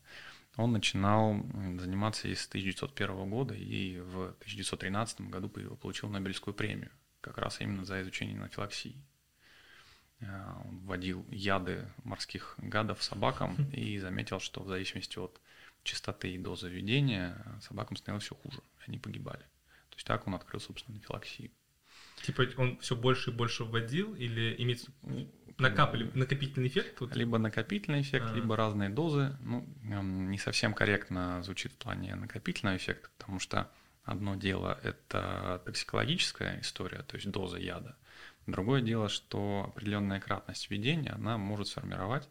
он 0.57 0.73
начинал 0.73 1.37
заниматься 1.79 2.29
с 2.35 2.49
1901 2.49 3.31
года 3.31 3.55
и 3.55 4.01
в 4.01 4.35
1913 4.41 5.21
году 5.23 5.49
получил 5.49 6.09
Нобелевскую 6.09 6.55
премию 6.55 6.91
как 7.27 7.39
раз 7.39 7.61
именно 7.61 7.85
за 7.85 8.01
изучение 8.03 8.39
анафилаксии. 8.39 8.97
Э, 10.21 10.27
он 10.65 10.79
вводил 10.79 11.27
яды 11.31 11.87
морских 12.05 12.55
гадов 12.59 13.03
собакам 13.03 13.57
и 13.73 13.99
заметил, 13.99 14.41
что 14.41 14.63
в 14.63 14.69
зависимости 14.69 15.19
от 15.19 15.41
частоты 15.83 16.33
и 16.33 16.39
дозы 16.39 16.69
введения 16.69 17.37
собакам 17.61 17.97
становилось 17.97 18.25
все 18.25 18.35
хуже, 18.35 18.61
они 18.87 18.99
погибали. 18.99 19.43
То 19.91 19.97
есть 19.97 20.07
так 20.07 20.27
он 20.27 20.35
открыл, 20.35 20.61
собственно, 20.61 20.97
анафилаксию. 20.97 21.51
Типа 22.23 22.47
он 22.57 22.79
все 22.79 22.97
больше 22.97 23.31
и 23.31 23.33
больше 23.33 23.65
вводил 23.65 24.15
или 24.15 24.55
имеется 24.59 24.91
накапли, 25.59 26.11
накопительный 26.15 26.69
эффект? 26.69 26.99
Тут? 26.99 27.15
Либо 27.15 27.39
накопительный 27.39 28.01
эффект, 28.03 28.27
А-а-а. 28.27 28.35
либо 28.35 28.57
разные 28.57 28.89
дозы. 28.89 29.37
Ну, 29.41 29.67
не 29.83 30.39
совсем 30.39 30.75
корректно 30.75 31.43
звучит 31.43 31.73
в 31.73 31.77
плане 31.77 32.15
накопительного 32.15 32.77
эффекта, 32.77 33.11
потому 33.19 33.39
что 33.39 33.71
Одно 34.07 34.37
дело– 34.37 34.79
это 34.85 35.61
токсикологическая 35.65 36.61
история, 36.61 37.03
то 37.03 37.17
есть 37.17 37.29
доза 37.29 37.59
яда. 37.59 37.97
Другое 38.47 38.81
дело, 38.81 39.09
что 39.09 39.65
определенная 39.69 40.21
кратность 40.21 40.71
введения, 40.71 41.11
она 41.11 41.37
может 41.39 41.67
сформировать 41.67 42.29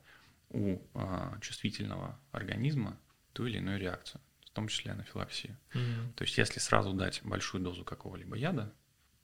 у 0.52 0.80
э, 0.94 1.34
чувствительного 1.42 2.18
организма 2.32 2.98
ту 3.34 3.46
или 3.46 3.58
иную 3.58 3.78
реакцию, 3.78 4.22
в 4.46 4.52
том 4.52 4.70
числе 4.70 4.94
анафилаксию. 4.94 5.58
Mm-hmm. 5.74 6.14
То 6.14 6.24
есть 6.24 6.38
если 6.38 6.60
сразу 6.60 6.94
дать 6.94 7.20
большую 7.26 7.62
дозу 7.62 7.84
какого-либо 7.84 8.38
яда, 8.38 8.74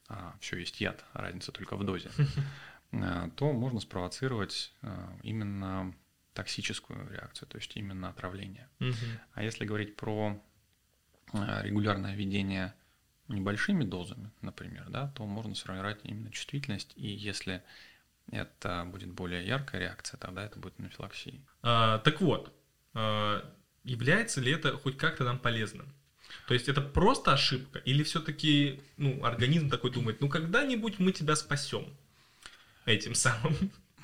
а 0.09 0.35
все 0.41 0.57
есть 0.57 0.81
яд, 0.81 1.05
разница 1.13 1.53
только 1.53 1.77
в 1.77 1.85
дозе, 1.85 2.11
э, 2.91 3.29
то 3.37 3.53
можно 3.53 3.79
спровоцировать 3.79 4.73
э, 4.81 5.07
именно 5.23 5.95
токсическую 6.33 7.09
реакцию, 7.09 7.47
то 7.47 7.57
есть 7.57 7.77
именно 7.77 8.09
отравление. 8.09 8.67
А 9.33 9.41
если 9.41 9.63
говорить 9.63 9.95
про 9.95 10.37
регулярное 11.33 12.15
введение 12.15 12.73
небольшими 13.27 13.83
дозами, 13.83 14.31
например, 14.41 14.89
да, 14.89 15.07
то 15.15 15.25
можно 15.25 15.55
сформировать 15.55 15.99
именно 16.03 16.31
чувствительность, 16.31 16.93
и 16.95 17.07
если 17.07 17.63
это 18.31 18.85
будет 18.85 19.11
более 19.11 19.45
яркая 19.45 19.81
реакция, 19.81 20.17
тогда 20.17 20.43
это 20.43 20.59
будет 20.59 20.79
анафилаксия. 20.79 21.41
А, 21.61 21.99
так 21.99 22.21
вот, 22.21 22.53
а, 22.93 23.43
является 23.83 24.41
ли 24.41 24.51
это 24.51 24.77
хоть 24.77 24.97
как-то 24.97 25.23
нам 25.23 25.39
полезным? 25.39 25.93
То 26.47 26.53
есть 26.53 26.69
это 26.69 26.81
просто 26.81 27.33
ошибка, 27.33 27.79
или 27.79 28.03
все-таки 28.03 28.81
ну, 28.97 29.23
организм 29.25 29.69
такой 29.69 29.91
думает, 29.91 30.21
ну 30.21 30.29
когда-нибудь 30.29 30.99
мы 30.99 31.11
тебя 31.11 31.35
спасем 31.35 31.85
этим 32.85 33.15
самым? 33.15 33.55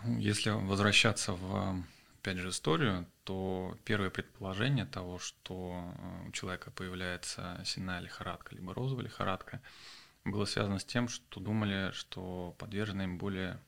Ну, 0.03 0.19
если 0.19 0.49
возвращаться 0.49 1.33
в 1.33 1.83
опять 2.27 2.39
же, 2.39 2.49
историю, 2.49 3.05
то 3.23 3.77
первое 3.85 4.09
предположение 4.09 4.85
того, 4.85 5.17
что 5.17 5.93
э, 5.97 6.27
у 6.27 6.31
человека 6.33 6.71
появляется 6.71 7.61
сенная 7.63 8.01
лихорадка, 8.01 8.53
либо 8.53 8.73
розовая 8.73 9.05
лихорадка, 9.05 9.61
было 10.25 10.43
связано 10.43 10.79
с 10.79 10.83
тем, 10.83 11.07
что 11.07 11.39
думали, 11.39 11.91
что 11.93 12.53
подвержены 12.57 13.03
им 13.03 13.17
более 13.17 13.61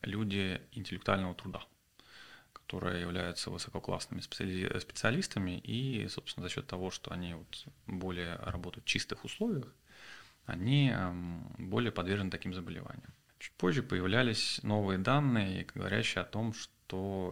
люди 0.00 0.62
интеллектуального 0.72 1.34
труда, 1.34 1.62
которые 2.54 3.02
являются 3.02 3.50
высококлассными 3.50 4.22
специалистами, 4.22 5.58
и, 5.58 6.08
собственно, 6.08 6.48
за 6.48 6.54
счет 6.54 6.66
того, 6.66 6.90
что 6.90 7.12
они 7.12 7.34
вот 7.34 7.66
более 7.86 8.36
работают 8.36 8.86
в 8.86 8.88
чистых 8.88 9.26
условиях, 9.26 9.70
они 10.46 10.88
эм, 10.88 11.54
более 11.58 11.92
подвержены 11.92 12.30
таким 12.30 12.54
заболеваниям. 12.54 13.12
Чуть 13.38 13.52
позже 13.58 13.82
появлялись 13.82 14.60
новые 14.62 14.98
данные, 14.98 15.66
говорящие 15.74 16.22
о 16.22 16.24
том, 16.24 16.54
что 16.54 16.72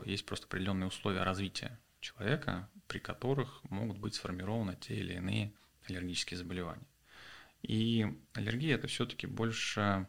есть 0.04 0.26
просто 0.26 0.46
определенные 0.46 0.88
условия 0.88 1.22
развития 1.22 1.78
человека, 2.00 2.68
при 2.86 2.98
которых 2.98 3.62
могут 3.64 3.98
быть 3.98 4.14
сформированы 4.14 4.76
те 4.76 4.94
или 4.96 5.14
иные 5.14 5.52
аллергические 5.88 6.38
заболевания. 6.38 6.86
И 7.62 8.06
аллергия 8.34 8.74
это 8.74 8.86
все-таки 8.86 9.26
больше 9.26 10.06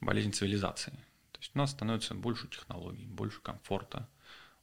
болезнь 0.00 0.32
цивилизации. 0.32 0.92
То 1.32 1.40
есть 1.40 1.50
у 1.54 1.58
нас 1.58 1.70
становится 1.70 2.14
больше 2.14 2.48
технологий, 2.48 3.06
больше 3.06 3.40
комфорта, 3.40 4.08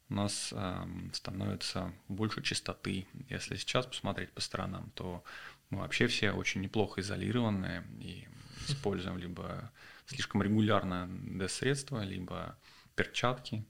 у 0.09 0.13
нас 0.13 0.53
э, 0.55 0.87
становится 1.13 1.91
больше 2.07 2.41
чистоты. 2.41 3.07
Если 3.29 3.55
сейчас 3.55 3.85
посмотреть 3.85 4.31
по 4.31 4.41
сторонам, 4.41 4.91
то 4.91 5.23
мы 5.69 5.79
вообще 5.79 6.07
все 6.07 6.31
очень 6.31 6.61
неплохо 6.61 7.01
изолированы 7.01 7.83
и 7.99 8.27
используем 8.67 9.17
либо 9.17 9.71
слишком 10.05 10.43
регулярно 10.43 11.07
ДЭС-средства, 11.09 12.03
либо 12.03 12.57
перчатки, 12.95 13.65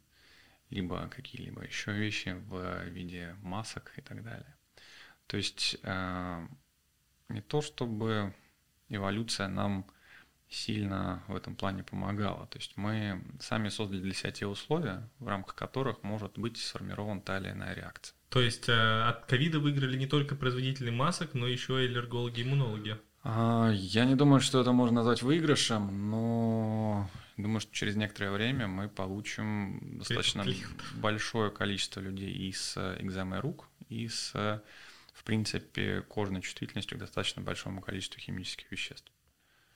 либо 0.70 1.08
какие-либо 1.08 1.64
еще 1.64 1.92
вещи 1.92 2.36
в 2.48 2.86
виде 2.86 3.36
масок 3.42 3.94
и 3.98 4.02
так 4.02 4.24
далее. 4.24 4.56
То 5.28 5.38
есть 5.38 5.78
э, 5.84 6.48
не 7.30 7.42
то 7.42 7.62
чтобы 7.62 8.34
эволюция 8.90 9.48
нам 9.48 9.86
сильно 10.50 11.24
в 11.28 11.36
этом 11.36 11.56
плане 11.56 11.84
помогала. 11.84 12.48
То 12.48 12.58
есть 12.60 12.78
мы 12.78 13.22
сами 13.40 13.70
создали 13.70 14.02
для 14.02 14.14
себя 14.14 14.32
те 14.32 14.46
условия, 14.46 15.10
в 15.20 15.28
рамках 15.28 15.56
которых 15.56 16.04
может 16.04 16.38
быть 16.38 16.58
сформирована 16.58 17.22
та 17.22 17.40
или 17.40 17.50
иная 17.50 17.74
реакция. 17.74 18.16
То 18.30 18.42
есть 18.42 18.70
э, 18.70 19.02
от 19.04 19.26
ковида 19.26 19.60
выиграли 19.60 19.98
не 19.98 20.08
только 20.08 20.36
производители 20.36 20.90
масок, 20.90 21.34
но 21.34 21.48
еще 21.48 21.84
и 21.84 21.88
аллергологи 21.88 22.42
иммунологи. 22.44 22.98
А, 23.24 23.72
я 23.72 24.06
не 24.06 24.16
думаю, 24.16 24.40
что 24.40 24.62
это 24.62 24.72
можно 24.72 24.98
назвать 24.98 25.24
выигрышем, 25.24 26.12
но 26.12 27.10
думаю, 27.38 27.60
что 27.60 27.74
через 27.74 27.96
некоторое 27.96 28.32
время 28.32 28.68
мы 28.68 28.90
получим 28.90 29.98
достаточно 29.98 30.46
большое 30.96 31.52
количество 31.52 32.00
людей 32.00 32.32
и 32.32 32.52
с 32.52 32.78
экземой 33.00 33.40
рук, 33.40 33.68
и 33.90 34.08
с, 34.08 34.34
в 35.14 35.24
принципе, 35.24 36.02
кожной 36.02 36.42
чувствительностью 36.42 36.98
к 36.98 37.02
достаточно 37.02 37.42
большому 37.42 37.82
количеству 37.82 38.20
химических 38.20 38.72
веществ. 38.72 39.12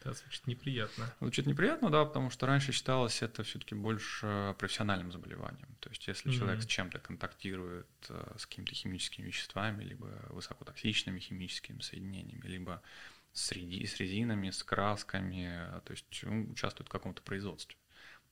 Да, 0.04 0.14
звучит 0.14 0.48
неприятно. 0.48 1.14
Звучит 1.20 1.46
неприятно, 1.46 1.90
да, 1.90 2.06
потому 2.06 2.30
что 2.30 2.46
раньше 2.46 2.72
считалось 2.72 3.22
это 3.22 3.44
все-таки 3.44 3.76
больше 3.76 4.56
профессиональным 4.58 5.12
заболеванием. 5.12 5.76
То 5.82 5.90
есть, 5.90 6.08
если 6.08 6.32
mm-hmm. 6.32 6.38
человек 6.38 6.62
с 6.64 6.66
чем-то 6.66 7.00
контактирует 7.00 7.88
э, 8.08 8.36
с 8.38 8.46
какими-то 8.46 8.76
химическими 8.76 9.26
веществами, 9.26 9.84
либо 9.84 10.08
высокотоксичными 10.30 11.20
химическими 11.20 11.82
соединениями, 11.82 12.48
либо 12.48 12.82
с, 13.34 13.52
реди, 13.52 13.86
с 13.86 13.98
резинами, 13.98 14.50
с 14.50 14.64
красками, 14.64 15.82
то 15.86 15.92
есть 15.92 16.24
он 16.24 16.52
участвует 16.52 16.88
в 16.88 16.92
каком-то 16.92 17.22
производстве, 17.22 17.78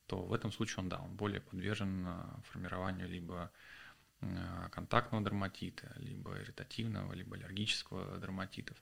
то 0.06 0.22
в 0.22 0.32
этом 0.32 0.52
случае 0.52 0.78
он, 0.78 0.88
да, 0.88 0.98
он 0.98 1.14
более 1.14 1.40
подвержен 1.40 2.06
э, 2.06 2.12
формированию 2.44 3.08
либо 3.08 3.50
э, 4.20 4.68
контактного 4.72 5.24
дерматита, 5.24 5.92
либо 5.96 6.38
ирритативного, 6.38 7.12
либо 7.12 7.36
аллергического 7.36 8.18
дерматитов. 8.18 8.76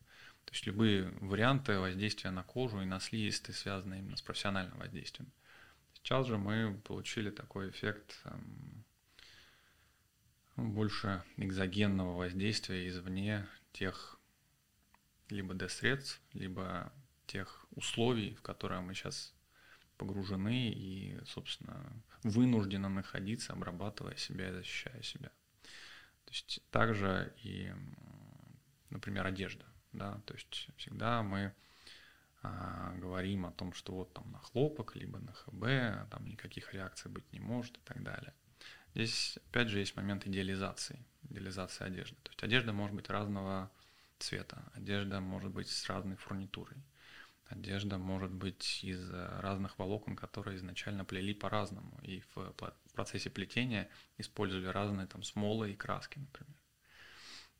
То 0.45 0.53
есть 0.53 0.67
любые 0.67 1.11
варианты 1.21 1.79
воздействия 1.79 2.31
на 2.31 2.45
кожу 2.45 2.81
и 2.81 2.85
на 2.85 3.01
слизистые 3.01 3.55
связаны 3.55 3.99
именно 3.99 4.17
с 4.17 4.23
профессиональным 4.23 4.79
воздействием. 4.79 5.31
Сейчас 5.95 6.27
же 6.27 6.39
мы 6.39 6.81
получили 6.85 7.31
такой 7.31 7.71
эффект 7.71 8.21
эм, 8.25 8.85
больше 10.57 11.25
экзогенного 11.37 12.17
воздействия 12.17 12.89
извне 12.89 13.47
тех 13.73 14.16
либо 15.31 15.55
D-средств, 15.55 16.21
либо 16.33 16.93
тех 17.27 17.67
условий, 17.73 18.35
в 18.35 18.43
которые 18.43 18.81
мы 18.81 18.95
сейчас 18.95 19.35
погружены 19.97 20.71
и, 20.71 21.19
собственно, 21.27 21.93
вынуждены 22.23 22.89
находиться, 22.89 23.53
обрабатывая 23.53 24.17
себя 24.17 24.49
и 24.49 24.53
защищая 24.53 25.03
себя. 25.03 25.31
То 26.25 26.33
есть 26.33 26.61
также 26.71 27.35
и, 27.43 27.73
например, 28.91 29.27
одежда. 29.27 29.65
Да? 29.93 30.21
То 30.27 30.35
есть 30.35 30.69
всегда 30.77 31.23
мы 31.23 31.55
а, 32.43 32.93
говорим 32.97 33.47
о 33.47 33.53
том, 33.53 33.73
что 33.73 33.93
вот 33.93 34.13
там 34.13 34.31
на 34.31 34.39
хлопок, 34.39 34.97
либо 34.97 35.19
на 35.19 35.33
ХБ, 35.33 36.11
там 36.11 36.27
никаких 36.27 36.75
реакций 36.75 37.11
быть 37.11 37.33
не 37.33 37.41
может 37.41 37.77
и 37.79 37.81
так 37.85 38.03
далее. 38.03 38.35
Здесь, 38.95 39.39
опять 39.49 39.69
же, 39.69 39.79
есть 39.79 39.97
момент 39.97 40.27
идеализации, 40.27 41.05
идеализации 41.25 41.85
одежды. 41.85 42.17
То 42.23 42.31
есть 42.31 42.43
одежда 42.43 42.73
может 42.73 42.95
быть 42.95 43.11
разного 43.11 43.71
цвета. 44.19 44.65
Одежда 44.75 45.21
может 45.21 45.53
быть 45.53 45.69
с 45.69 45.87
разной 45.89 46.17
фурнитурой. 46.17 46.83
Одежда 47.47 47.97
может 47.97 48.33
быть 48.33 48.83
из 48.83 49.09
разных 49.11 49.79
волокон, 49.79 50.17
которые 50.17 50.57
изначально 50.57 51.05
плели 51.05 51.33
по-разному. 51.33 51.99
И 52.03 52.23
в 52.35 52.55
процессе 52.93 53.31
плетения 53.31 53.89
использовали 54.19 54.67
разные 54.67 55.07
там 55.07 55.23
смолы 55.23 55.73
и 55.73 55.77
краски, 55.77 56.19
например. 56.19 56.57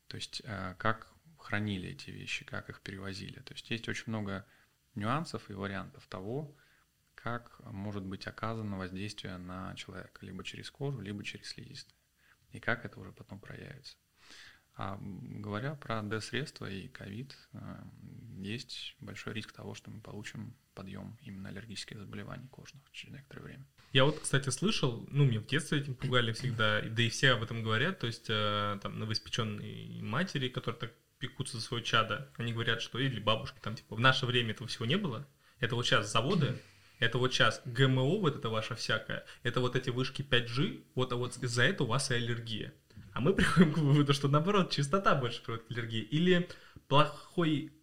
То 0.07 0.17
есть 0.17 0.41
э, 0.43 0.75
как 0.77 1.13
хранили 1.37 1.89
эти 1.89 2.09
вещи, 2.11 2.43
как 2.45 2.69
их 2.69 2.81
перевозили. 2.81 3.39
То 3.39 3.53
есть 3.53 3.69
есть 3.69 3.87
очень 3.87 4.05
много 4.07 4.45
нюансов 4.95 5.49
и 5.49 5.53
вариантов 5.53 6.05
того, 6.07 6.55
как 7.15 7.59
может 7.65 8.03
быть 8.03 8.27
оказано 8.27 8.77
воздействие 8.77 9.37
на 9.37 9.73
человека 9.75 10.25
либо 10.25 10.43
через 10.43 10.69
кожу, 10.69 11.01
либо 11.01 11.23
через 11.23 11.47
слизистые. 11.47 11.95
И 12.51 12.59
как 12.59 12.85
это 12.85 12.99
уже 12.99 13.11
потом 13.11 13.39
проявится. 13.39 13.97
А 14.77 14.99
говоря 15.01 15.73
про 15.73 16.03
D-средства 16.03 16.69
и 16.69 16.87
ковид, 16.87 17.35
э, 17.53 17.57
есть 18.37 18.95
большой 18.99 19.33
риск 19.33 19.51
того, 19.51 19.73
что 19.73 19.89
мы 19.89 20.01
получим 20.01 20.55
подъем 20.75 21.17
именно 21.23 21.49
аллергических 21.49 21.97
заболеваний 21.97 22.47
кожных 22.47 22.83
через 22.91 23.13
некоторое 23.15 23.41
время. 23.41 23.65
Я 23.91 24.05
вот, 24.05 24.19
кстати, 24.19 24.49
слышал, 24.49 25.07
ну, 25.09 25.25
меня 25.25 25.39
в 25.39 25.47
детстве 25.47 25.79
этим 25.79 25.95
пугали 25.95 26.31
всегда, 26.31 26.81
да 26.81 27.01
и 27.01 27.09
все 27.09 27.31
об 27.31 27.41
этом 27.41 27.63
говорят, 27.63 27.97
то 27.97 28.05
есть 28.05 28.27
э, 28.29 28.77
там 28.83 28.99
новоиспеченные 28.99 30.03
матери, 30.03 30.47
которые 30.49 30.79
так 30.79 30.93
пекутся 31.17 31.57
за 31.57 31.63
свое 31.63 31.83
чадо, 31.83 32.31
они 32.37 32.53
говорят, 32.53 32.81
что 32.83 32.99
или 32.99 33.19
бабушки 33.19 33.57
там, 33.59 33.75
типа, 33.75 33.95
в 33.95 33.99
наше 33.99 34.27
время 34.27 34.51
этого 34.51 34.67
всего 34.67 34.85
не 34.85 34.97
было, 34.97 35.27
это 35.59 35.73
вот 35.73 35.87
сейчас 35.87 36.11
заводы, 36.11 36.61
это 36.99 37.17
вот 37.17 37.33
сейчас 37.33 37.61
ГМО, 37.65 38.19
вот 38.19 38.35
это 38.35 38.49
ваше 38.49 38.75
всякое, 38.75 39.25
это 39.41 39.59
вот 39.59 39.75
эти 39.75 39.89
вышки 39.89 40.21
5G, 40.21 40.83
вот, 40.93 41.11
а 41.11 41.15
вот 41.15 41.35
из-за 41.37 41.63
этого 41.63 41.87
у 41.87 41.89
вас 41.89 42.11
и 42.11 42.15
аллергия. 42.15 42.73
А 43.17 43.19
мы 43.19 43.33
приходим 43.33 43.73
к 43.73 43.79
выводу, 43.79 44.13
что 44.13 44.27
наоборот, 44.27 44.69
чистота 44.71 45.15
больше 45.15 45.41
приводит 45.41 45.65
к 45.65 45.71
аллергии. 45.71 46.03
Или 46.03 46.47
плохой 46.87 47.73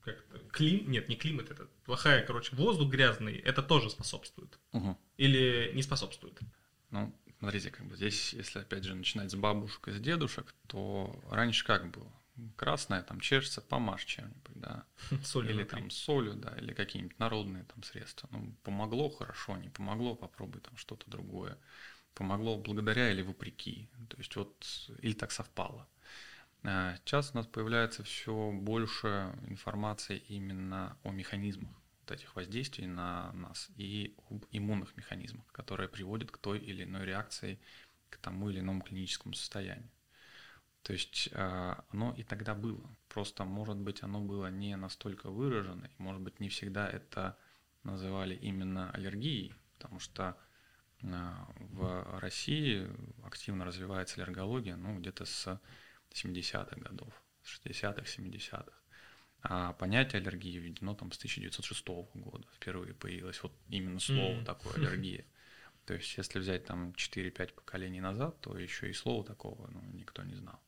как 0.00 0.24
это, 0.32 0.38
клим, 0.50 0.90
нет, 0.90 1.10
не 1.10 1.16
климат, 1.16 1.50
это 1.50 1.68
плохая, 1.84 2.24
короче, 2.24 2.56
воздух 2.56 2.88
грязный, 2.88 3.36
это 3.36 3.62
тоже 3.62 3.90
способствует. 3.90 4.58
Угу. 4.72 4.96
Или 5.18 5.72
не 5.74 5.82
способствует. 5.82 6.40
Ну, 6.88 7.14
смотрите, 7.40 7.70
как 7.70 7.84
бы 7.84 7.96
здесь, 7.96 8.32
если 8.32 8.60
опять 8.60 8.84
же 8.84 8.94
начинать 8.94 9.30
с 9.30 9.34
бабушек 9.34 9.88
и 9.88 9.92
с 9.92 10.00
дедушек, 10.00 10.54
то 10.66 11.22
раньше 11.30 11.66
как 11.66 11.90
было? 11.90 12.10
Красная 12.56 13.02
там 13.02 13.20
чешется, 13.20 13.60
помажь 13.60 14.06
чем-нибудь, 14.06 14.54
да. 14.54 14.84
Солью 15.24 15.50
или 15.50 15.58
внутри. 15.58 15.78
там 15.78 15.90
солью, 15.90 16.32
да, 16.36 16.56
или 16.56 16.72
какие-нибудь 16.72 17.18
народные 17.18 17.64
там 17.64 17.82
средства. 17.82 18.30
Ну, 18.32 18.56
помогло 18.62 19.10
хорошо, 19.10 19.58
не 19.58 19.68
помогло, 19.68 20.14
попробуй 20.14 20.62
там 20.62 20.74
что-то 20.78 21.10
другое 21.10 21.58
помогло 22.18 22.58
благодаря 22.58 23.12
или 23.12 23.22
вопреки. 23.22 23.88
То 24.08 24.16
есть 24.16 24.34
вот 24.34 24.66
или 24.98 25.12
так 25.12 25.30
совпало. 25.30 25.88
А, 26.64 26.96
сейчас 26.96 27.30
у 27.32 27.36
нас 27.36 27.46
появляется 27.46 28.02
все 28.02 28.50
больше 28.52 29.32
информации 29.46 30.18
именно 30.28 30.98
о 31.04 31.12
механизмах 31.12 31.70
вот 32.00 32.10
этих 32.10 32.34
воздействий 32.34 32.86
на 32.86 33.32
нас 33.34 33.70
и 33.76 34.16
об 34.30 34.44
иммунных 34.50 34.96
механизмах, 34.96 35.46
которые 35.52 35.88
приводят 35.88 36.32
к 36.32 36.38
той 36.38 36.58
или 36.58 36.82
иной 36.82 37.06
реакции, 37.06 37.60
к 38.10 38.16
тому 38.16 38.50
или 38.50 38.58
иному 38.58 38.82
клиническому 38.82 39.34
состоянию. 39.34 39.88
То 40.82 40.92
есть 40.92 41.28
а, 41.34 41.84
оно 41.90 42.14
и 42.14 42.24
тогда 42.24 42.56
было. 42.56 42.90
Просто, 43.08 43.44
может 43.44 43.76
быть, 43.76 44.02
оно 44.02 44.20
было 44.20 44.50
не 44.50 44.76
настолько 44.76 45.30
выражено, 45.30 45.84
и, 45.86 46.02
может 46.02 46.22
быть, 46.22 46.40
не 46.40 46.48
всегда 46.48 46.88
это 46.88 47.38
называли 47.84 48.34
именно 48.34 48.90
аллергией, 48.90 49.54
потому 49.76 50.00
что 50.00 50.36
в 51.02 52.18
России 52.20 52.88
активно 53.24 53.64
развивается 53.64 54.16
аллергология 54.16 54.76
ну, 54.76 54.98
где-то 54.98 55.24
с 55.24 55.60
70-х 56.10 56.76
годов, 56.76 57.12
с 57.42 57.60
60-х, 57.60 58.02
70-х. 58.02 58.72
А 59.42 59.72
понятие 59.74 60.20
аллергии 60.20 60.58
введено 60.58 60.94
там 60.94 61.12
с 61.12 61.18
1906 61.18 61.86
года. 62.14 62.46
Впервые 62.54 62.94
появилось 62.94 63.40
вот 63.42 63.52
именно 63.68 64.00
слово 64.00 64.40
mm. 64.40 64.44
такое 64.44 64.74
аллергия. 64.76 65.24
То 65.84 65.94
есть, 65.94 66.18
если 66.18 66.40
взять 66.40 66.66
там 66.66 66.90
4-5 66.90 67.54
поколений 67.54 68.00
назад, 68.00 68.40
то 68.40 68.58
еще 68.58 68.90
и 68.90 68.92
слова 68.92 69.24
такого 69.24 69.68
ну, 69.68 69.80
никто 69.92 70.24
не 70.24 70.34
знал. 70.34 70.60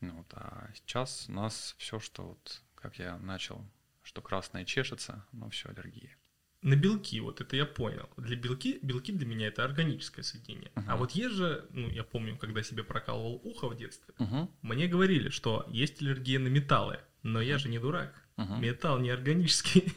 Ну, 0.00 0.18
вот, 0.18 0.32
а 0.34 0.70
сейчас 0.74 1.28
у 1.28 1.32
нас 1.32 1.74
все, 1.78 1.98
что 1.98 2.28
вот, 2.28 2.62
как 2.74 2.98
я 2.98 3.18
начал, 3.18 3.64
что 4.02 4.22
красное 4.22 4.64
чешется, 4.64 5.26
ну 5.32 5.50
все 5.50 5.68
аллергия 5.70 6.16
на 6.64 6.76
белки, 6.76 7.20
вот 7.20 7.40
это 7.42 7.56
я 7.56 7.66
понял. 7.66 8.08
Для 8.16 8.36
белки, 8.36 8.78
белки 8.82 9.12
для 9.12 9.26
меня 9.26 9.48
это 9.48 9.64
органическое 9.64 10.24
соединение. 10.24 10.72
Uh-huh. 10.74 10.84
А 10.88 10.96
вот 10.96 11.10
есть 11.12 11.34
же, 11.34 11.66
ну, 11.70 11.90
я 11.90 12.02
помню, 12.04 12.38
когда 12.38 12.62
себе 12.62 12.82
прокалывал 12.82 13.40
ухо 13.44 13.68
в 13.68 13.76
детстве, 13.76 14.14
uh-huh. 14.18 14.48
мне 14.62 14.88
говорили, 14.88 15.28
что 15.28 15.66
есть 15.68 16.00
аллергия 16.00 16.38
на 16.38 16.48
металлы, 16.48 17.00
но 17.22 17.42
я 17.42 17.58
же 17.58 17.68
не 17.68 17.78
дурак. 17.78 18.14
Uh-huh. 18.38 18.58
Металл 18.58 18.98
не 18.98 19.10
органический. 19.10 19.92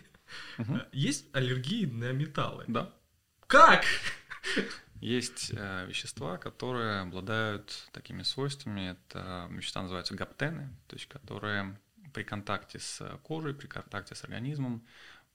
Есть 0.92 1.26
аллергии 1.34 1.86
на 1.86 2.12
металлы? 2.12 2.66
Да. 2.68 2.94
Как? 3.48 3.86
Есть 5.00 5.52
э, 5.54 5.86
вещества, 5.88 6.38
которые 6.38 7.00
обладают 7.00 7.88
такими 7.94 8.24
свойствами. 8.24 8.92
Это 8.92 9.48
вещества 9.52 9.84
называются 9.84 10.16
гаптены, 10.16 10.76
то 10.88 10.96
есть 10.98 11.08
которые 11.08 11.80
при 12.14 12.24
контакте 12.24 12.80
с 12.80 13.20
кожей, 13.24 13.54
при 13.54 13.68
контакте 13.68 14.16
с 14.16 14.24
организмом 14.24 14.86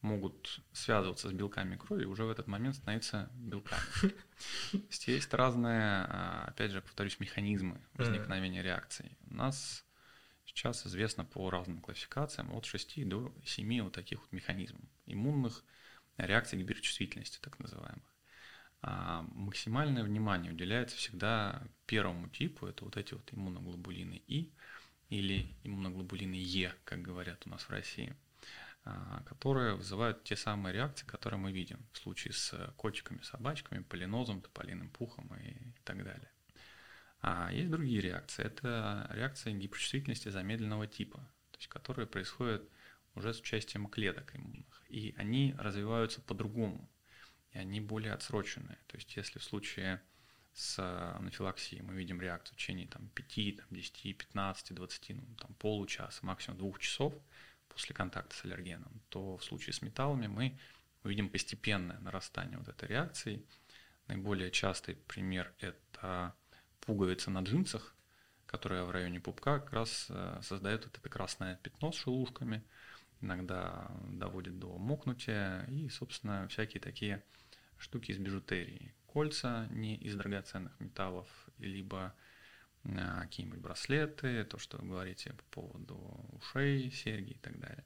могут 0.02 0.60
связываться 0.72 1.28
с 1.28 1.32
белками 1.32 1.76
крови 1.76 2.02
и 2.02 2.06
уже 2.06 2.24
в 2.24 2.30
этот 2.30 2.48
момент 2.48 2.76
становиться 2.76 3.30
белками. 3.34 3.82
Есть, 5.06 5.32
разные, 5.32 6.04
а, 6.08 6.44
опять 6.48 6.72
же, 6.72 6.82
повторюсь, 6.82 7.20
механизмы 7.20 7.80
возникновения 7.94 8.62
реакций. 8.62 9.16
У 9.30 9.34
нас 9.34 9.84
сейчас 10.44 10.86
известно 10.86 11.24
по 11.24 11.48
разным 11.50 11.80
классификациям 11.80 12.52
от 12.52 12.64
6 12.66 13.08
до 13.08 13.32
7 13.44 13.82
вот 13.82 13.92
таких 13.92 14.20
вот 14.20 14.32
механизмов 14.32 14.82
иммунных 15.06 15.64
реакций 16.16 16.58
гиперчувствительности, 16.58 17.38
так 17.40 17.58
называемых. 17.58 18.04
А 18.82 19.22
максимальное 19.32 20.02
внимание 20.02 20.52
уделяется 20.52 20.96
всегда 20.96 21.62
первому 21.86 22.28
типу, 22.28 22.66
это 22.66 22.84
вот 22.84 22.96
эти 22.96 23.14
вот 23.14 23.32
иммуноглобулины 23.32 24.20
И 24.26 24.52
или 25.08 25.46
иммуноглобулины 25.62 26.34
Е, 26.34 26.74
как 26.84 27.02
говорят 27.02 27.46
у 27.46 27.50
нас 27.50 27.62
в 27.62 27.70
России, 27.70 28.16
которые 29.26 29.74
вызывают 29.76 30.24
те 30.24 30.36
самые 30.36 30.72
реакции, 30.72 31.06
которые 31.06 31.38
мы 31.38 31.52
видим 31.52 31.78
в 31.92 31.98
случае 31.98 32.32
с 32.32 32.52
котиками, 32.76 33.20
собачками, 33.22 33.82
полинозом, 33.82 34.40
тополиным 34.40 34.90
пухом 34.90 35.32
и 35.36 35.72
так 35.84 36.02
далее. 36.02 36.30
А 37.20 37.52
есть 37.52 37.70
другие 37.70 38.00
реакции. 38.00 38.44
Это 38.44 39.08
реакции 39.14 39.52
гиперчувствительности 39.52 40.28
замедленного 40.28 40.88
типа, 40.88 41.18
то 41.52 41.58
есть 41.58 41.68
которые 41.68 42.06
происходят 42.06 42.68
уже 43.14 43.32
с 43.32 43.40
участием 43.40 43.86
клеток 43.86 44.34
иммунных. 44.34 44.82
И 44.88 45.14
они 45.16 45.54
развиваются 45.58 46.20
по-другому 46.20 46.90
и 47.52 47.58
они 47.58 47.80
более 47.80 48.12
отсроченные. 48.12 48.78
То 48.86 48.96
есть 48.96 49.14
если 49.16 49.38
в 49.38 49.44
случае 49.44 50.02
с 50.54 50.78
анафилаксией 51.16 51.82
мы 51.82 51.94
видим 51.94 52.20
реакцию 52.20 52.54
в 52.54 52.58
течение 52.58 52.86
там, 52.88 53.08
5, 53.08 53.56
там, 53.56 53.66
10, 53.70 54.18
15, 54.18 54.74
20, 54.74 55.08
ну, 55.10 55.36
там, 55.36 55.54
получаса, 55.54 56.24
максимум 56.26 56.58
двух 56.58 56.78
часов 56.78 57.14
после 57.72 57.94
контакта 57.94 58.34
с 58.36 58.44
аллергеном, 58.44 59.00
то 59.08 59.36
в 59.36 59.44
случае 59.44 59.72
с 59.72 59.82
металлами 59.82 60.26
мы 60.26 60.58
увидим 61.04 61.28
постепенное 61.28 61.98
нарастание 61.98 62.58
вот 62.58 62.68
этой 62.68 62.88
реакции. 62.88 63.44
Наиболее 64.06 64.50
частый 64.50 64.94
пример– 64.94 65.52
это 65.58 66.34
пуговица 66.80 67.30
на 67.30 67.40
джинсах, 67.40 67.94
которая 68.46 68.84
в 68.84 68.90
районе 68.90 69.20
пупка 69.20 69.60
как 69.60 69.72
раз 69.72 70.06
э, 70.10 70.40
создает 70.42 70.84
вот 70.84 70.98
это 70.98 71.08
красное 71.08 71.56
пятно 71.56 71.92
с 71.92 71.96
шелушками, 71.96 72.62
иногда 73.20 73.90
доводит 74.08 74.58
до 74.58 74.76
мокнутия 74.78 75.64
и, 75.64 75.88
собственно, 75.88 76.46
всякие 76.48 76.80
такие 76.80 77.24
штуки 77.78 78.10
из 78.10 78.18
бижутерии. 78.18 78.94
Кольца 79.06 79.66
не 79.70 79.96
из 79.96 80.16
драгоценных 80.16 80.78
металлов, 80.80 81.28
либо 81.58 82.14
какие-нибудь 82.84 83.60
браслеты, 83.60 84.44
то, 84.44 84.58
что 84.58 84.78
вы 84.78 84.88
говорите 84.88 85.32
по 85.34 85.62
поводу 85.62 85.96
ушей, 86.32 86.90
серьги 86.90 87.32
и 87.32 87.38
так 87.38 87.58
далее. 87.58 87.84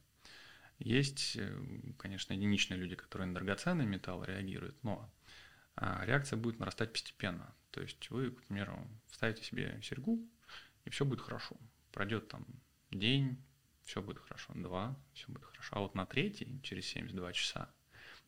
Есть, 0.79 1.37
э, 1.37 1.93
конечно, 1.99 2.35
единичные 2.35 2.79
люди, 2.79 2.97
которые 2.97 3.29
на 3.29 3.35
драгоценные 3.35 3.87
металлы 3.87 4.27
реагируют, 4.27 4.83
но 4.83 5.11
а, 5.75 6.05
реакция 6.05 6.37
будет 6.37 6.59
нарастать 6.59 6.93
постепенно. 6.93 7.55
То 7.71 7.83
есть 7.83 8.11
вы, 8.11 8.31
к 8.31 8.43
примеру, 8.45 8.87
вставите 9.09 9.43
себе 9.43 9.79
серьгу, 9.83 10.27
и 10.85 10.91
все 10.91 11.05
будет 11.05 11.21
хорошо. 11.21 11.57
Пройдет 11.93 12.29
там 12.29 12.47
день, 12.91 13.43
все 13.85 14.03
будет 14.03 14.19
хорошо, 14.19 14.53
два, 14.55 14.99
все 15.15 15.27
будет 15.29 15.45
хорошо. 15.45 15.77
А 15.77 15.81
вот 15.81 15.95
на 15.95 16.07
третий, 16.07 16.61
через 16.63 16.87
72 16.87 17.33
часа, 17.33 17.71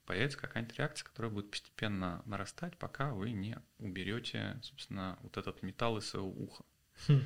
появится 0.08 0.38
какая-нибудь 0.38 0.78
реакция, 0.78 1.04
которая 1.06 1.30
будет 1.30 1.50
постепенно 1.50 2.22
нарастать, 2.24 2.78
пока 2.78 3.12
вы 3.12 3.32
не 3.32 3.58
уберете, 3.78 4.58
собственно, 4.62 5.18
вот 5.20 5.36
этот 5.36 5.62
металл 5.62 5.98
из 5.98 6.08
своего 6.08 6.30
уха. 6.30 6.64
Хм. 7.06 7.20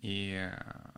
И 0.00 0.32
э, 0.34 0.90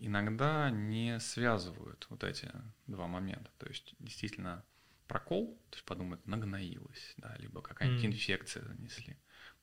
иногда 0.00 0.68
не 0.70 1.20
связывают 1.20 2.04
вот 2.10 2.24
эти 2.24 2.50
два 2.88 3.06
момента. 3.06 3.48
То 3.58 3.68
есть 3.68 3.94
действительно 4.00 4.64
прокол, 5.06 5.56
то 5.70 5.76
есть 5.76 5.84
подумают, 5.84 6.26
нагноилось, 6.26 7.14
да, 7.18 7.36
либо 7.38 7.62
какая-нибудь 7.62 8.02
mm. 8.02 8.08
инфекция 8.08 8.64
занесли. 8.64 9.16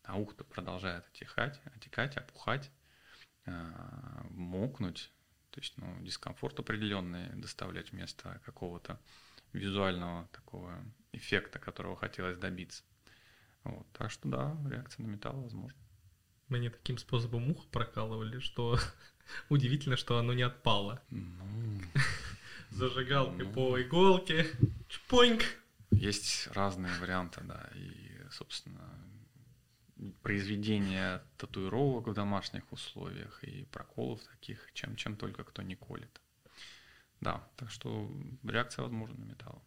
А 0.04 0.18
ухо 0.18 0.42
продолжает 0.46 1.06
отекать, 1.10 1.60
отекать, 1.76 2.16
опухать, 2.16 2.72
э, 3.46 3.74
мокнуть. 4.30 5.12
То 5.52 5.60
есть 5.60 5.78
ну, 5.78 6.02
дискомфорт 6.02 6.58
определенный 6.62 7.28
доставлять 7.36 7.92
вместо 7.92 8.40
какого-то 8.46 9.02
визуального 9.54 10.28
такого 10.32 10.84
эффекта, 11.12 11.60
которого 11.60 11.96
хотелось 11.96 12.38
добиться. 12.38 12.84
Вот. 13.64 13.86
Так 13.94 14.12
что 14.12 14.28
да, 14.30 14.58
реакция 14.70 15.06
на 15.06 15.10
металл 15.10 15.42
возможна. 15.42 15.80
Мне 16.48 16.70
таким 16.70 16.98
способом 16.98 17.50
ухо 17.52 17.68
прокалывали, 17.72 18.40
что 18.40 18.80
удивительно, 19.50 19.98
что 19.98 20.18
оно 20.18 20.34
не 20.34 20.44
отпало. 20.44 21.02
Ну, 21.10 21.82
Зажигалкой 22.70 23.46
ну, 23.46 23.54
по 23.54 23.82
иголке, 23.82 24.48
чпоньк. 24.88 25.44
Есть 25.92 26.48
разные 26.48 26.94
варианты, 27.00 27.42
да, 27.44 27.70
и, 27.76 28.12
собственно, 28.30 28.90
произведение 30.22 31.22
татуировок 31.38 32.08
в 32.08 32.14
домашних 32.14 32.72
условиях 32.72 33.44
и 33.44 33.66
проколов 33.66 34.22
таких, 34.24 34.70
чем, 34.74 34.96
чем 34.96 35.16
только 35.16 35.44
кто 35.44 35.62
не 35.62 35.76
колет. 35.76 36.22
Да, 37.22 37.48
так 37.56 37.72
что 37.72 38.12
реакция 38.44 38.84
возможна 38.84 39.18
на 39.18 39.26
металл. 39.26 39.64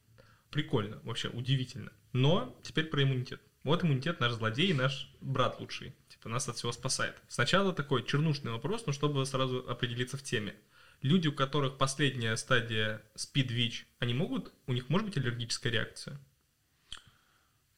Прикольно, 0.50 1.00
вообще 1.04 1.28
удивительно. 1.28 1.92
Но 2.12 2.58
теперь 2.62 2.86
про 2.86 3.02
иммунитет. 3.02 3.40
Вот 3.62 3.84
иммунитет 3.84 4.20
наш 4.20 4.32
злодей 4.32 4.70
и 4.70 4.74
наш 4.74 5.12
брат 5.20 5.60
лучший. 5.60 5.94
Типа 6.08 6.28
нас 6.28 6.48
от 6.48 6.56
всего 6.56 6.72
спасает. 6.72 7.20
Сначала 7.28 7.72
такой 7.72 8.04
чернушный 8.04 8.52
вопрос, 8.52 8.86
но 8.86 8.92
чтобы 8.92 9.24
сразу 9.26 9.64
определиться 9.68 10.16
в 10.16 10.22
теме. 10.22 10.54
Люди, 11.02 11.28
у 11.28 11.32
которых 11.32 11.78
последняя 11.78 12.36
стадия 12.36 13.02
speed 13.16 13.84
они 14.00 14.14
могут, 14.14 14.52
у 14.66 14.72
них 14.72 14.88
может 14.88 15.06
быть 15.06 15.16
аллергическая 15.16 15.72
реакция? 15.72 16.20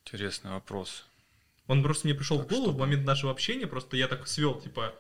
Интересный 0.05 0.51
вопрос. 0.51 1.07
Он 1.69 1.83
просто 1.83 2.07
мне 2.07 2.15
пришел 2.15 2.39
так 2.39 2.47
в 2.47 2.49
голову 2.49 2.71
что? 2.71 2.77
в 2.77 2.81
момент 2.81 3.05
нашего 3.05 3.31
общения, 3.31 3.67
просто 3.67 3.97
я 3.97 4.09
так 4.09 4.27
свел, 4.27 4.61
типа, 4.61 4.95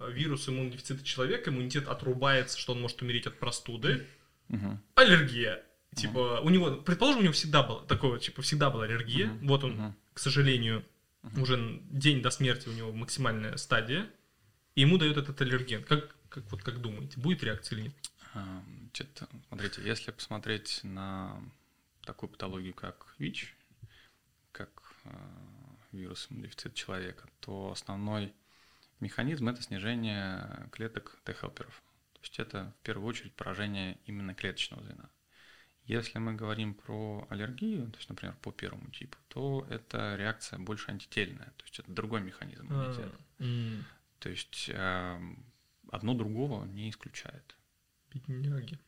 вирус 0.00 0.48
иммунодефицита 0.48 1.04
человека, 1.04 1.50
иммунитет 1.50 1.88
отрубается, 1.88 2.58
что 2.58 2.72
он 2.72 2.80
может 2.80 3.02
умереть 3.02 3.26
от 3.26 3.38
простуды, 3.38 4.06
Угу. 4.48 4.78
Аллергия. 4.94 5.62
Типа, 5.94 6.38
угу. 6.38 6.46
у 6.46 6.50
него, 6.50 6.76
предположим, 6.76 7.20
у 7.20 7.22
него 7.22 7.32
всегда 7.32 7.62
было 7.62 7.82
такое, 7.86 8.18
типа, 8.18 8.42
всегда 8.42 8.70
была 8.70 8.84
аллергия. 8.84 9.30
Угу. 9.30 9.46
Вот 9.46 9.64
он, 9.64 9.80
угу. 9.80 9.94
к 10.12 10.18
сожалению, 10.18 10.84
угу. 11.22 11.42
уже 11.42 11.80
день 11.90 12.22
до 12.22 12.30
смерти 12.30 12.68
у 12.68 12.72
него 12.72 12.92
максимальная 12.92 13.56
стадия. 13.56 14.08
И 14.74 14.82
ему 14.82 14.98
дают 14.98 15.16
этот 15.16 15.40
аллерген. 15.40 15.82
Как, 15.84 16.14
как, 16.28 16.44
вот, 16.50 16.62
как 16.62 16.80
думаете, 16.80 17.18
будет 17.18 17.42
реакция 17.42 17.78
или 17.78 17.84
нет? 17.84 17.94
Значит, 18.32 19.22
смотрите, 19.48 19.82
если 19.82 20.10
посмотреть 20.10 20.80
на 20.82 21.40
такую 22.04 22.28
патологию, 22.28 22.74
как 22.74 23.14
ВИЧ, 23.18 23.54
как 24.52 24.70
э, 25.04 25.10
вирус 25.92 26.26
иммунодефицита 26.30 26.74
человека, 26.74 27.26
то 27.40 27.70
основной 27.72 28.34
механизм– 29.00 29.48
это 29.50 29.62
снижение 29.62 30.68
клеток 30.72 31.18
Т-хелперов 31.24 31.82
есть 32.26 32.38
это 32.38 32.72
в 32.80 32.84
первую 32.84 33.08
очередь 33.08 33.34
поражение 33.34 33.98
именно 34.06 34.34
клеточного 34.34 34.82
звена. 34.82 35.10
Если 35.84 36.18
мы 36.18 36.34
говорим 36.34 36.74
про 36.74 37.26
аллергию, 37.30 37.90
то 37.92 37.98
есть, 37.98 38.08
например, 38.08 38.36
по 38.42 38.50
первому 38.50 38.90
типу, 38.90 39.16
то 39.28 39.66
это 39.70 40.16
реакция 40.16 40.58
больше 40.58 40.90
антительная, 40.90 41.52
то 41.56 41.64
есть 41.64 41.78
это 41.78 41.92
другой 41.92 42.22
механизм 42.22 42.66
а, 42.70 42.74
иммунитета. 42.74 43.20
Mm. 43.38 43.82
То 44.18 44.28
есть 44.28 44.68
э, 44.72 45.34
одно 45.92 46.14
другого 46.14 46.64
не 46.64 46.90
исключает. 46.90 47.56
Бедняги. 48.12 48.78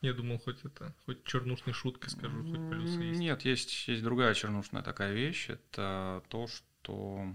Я 0.00 0.12
думал, 0.12 0.38
хоть 0.38 0.62
это, 0.64 0.94
хоть 1.06 1.24
чернушной 1.24 1.72
шуткой 1.72 2.10
скажу, 2.10 2.42
хоть 2.44 2.70
плюсы 2.70 3.00
есть. 3.00 3.18
Нет, 3.18 3.42
есть, 3.42 3.88
есть 3.88 4.02
другая 4.04 4.34
чернушная 4.34 4.82
такая 4.82 5.12
вещь. 5.12 5.48
Это 5.48 6.22
то, 6.28 6.46
что 6.46 7.34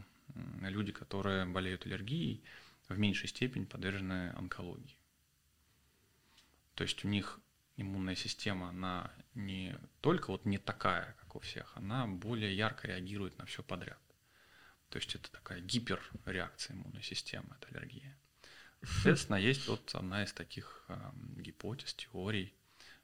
люди, 0.62 0.92
которые 0.92 1.46
болеют 1.46 1.86
аллергией, 1.88 2.44
в 2.88 2.98
меньшей 2.98 3.28
степени 3.28 3.66
подвержены 3.66 4.34
онкологии. 4.38 4.99
То 6.80 6.84
есть 6.84 7.04
у 7.04 7.10
них 7.10 7.42
иммунная 7.76 8.16
система, 8.16 8.70
она 8.70 9.12
не 9.36 9.78
только 10.00 10.32
вот 10.32 10.46
не 10.46 10.58
такая, 10.58 11.14
как 11.20 11.36
у 11.36 11.40
всех, 11.42 11.76
она 11.76 12.08
более 12.08 12.56
ярко 12.56 12.88
реагирует 12.88 13.38
на 13.38 13.46
все 13.46 13.62
подряд. 13.64 14.00
То 14.88 14.98
есть 14.98 15.14
это 15.14 15.30
такая 15.30 15.60
гиперреакция 15.60 16.78
иммунной 16.78 17.04
системы, 17.04 17.54
это 17.60 17.68
аллергия. 17.76 18.18
Соответственно, 18.82 19.36
есть 19.36 19.68
вот 19.68 19.94
одна 19.94 20.24
из 20.24 20.32
таких 20.32 20.86
э, 20.88 21.12
гипотез, 21.42 21.94
теорий, 21.96 22.56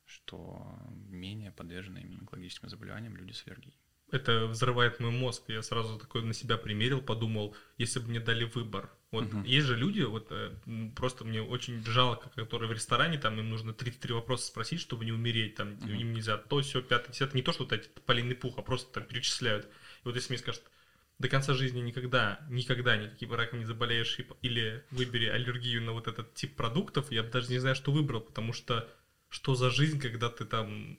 что 0.06 0.80
менее 1.10 1.52
подвержены 1.52 1.98
иммунологическим 1.98 2.70
заболеваниям 2.70 3.18
люди 3.18 3.34
с 3.34 3.46
аллергией. 3.46 3.78
Это 4.16 4.48
взрывает 4.48 5.00
мой 5.00 5.12
мозг. 5.12 5.44
Я 5.48 5.62
сразу 5.62 5.98
такой 6.00 6.24
на 6.24 6.34
себя 6.34 6.58
примерил, 6.58 7.02
подумал, 7.02 7.56
если 7.78 8.00
бы 8.00 8.10
мне 8.10 8.20
дали 8.20 8.46
выбор. 8.46 8.90
Вот 9.12 9.26
угу. 9.26 9.44
есть 9.44 9.68
же 9.68 9.76
люди, 9.78 10.02
вот 10.02 10.28
э, 10.32 10.52
просто 10.96 11.24
мне 11.24 11.42
очень 11.42 11.86
жалко, 11.86 12.30
которые 12.36 12.70
в 12.70 12.74
ресторане, 12.74 13.18
там 13.18 13.40
им 13.40 13.50
нужно 13.50 13.74
33 13.74 14.14
вопроса 14.14 14.48
спросить, 14.48 14.82
чтобы 14.82 15.06
не 15.06 15.12
умереть, 15.12 15.56
там 15.56 15.74
угу. 15.74 15.88
им 15.90 16.14
нельзя 16.14 16.38
то, 16.38 16.62
все, 16.62 16.82
пятое, 16.82 17.12
десятое. 17.12 17.36
Не 17.36 17.44
то, 17.44 17.54
что 17.54 17.64
вот 17.64 17.74
эти 17.74 17.88
полинный 18.06 18.36
пух, 18.36 18.58
а 18.58 18.62
просто 18.62 18.92
там 18.94 19.04
перечисляют. 19.04 19.66
И 19.66 19.70
вот 20.06 20.16
если 20.16 20.34
мне 20.34 20.40
скажут, 20.40 20.64
до 21.20 21.30
конца 21.30 21.54
жизни 21.54 21.80
никогда, 21.80 22.46
никогда 22.50 22.98
никаким 22.98 23.34
раком 23.34 23.60
не 23.60 23.66
заболеешь, 23.66 24.18
или 24.42 24.84
выбери 24.92 25.28
аллергию 25.28 25.82
на 25.82 25.94
вот 25.94 26.08
этот 26.08 26.34
тип 26.34 26.56
продуктов, 26.56 27.12
я 27.12 27.24
даже 27.24 27.50
не 27.52 27.60
знаю, 27.60 27.76
что 27.76 27.92
выбрал, 27.92 28.22
потому 28.22 28.52
что 28.54 28.90
что 29.30 29.56
за 29.56 29.70
жизнь, 29.70 30.00
когда 30.00 30.30
ты 30.30 30.46
там 30.46 30.98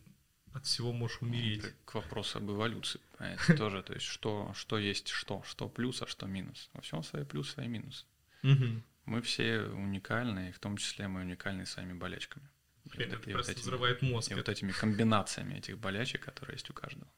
от 0.56 0.64
всего 0.64 0.92
можешь 0.92 1.20
умереть. 1.20 1.64
Это 1.64 1.74
к 1.84 1.94
вопросу 1.94 2.38
об 2.38 2.50
эволюции, 2.50 3.00
понимаете, 3.18 3.54
тоже, 3.58 3.82
то 3.82 3.92
есть 3.92 4.06
что, 4.06 4.52
что 4.54 4.78
есть 4.78 5.08
что, 5.08 5.42
что 5.46 5.68
плюс, 5.68 6.02
а 6.02 6.06
что 6.06 6.26
минус. 6.26 6.70
Во 6.72 6.80
всем 6.80 7.02
свои 7.02 7.24
плюсы, 7.24 7.52
свои 7.52 7.68
минусы. 7.68 8.04
Мы 8.42 9.22
все 9.22 9.60
уникальны, 9.60 10.48
и 10.48 10.52
в 10.52 10.58
том 10.58 10.76
числе 10.76 11.06
мы 11.06 11.20
уникальны 11.20 11.64
своими 11.64 11.92
болячками. 11.92 12.48
Это 12.94 13.16
и 13.16 13.32
просто 13.32 13.36
вот 13.36 13.48
этими, 13.48 13.62
взрывает 13.62 14.02
мозг. 14.02 14.32
И 14.32 14.34
вот 14.34 14.48
этими 14.48 14.72
комбинациями 14.72 15.54
этих 15.54 15.78
болячек, 15.78 16.24
которые 16.24 16.54
есть 16.54 16.70
у 16.70 16.72
каждого. 16.72 17.08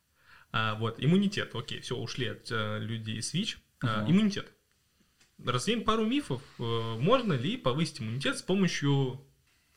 А, 0.50 0.74
вот, 0.74 0.96
иммунитет, 0.98 1.54
окей, 1.54 1.80
все, 1.80 1.96
ушли 1.96 2.26
от 2.26 2.50
э, 2.50 2.78
людей 2.80 3.18
Switch. 3.20 3.58
А, 3.80 4.04
иммунитет. 4.08 4.52
Развеем 5.42 5.84
пару 5.84 6.04
мифов. 6.04 6.42
Э, 6.58 6.96
можно 6.98 7.34
ли 7.34 7.56
повысить 7.56 8.00
иммунитет 8.00 8.38
с 8.38 8.42
помощью 8.42 9.24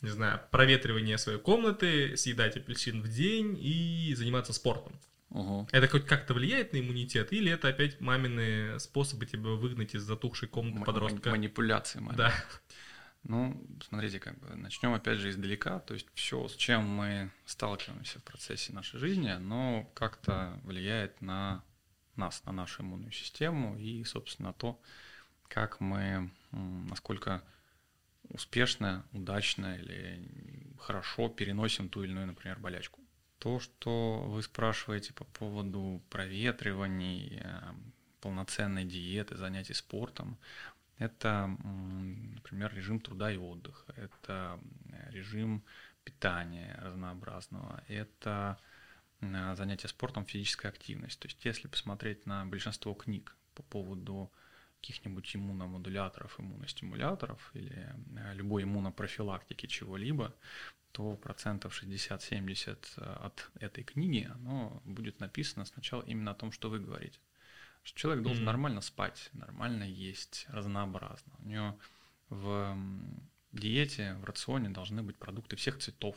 не 0.02 0.10
знаю, 0.10 0.41
проветривание 0.52 1.18
своей 1.18 1.39
комнаты, 1.39 2.18
съедать 2.18 2.58
апельсин 2.58 3.02
в 3.02 3.08
день 3.08 3.58
и 3.60 4.14
заниматься 4.16 4.54
спортом. 4.54 4.93
Угу. 5.30 5.70
Это 5.72 5.88
хоть 5.88 6.06
как-то 6.06 6.34
влияет 6.34 6.74
на 6.74 6.80
иммунитет, 6.80 7.32
или 7.32 7.52
это 7.52 7.70
опять 7.70 8.02
мамины 8.02 8.80
способы 8.80 9.26
тебя 9.26 9.52
выгнать 9.52 9.95
из 9.95 10.04
затухшей 10.04 10.49
комнаты 10.49 10.80
М- 10.80 10.84
подростка? 10.84 11.30
Манипуляции 11.30 11.99
мамины. 11.99 12.18
Да. 12.18 12.34
Ну, 13.24 13.64
смотрите, 13.88 14.20
как 14.20 14.39
бы 14.39 14.56
начнем 14.56 14.93
опять 14.93 15.20
же 15.20 15.30
издалека. 15.30 15.80
То 15.80 15.93
есть 15.93 16.08
все, 16.16 16.47
с 16.47 16.56
чем 16.56 16.84
мы 16.84 17.32
сталкиваемся 17.45 18.20
в 18.20 18.24
процессе 18.24 18.74
нашей 18.74 18.99
жизни, 18.99 19.30
оно 19.30 19.89
как-то 19.93 20.60
влияет 20.64 21.22
на 21.22 21.64
нас, 22.16 22.43
на 22.45 22.52
нашу 22.52 22.82
иммунную 22.82 23.12
систему 23.12 23.78
и, 23.78 24.04
собственно, 24.04 24.54
то, 24.54 24.82
как 25.47 25.80
мы, 25.80 26.32
насколько 26.52 27.43
успешно, 28.34 29.06
удачно 29.12 29.76
или 29.76 30.28
хорошо 30.80 31.30
переносим 31.30 31.90
ту 31.90 32.04
или 32.04 32.12
иную, 32.12 32.28
например, 32.28 32.60
болячку. 32.60 33.00
То, 33.40 33.60
что 33.60 34.24
вы 34.28 34.44
спрашиваете 34.44 35.14
по 35.14 35.24
поводу 35.26 36.02
проветриваний, 36.10 37.42
э, 37.44 37.74
полноценной 38.20 38.86
диеты, 38.86 39.36
занятий 39.36 39.74
спортом, 39.74 40.38
это, 40.98 41.48
например, 41.48 42.72
режим 42.76 43.00
труда 43.00 43.32
и 43.32 43.38
отдыха, 43.38 43.94
это 43.98 44.60
режим 45.10 45.64
питания 46.04 46.80
разнообразного, 46.80 47.84
это 47.88 48.60
э, 49.22 49.56
занятие 49.56 49.88
спортом, 49.88 50.26
физическая 50.26 50.72
активность. 50.72 51.20
То 51.20 51.28
есть 51.28 51.44
если 51.44 51.68
посмотреть 51.68 52.28
на 52.28 52.46
большинство 52.46 52.94
книг 52.94 53.36
по 53.56 53.64
поводу 53.64 54.32
каких-нибудь 54.82 55.36
иммуномодуляторов, 55.36 56.40
иммуностимуляторов 56.40 57.52
или 57.54 57.88
э, 58.18 58.34
любой 58.34 58.64
иммунопрофилактики 58.64 59.68
чего-либо, 59.68 60.36
то 60.92 61.16
процентов 61.16 61.82
60-70 61.82 62.78
э, 62.98 63.02
от 63.02 63.52
этой 63.60 63.84
книги 63.84 64.30
оно 64.34 64.82
будет 64.86 65.20
написано 65.20 65.66
сначала 65.66 66.02
именно 66.02 66.32
о 66.32 66.36
том, 66.36 66.52
что 66.52 66.70
вы 66.70 66.80
говорите. 66.80 67.20
Что 67.84 68.00
человек 68.00 68.24
должен 68.24 68.44
mm-hmm. 68.44 68.46
нормально 68.46 68.82
спать, 68.82 69.30
нормально 69.34 69.84
есть, 69.84 70.46
разнообразно. 70.50 71.34
У 71.40 71.48
него 71.48 71.80
в 72.30 72.78
диете, 73.52 74.16
в 74.16 74.26
рационе 74.26 74.70
должны 74.70 75.04
быть 75.04 75.18
продукты 75.18 75.56
всех 75.56 75.78
цветов. 75.78 76.16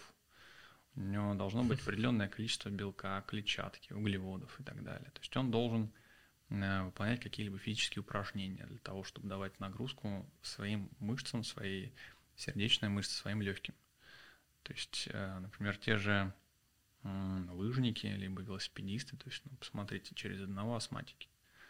У 0.97 1.01
него 1.01 1.35
должно 1.35 1.65
быть 1.65 1.81
определенное 1.83 2.29
количество 2.29 2.71
белка, 2.71 3.23
клетчатки, 3.27 3.93
углеводов 3.93 4.59
и 4.61 4.63
так 4.63 4.83
далее. 4.83 5.11
То 5.11 5.21
есть 5.21 5.37
он 5.37 5.51
должен 5.51 5.91
выполнять 6.85 7.21
какие-либо 7.21 7.59
физические 7.59 8.03
упражнения 8.03 8.67
для 8.67 8.79
того, 8.79 9.05
чтобы 9.05 9.29
давать 9.29 9.59
нагрузку 9.61 10.27
своим 10.43 10.91
мышцам, 10.99 11.45
своей 11.45 11.95
сердечной 12.37 12.89
мышце, 12.89 13.15
своим 13.15 13.43
легким. 13.43 13.75
То 14.63 14.73
есть, 14.73 15.09
э, 15.11 15.39
например, 15.41 15.77
те 15.77 15.99
же 15.99 16.33
лыжники, 17.05 18.07
либо 18.07 18.41
велосипедисты, 18.41 19.17
то 19.17 19.29
есть, 19.29 19.43
ну, 19.45 19.57
посмотрите, 19.59 20.15
через 20.15 20.41
одного 20.41 20.77
астматики. 20.77 21.29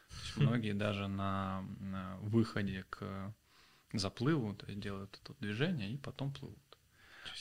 То 0.09 0.15
есть 0.23 0.37
многие 0.37 0.75
даже 0.75 1.09
на, 1.09 1.63
на 1.81 2.17
выходе 2.19 2.85
к 2.89 3.35
заплыву, 3.93 4.55
то 4.55 4.67
есть 4.67 4.81
делают 4.81 5.19
это 5.23 5.35
движение 5.41 5.93
и 5.93 5.97
потом 5.97 6.33
плывут. 6.33 6.59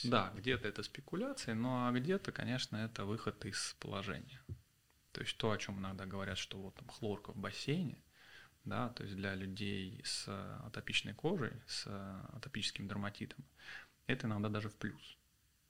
Да, 0.04 0.32
где-то 0.36 0.68
это 0.68 0.82
спекуляции, 0.82 1.54
ну 1.54 1.86
а 1.86 1.92
где-то, 1.92 2.32
конечно, 2.32 2.78
это 2.78 3.06
выход 3.06 3.46
из 3.46 3.76
положения. 3.80 4.42
То 5.14 5.22
есть 5.22 5.38
то, 5.38 5.52
о 5.52 5.58
чем 5.58 5.80
иногда 5.80 6.06
говорят, 6.06 6.38
что 6.38 6.58
вот 6.58 6.76
там 6.76 6.88
хлорка 6.90 7.32
в 7.32 7.38
бассейне, 7.38 8.04
да, 8.66 8.90
то 8.90 9.04
есть 9.04 9.16
для 9.16 9.36
людей 9.36 10.02
с 10.04 10.28
атопичной 10.66 11.14
кожей, 11.14 11.54
с 11.68 11.88
атопическим 12.34 12.88
дерматитом, 12.88 13.46
это 14.08 14.28
иногда 14.28 14.50
даже 14.50 14.70
в 14.70 14.76
плюс. 14.76 15.18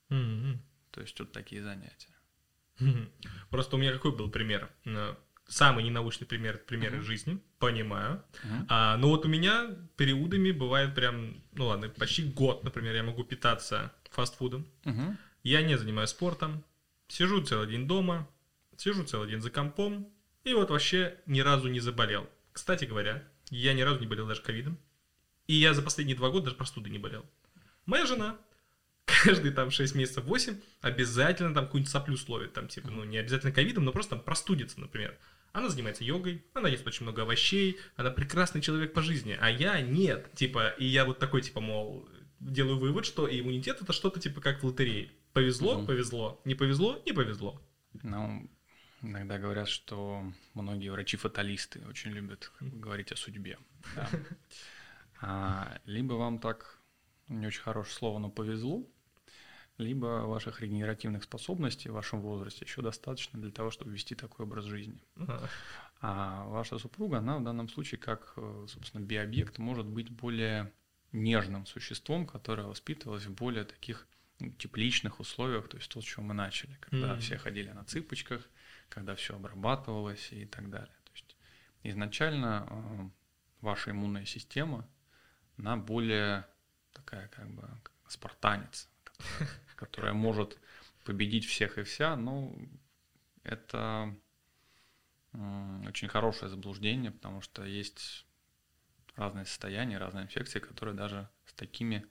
Mm-hmm. 0.09 0.57
То 0.91 1.01
есть 1.01 1.19
вот 1.19 1.31
такие 1.31 1.61
занятия. 1.61 2.15
Mm-hmm. 2.79 3.09
Просто 3.49 3.75
у 3.75 3.79
меня 3.79 3.91
какой 3.91 4.15
был 4.15 4.31
пример? 4.31 4.71
Э, 4.85 5.15
самый 5.47 5.83
ненаучный 5.83 6.25
пример, 6.25 6.57
пример 6.57 6.93
uh-huh. 6.93 6.99
из 6.99 7.03
жизни, 7.03 7.39
понимаю. 7.59 8.23
Uh-huh. 8.43 8.65
А, 8.69 8.97
но 8.97 9.09
вот 9.09 9.25
у 9.25 9.27
меня 9.27 9.75
периодами 9.97 10.51
бывает 10.51 10.95
прям, 10.95 11.43
ну 11.53 11.67
ладно, 11.67 11.89
почти 11.89 12.23
год, 12.23 12.63
например, 12.63 12.95
я 12.95 13.03
могу 13.03 13.23
питаться 13.23 13.93
фастфудом. 14.11 14.67
Uh-huh. 14.83 15.15
Я 15.43 15.61
не 15.61 15.77
занимаюсь 15.77 16.09
спортом, 16.09 16.63
сижу 17.07 17.43
целый 17.43 17.67
день 17.67 17.87
дома, 17.87 18.27
Сижу 18.77 19.03
целый 19.03 19.29
день 19.29 19.41
за 19.41 19.49
компом, 19.49 20.11
и 20.43 20.53
вот 20.53 20.69
вообще 20.69 21.17
ни 21.25 21.39
разу 21.41 21.69
не 21.69 21.79
заболел. 21.79 22.29
Кстати 22.51 22.85
говоря, 22.85 23.27
я 23.49 23.73
ни 23.73 23.81
разу 23.81 23.99
не 23.99 24.07
болел 24.07 24.27
даже 24.27 24.41
ковидом. 24.41 24.77
И 25.47 25.55
я 25.55 25.73
за 25.73 25.81
последние 25.81 26.15
два 26.15 26.29
года 26.29 26.45
даже 26.45 26.55
простуды 26.55 26.89
не 26.89 26.99
болел. 26.99 27.25
Моя 27.85 28.05
жена 28.05 28.37
каждые 29.05 29.51
там 29.51 29.71
6 29.71 29.95
месяцев, 29.95 30.23
8 30.23 30.59
обязательно 30.81 31.53
там 31.53 31.65
какую-нибудь 31.65 31.91
соплю 31.91 32.17
словит. 32.17 32.53
Там 32.53 32.67
типа, 32.67 32.89
ну 32.89 33.03
не 33.03 33.17
обязательно 33.17 33.51
ковидом, 33.51 33.85
но 33.85 33.91
просто 33.91 34.15
там 34.15 34.23
простудится, 34.23 34.79
например. 34.79 35.17
Она 35.51 35.69
занимается 35.69 36.03
йогой, 36.03 36.43
она 36.53 36.67
ест 36.67 36.85
очень 36.87 37.03
много 37.03 37.21
овощей, 37.21 37.77
она 37.95 38.09
прекрасный 38.09 38.61
человек 38.61 38.93
по 38.93 39.01
жизни, 39.03 39.37
а 39.39 39.51
я 39.51 39.81
нет. 39.81 40.31
Типа, 40.33 40.69
и 40.79 40.85
я 40.85 41.05
вот 41.05 41.19
такой, 41.19 41.41
типа, 41.41 41.61
мол, 41.61 42.09
делаю 42.39 42.79
вывод, 42.79 43.05
что 43.05 43.27
иммунитет 43.29 43.81
это 43.81 43.93
что-то 43.93 44.19
типа 44.19 44.41
как 44.41 44.63
в 44.63 44.65
лотерее. 44.65 45.11
Повезло, 45.33 45.77
угу. 45.77 45.87
повезло. 45.87 46.41
Не 46.45 46.55
повезло, 46.55 47.01
не 47.05 47.13
повезло. 47.13 47.61
Ну, 48.01 48.49
Иногда 49.03 49.37
говорят, 49.37 49.67
что 49.67 50.23
многие 50.53 50.89
врачи-фаталисты 50.89 51.85
очень 51.87 52.11
любят 52.11 52.51
говорить 52.61 53.11
о 53.11 53.15
судьбе. 53.17 53.57
Да. 53.95 54.09
А, 55.25 55.79
либо 55.85 56.15
вам 56.15 56.39
так, 56.39 56.79
не 57.29 57.47
очень 57.47 57.61
хорошее 57.61 57.95
слово, 57.95 58.19
но 58.19 58.29
повезло, 58.29 58.85
либо 59.77 60.25
ваших 60.25 60.59
регенеративных 60.59 61.23
способностей 61.23 61.89
в 61.89 61.93
вашем 61.93 62.19
возрасте 62.19 62.65
еще 62.65 62.81
достаточно 62.81 63.39
для 63.39 63.51
того, 63.51 63.71
чтобы 63.71 63.91
вести 63.91 64.15
такой 64.15 64.45
образ 64.45 64.65
жизни. 64.65 65.01
А 66.01 66.45
ваша 66.47 66.77
супруга, 66.77 67.19
она 67.19 67.37
в 67.37 67.43
данном 67.43 67.69
случае 67.69 67.99
как, 67.99 68.33
собственно, 68.67 69.01
биобъект 69.01 69.57
может 69.59 69.85
быть 69.85 70.09
более 70.09 70.73
нежным 71.13 71.65
существом, 71.65 72.27
которое 72.27 72.67
воспитывалось 72.67 73.25
в 73.25 73.33
более 73.33 73.63
таких 73.63 74.05
ну, 74.39 74.51
тепличных 74.51 75.21
условиях, 75.21 75.69
то 75.69 75.77
есть 75.77 75.89
то, 75.89 76.01
с 76.01 76.03
чего 76.03 76.23
мы 76.23 76.33
начали, 76.33 76.77
когда 76.81 77.13
mm-hmm. 77.13 77.19
все 77.19 77.37
ходили 77.37 77.69
на 77.69 77.85
цыпочках, 77.85 78.49
когда 78.89 79.15
все 79.15 79.35
обрабатывалось 79.35 80.31
и 80.31 80.45
так 80.45 80.69
далее. 80.69 80.95
То 81.05 81.11
есть 81.13 81.37
изначально 81.83 82.67
э, 82.69 83.09
ваша 83.61 83.91
иммунная 83.91 84.25
система, 84.25 84.87
она 85.57 85.77
более 85.77 86.47
такая 86.93 87.27
как 87.29 87.49
бы 87.51 87.69
спартанец, 88.07 88.89
которая, 89.03 89.49
которая 89.75 90.13
может 90.13 90.59
победить 91.03 91.45
всех 91.45 91.77
и 91.77 91.83
вся, 91.83 92.15
но 92.15 92.55
это 93.43 94.15
очень 95.87 96.07
хорошее 96.07 96.49
заблуждение, 96.49 97.11
потому 97.11 97.41
что 97.41 97.65
есть 97.65 98.25
разные 99.15 99.45
состояния, 99.45 99.97
разные 99.97 100.25
инфекции, 100.25 100.59
которые 100.59 100.95
даже 100.95 101.27
с 101.45 101.53
такими 101.53 102.05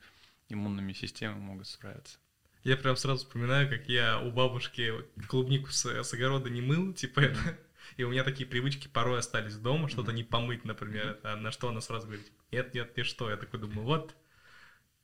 иммунными 0.49 0.93
системами 0.93 1.41
могут 1.41 1.68
справиться. 1.68 2.18
Я 2.64 2.76
прям 2.76 2.96
сразу 2.96 3.24
вспоминаю, 3.24 3.68
как 3.68 3.88
я 3.88 4.20
у 4.20 4.30
бабушки 4.30 4.92
клубнику 5.26 5.70
с, 5.70 5.84
с 5.84 6.14
огорода 6.14 6.48
не 6.48 6.60
мыл, 6.60 6.92
типа 6.92 7.20
это. 7.20 7.58
И 7.96 8.04
у 8.04 8.10
меня 8.10 8.24
такие 8.24 8.48
привычки 8.48 8.88
порой 8.88 9.18
остались 9.18 9.56
дома, 9.56 9.88
что-то 9.88 10.12
не 10.12 10.22
помыть, 10.22 10.64
например. 10.64 11.18
А 11.24 11.36
на 11.36 11.50
что 11.50 11.68
она 11.68 11.80
сразу 11.80 12.06
говорит, 12.06 12.30
нет, 12.50 12.72
нет, 12.74 12.94
ты 12.94 13.02
что? 13.02 13.30
Я 13.30 13.36
такой 13.36 13.60
думаю, 13.60 13.82
вот. 13.84 14.14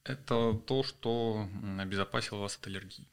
Это 0.04 0.54
то, 0.66 0.82
что 0.82 1.48
обезопасило 1.78 2.38
вас 2.38 2.56
от 2.56 2.66
аллергии. 2.66 3.06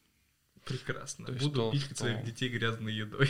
Прекрасно. 0.64 1.26
То 1.28 1.34
Буду 1.34 1.56
то, 1.56 1.72
пичкать 1.72 1.98
что... 1.98 2.06
своих 2.06 2.24
детей 2.24 2.50
грязной 2.50 2.94
едой. 2.94 3.30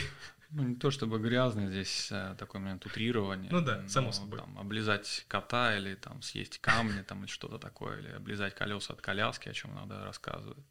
Ну, 0.50 0.62
не 0.62 0.76
то 0.76 0.90
чтобы 0.92 1.18
грязный, 1.18 1.68
здесь 1.68 2.08
а, 2.12 2.36
такой 2.36 2.60
момент 2.60 2.86
утрирования. 2.86 3.50
Ну 3.50 3.60
да, 3.60 3.86
само 3.88 4.12
собой. 4.12 4.38
Там, 4.38 4.56
облизать 4.58 5.24
кота 5.26 5.76
или 5.76 5.96
там 5.96 6.22
съесть 6.22 6.58
камни 6.60 7.02
там, 7.02 7.24
или 7.24 7.30
что-то 7.30 7.58
такое, 7.58 7.98
или 7.98 8.08
облизать 8.10 8.54
колеса 8.54 8.92
от 8.92 9.00
коляски, 9.00 9.48
о 9.48 9.52
чем 9.52 9.72
иногда 9.72 10.04
рассказывают. 10.04 10.64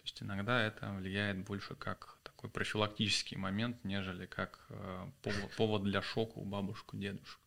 То 0.00 0.04
есть 0.04 0.22
иногда 0.22 0.62
это 0.62 0.90
влияет 0.92 1.44
больше 1.44 1.74
как 1.74 2.16
такой 2.22 2.48
профилактический 2.48 3.36
момент, 3.36 3.84
нежели 3.84 4.24
как 4.24 4.64
э, 4.70 5.10
повод, 5.58 5.82
для 5.82 6.00
шока 6.00 6.38
у 6.38 6.44
бабушек, 6.46 6.88
дедушек. 6.94 7.38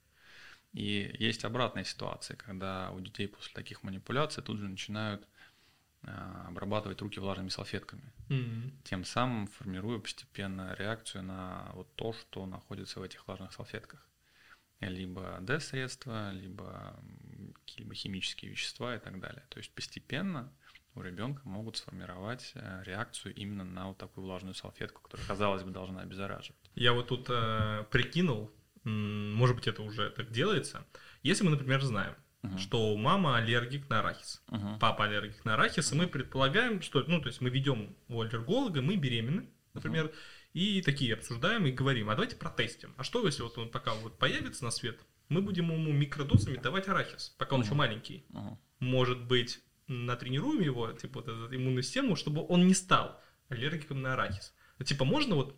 И 0.72 1.16
есть 1.18 1.46
обратная 1.46 1.84
ситуация, 1.84 2.38
когда 2.38 2.92
у 2.92 3.00
детей 3.00 3.28
после 3.28 3.52
таких 3.56 3.82
манипуляций 3.82 4.44
тут 4.44 4.60
же 4.60 4.70
начинают 4.70 5.28
э, 6.04 6.12
обрабатывать 6.48 7.02
руки 7.02 7.20
влажными 7.20 7.50
салфетками, 7.50 8.14
mm-hmm. 8.30 8.72
тем 8.84 9.04
самым 9.04 9.48
формируя 9.48 9.98
постепенно 9.98 10.76
реакцию 10.76 11.24
на 11.24 11.72
вот 11.74 11.92
то, 11.96 12.14
что 12.14 12.46
находится 12.46 13.00
в 13.00 13.04
этих 13.04 13.28
влажных 13.28 13.52
салфетках. 13.52 14.08
Либо 14.80 15.40
D-средства, 15.42 16.32
либо 16.34 17.00
какие-либо 17.56 17.96
химические 17.96 18.52
вещества 18.52 18.96
и 18.96 19.00
так 19.00 19.20
далее. 19.20 19.44
То 19.50 19.58
есть 19.58 19.74
постепенно 19.74 20.54
у 20.96 21.02
ребенка 21.02 21.42
могут 21.46 21.78
сформировать 21.78 22.52
э, 22.56 22.84
реакцию 22.86 23.34
именно 23.36 23.64
на 23.64 23.88
вот 23.88 23.98
такую 23.98 24.26
влажную 24.26 24.54
салфетку, 24.54 25.02
которая, 25.02 25.28
казалось 25.28 25.64
бы, 25.64 25.72
должна 25.72 26.02
обеззараживать. 26.02 26.60
Я 26.76 26.94
вот 26.94 27.08
тут 27.08 27.28
э, 27.30 27.86
прикинул, 27.90 28.52
может 28.84 29.56
быть, 29.56 29.68
это 29.68 29.82
уже 29.82 30.10
так 30.10 30.32
делается. 30.32 30.86
Если 31.24 31.44
мы, 31.44 31.52
например, 31.52 31.82
знаем, 31.82 32.16
uh-huh. 32.44 32.58
что 32.58 32.96
мама 32.98 33.38
аллергик 33.38 33.90
на 33.90 34.00
арахис, 34.00 34.44
uh-huh. 34.48 34.80
папа 34.80 35.06
аллергик 35.06 35.44
на 35.46 35.54
арахис, 35.56 35.92
uh-huh. 35.92 35.96
и 35.96 35.98
мы 36.00 36.08
предполагаем, 36.08 36.82
что, 36.82 37.04
ну, 37.08 37.22
то 37.22 37.28
есть 37.28 37.42
мы 37.42 37.50
ведем 37.50 37.96
у 38.08 38.22
аллерголога, 38.22 38.82
мы 38.82 38.98
беременны, 38.98 39.50
например, 39.74 40.08
uh-huh. 40.08 40.14
и 40.54 40.82
такие 40.82 41.14
обсуждаем 41.14 41.66
и 41.66 41.72
говорим, 41.72 42.10
а 42.10 42.16
давайте 42.16 42.36
протестим. 42.36 42.94
А 42.98 43.04
что, 43.04 43.26
если 43.26 43.42
вот 43.42 43.58
он 43.58 43.70
пока 43.70 43.94
вот 43.96 44.20
появится 44.20 44.64
на 44.64 44.72
свет, 44.72 45.00
мы 45.30 45.42
будем 45.42 45.72
ему 45.72 45.92
микродозами 45.92 46.58
давать 46.58 46.88
арахис, 46.88 47.36
пока 47.38 47.56
он 47.56 47.62
uh-huh. 47.62 47.66
еще 47.66 47.74
маленький. 47.74 48.26
Uh-huh. 48.30 48.58
Может 48.80 49.24
быть, 49.26 49.64
натренируем 49.88 50.62
его, 50.62 50.92
типа, 50.92 51.22
вот 51.22 51.28
эту 51.28 51.56
иммунную 51.56 51.84
систему, 51.84 52.16
чтобы 52.16 52.46
он 52.48 52.68
не 52.68 52.74
стал 52.74 53.22
аллергиком 53.50 54.02
на 54.02 54.14
арахис. 54.14 54.54
Типа, 54.84 55.06
можно 55.06 55.36
вот, 55.36 55.56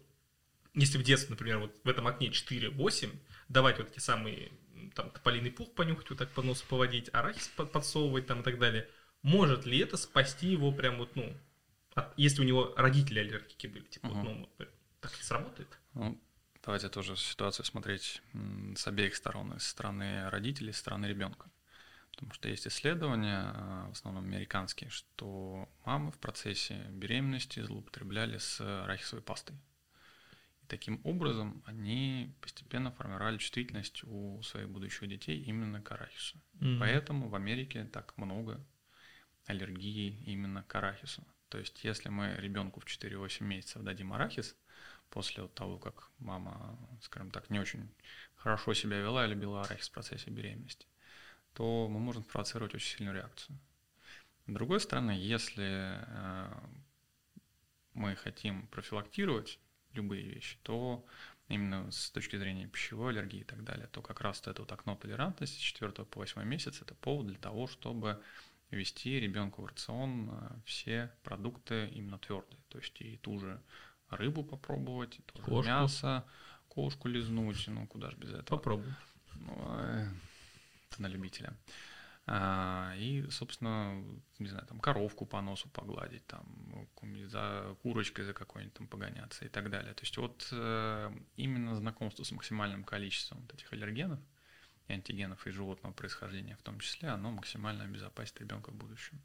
если 0.73 0.97
в 0.97 1.03
детстве, 1.03 1.31
например, 1.31 1.59
вот 1.59 1.75
в 1.83 1.89
этом 1.89 2.07
окне 2.07 2.29
4-8, 2.29 3.09
давать 3.49 3.77
вот 3.77 3.89
эти 3.89 3.99
самые, 3.99 4.51
там, 4.93 5.09
тополиный 5.09 5.51
пух 5.51 5.73
понюхать, 5.73 6.09
вот 6.09 6.19
так 6.19 6.29
по 6.31 6.41
носу 6.41 6.65
поводить, 6.67 7.09
арахис 7.13 7.47
подсовывать 7.47 8.27
там 8.27 8.41
и 8.41 8.43
так 8.43 8.59
далее, 8.59 8.89
может 9.21 9.65
ли 9.65 9.79
это 9.79 9.97
спасти 9.97 10.47
его 10.47 10.71
прям 10.71 10.97
вот, 10.97 11.15
ну, 11.15 11.35
от, 11.93 12.13
если 12.17 12.41
у 12.41 12.45
него 12.45 12.73
родители 12.75 13.19
аллергики 13.19 13.67
были, 13.67 13.85
типа, 13.85 14.07
угу. 14.07 14.15
вот, 14.15 14.23
ну, 14.23 14.49
так 14.99 15.19
и 15.19 15.23
сработает? 15.23 15.79
Ну, 15.93 16.21
давайте 16.63 16.89
тоже 16.89 17.15
ситуацию 17.15 17.65
смотреть 17.65 18.21
с 18.75 18.87
обеих 18.87 19.15
сторон, 19.15 19.57
с 19.59 19.67
стороны 19.67 20.29
родителей, 20.29 20.73
с 20.73 20.77
стороны 20.77 21.05
ребенка. 21.05 21.49
Потому 22.15 22.33
что 22.33 22.47
есть 22.47 22.65
исследования, 22.65 23.51
а, 23.53 23.89
в 23.89 23.91
основном 23.91 24.23
американские, 24.23 24.89
что 24.89 25.67
мамы 25.85 26.11
в 26.11 26.17
процессе 26.17 26.85
беременности 26.89 27.59
злоупотребляли 27.59 28.37
с 28.37 28.61
арахисовой 28.61 29.21
пастой. 29.21 29.57
И 30.63 30.65
таким 30.67 31.01
образом 31.03 31.61
они 31.65 32.33
постепенно 32.41 32.91
формировали 32.91 33.37
чувствительность 33.37 34.03
у 34.05 34.41
своих 34.43 34.69
будущих 34.69 35.09
детей 35.09 35.41
именно 35.41 35.81
к 35.81 35.91
арахису. 35.91 36.41
Mm-hmm. 36.59 36.79
Поэтому 36.79 37.27
в 37.27 37.35
Америке 37.35 37.83
так 37.85 38.17
много 38.17 38.65
аллергии 39.45 40.23
именно 40.25 40.63
к 40.63 40.73
арахису. 40.75 41.25
То 41.49 41.59
есть 41.59 41.83
если 41.83 42.09
мы 42.09 42.35
ребенку 42.37 42.79
в 42.79 42.85
4-8 42.85 43.43
месяцев 43.43 43.83
дадим 43.83 44.13
арахис, 44.13 44.55
после 45.09 45.47
того, 45.47 45.77
как 45.77 46.11
мама, 46.19 46.77
скажем 47.01 47.31
так, 47.31 47.49
не 47.49 47.59
очень 47.59 47.89
хорошо 48.35 48.73
себя 48.73 48.99
вела 48.99 49.25
и 49.25 49.29
любила 49.29 49.61
арахис 49.61 49.89
в 49.89 49.91
процессе 49.91 50.29
беременности, 50.31 50.87
то 51.55 51.87
мы 51.89 51.99
можем 51.99 52.23
спровоцировать 52.23 52.75
очень 52.75 52.97
сильную 52.97 53.15
реакцию. 53.15 53.57
С 54.47 54.53
другой 54.53 54.79
стороны, 54.79 55.11
если 55.11 55.99
э, 56.05 56.53
мы 57.93 58.15
хотим 58.15 58.67
профилактировать 58.67 59.59
любые 59.93 60.23
вещи, 60.23 60.57
то 60.61 61.05
именно 61.47 61.89
с 61.91 62.11
точки 62.11 62.37
зрения 62.37 62.67
пищевой 62.67 63.11
аллергии 63.11 63.39
и 63.39 63.43
так 63.43 63.63
далее, 63.63 63.87
то 63.87 64.01
как 64.01 64.21
раз 64.21 64.41
это 64.45 64.61
вот 64.61 64.71
окно 64.71 64.95
толерантности 64.95 65.57
с 65.57 65.61
4 65.61 65.91
по 65.91 66.19
8 66.19 66.43
месяц 66.43 66.81
это 66.81 66.93
повод 66.95 67.27
для 67.27 67.37
того, 67.37 67.67
чтобы 67.67 68.21
ввести 68.69 69.19
ребенку 69.19 69.61
в 69.61 69.65
рацион 69.67 70.29
э, 70.31 70.49
все 70.65 71.11
продукты 71.23 71.87
именно 71.89 72.19
твердые. 72.19 72.59
То 72.67 72.79
есть 72.79 72.99
и 73.01 73.17
ту 73.17 73.39
же 73.39 73.61
рыбу 74.09 74.43
попробовать, 74.43 75.19
и 75.19 75.21
тоже 75.21 75.43
кошку. 75.43 75.67
мясо, 75.67 76.25
кошку 76.67 77.07
лизнуть, 77.07 77.67
ну 77.67 77.87
куда 77.87 78.11
же 78.11 78.17
без 78.17 78.29
этого. 78.33 78.57
Попробуй. 78.57 78.93
Ну, 79.35 79.53
э, 79.79 80.09
на 81.01 81.07
любителя. 81.07 81.55
А, 82.27 82.95
и, 82.97 83.27
собственно, 83.29 84.03
не 84.39 84.47
знаю, 84.47 84.65
там 84.65 84.79
коровку 84.79 85.25
по 85.27 85.41
носу 85.41 85.69
погладить, 85.69 86.25
там 86.25 86.45
за 87.27 87.75
курочкой 87.83 88.25
за 88.25 88.33
какой-нибудь 88.33 88.73
там 88.73 88.87
погоняться 88.87 89.45
и 89.45 89.47
так 89.47 89.69
далее. 89.69 89.93
То 89.93 90.01
есть 90.01 90.17
вот 90.17 90.47
э, 90.51 91.11
именно 91.35 91.75
знакомство 91.75 92.23
с 92.23 92.31
максимальным 92.31 92.83
количеством 92.83 93.41
вот 93.41 93.53
этих 93.53 93.71
аллергенов 93.73 94.19
и 94.87 94.93
антигенов 94.93 95.45
и 95.45 95.51
животного 95.51 95.93
происхождения 95.93 96.55
в 96.55 96.63
том 96.63 96.79
числе, 96.79 97.09
оно 97.09 97.31
максимально 97.31 97.83
обезопасит 97.83 98.39
ребенка 98.39 98.71
в 98.71 98.75
будущем. 98.75 99.21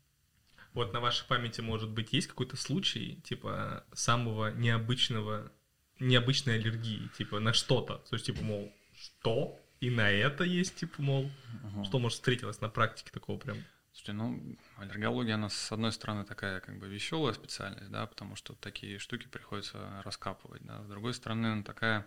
Вот 0.73 0.93
на 0.93 1.01
вашей 1.01 1.27
памяти, 1.27 1.63
может 1.63 1.91
быть, 1.91 2.13
есть 2.13 2.29
какой-то 2.29 2.57
случай, 2.57 3.21
типа, 3.25 3.85
самого 3.93 4.53
необычного, 4.53 5.51
необычной 5.99 6.57
аллергии, 6.57 7.09
типа, 7.17 7.41
на 7.41 7.53
что-то? 7.53 7.99
То 7.99 8.15
есть, 8.15 8.27
типа, 8.27 8.43
мол, 8.45 8.73
что? 8.95 9.59
И 9.81 9.91
на 9.91 10.11
это 10.11 10.45
есть, 10.45 10.77
типа, 10.77 11.03
мол, 11.03 11.31
угу. 11.65 11.85
что, 11.85 11.99
может, 11.99 12.19
встретилось 12.19 12.61
на 12.61 12.69
практике 12.69 13.11
такого 13.13 13.39
прям? 13.39 13.57
Слушайте, 13.93 14.13
ну, 14.13 14.57
аллергология, 14.77 15.35
она, 15.35 15.49
с 15.49 15.73
одной 15.73 15.91
стороны, 15.91 16.25
такая, 16.25 16.61
как 16.61 16.79
бы, 16.79 16.89
веселая 16.89 17.33
специальность, 17.33 17.91
да, 17.91 18.07
потому 18.07 18.37
что 18.37 18.55
такие 18.55 18.99
штуки 18.99 19.27
приходится 19.27 20.03
раскапывать, 20.05 20.63
да, 20.63 20.85
с 20.85 20.89
другой 20.89 21.13
стороны, 21.15 21.47
она 21.47 21.63
такая 21.63 22.07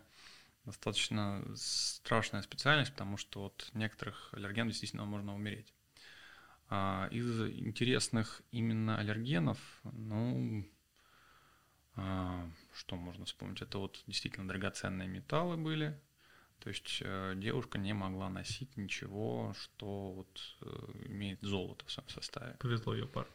достаточно 0.66 1.44
страшная 1.56 2.42
специальность, 2.42 2.92
потому 2.92 3.18
что 3.18 3.48
от 3.48 3.70
некоторых 3.74 4.30
аллергенов 4.34 4.70
действительно 4.70 5.06
можно 5.06 5.36
умереть. 5.36 5.74
А 6.70 7.08
из 7.12 7.42
интересных 7.42 8.42
именно 8.52 8.98
аллергенов, 8.98 9.60
ну, 9.84 10.66
а, 11.96 12.50
что 12.74 12.96
можно 12.96 13.26
вспомнить? 13.26 13.62
Это 13.62 13.78
вот 13.80 14.02
действительно 14.08 14.48
драгоценные 14.48 15.08
металлы 15.08 15.58
были, 15.58 16.00
то 16.64 16.70
есть 16.70 17.01
э, 17.03 17.34
девушка 17.36 17.78
не 17.78 17.91
могла 17.91 18.30
носить 18.30 18.78
ничего, 18.78 19.53
что 19.59 20.14
вот 20.14 20.41
э, 20.61 21.07
имеет 21.07 21.41
золото 21.41 21.86
в 21.86 21.91
своем 21.91 22.07
составе. 22.07 22.55
Повезло 22.59 22.93
ее 22.93 23.05
парню. 23.05 23.34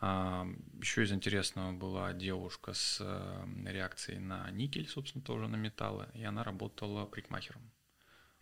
А, 0.00 0.46
еще 0.80 1.02
из 1.02 1.10
интересного 1.10 1.72
была 1.72 2.12
девушка 2.12 2.72
с 2.72 2.98
э, 3.00 3.46
реакцией 3.66 4.20
на 4.20 4.48
никель, 4.52 4.88
собственно, 4.88 5.24
тоже 5.24 5.48
на 5.48 5.56
металлы, 5.56 6.06
и 6.14 6.22
она 6.22 6.44
работала 6.44 7.06
прикмахером. 7.06 7.72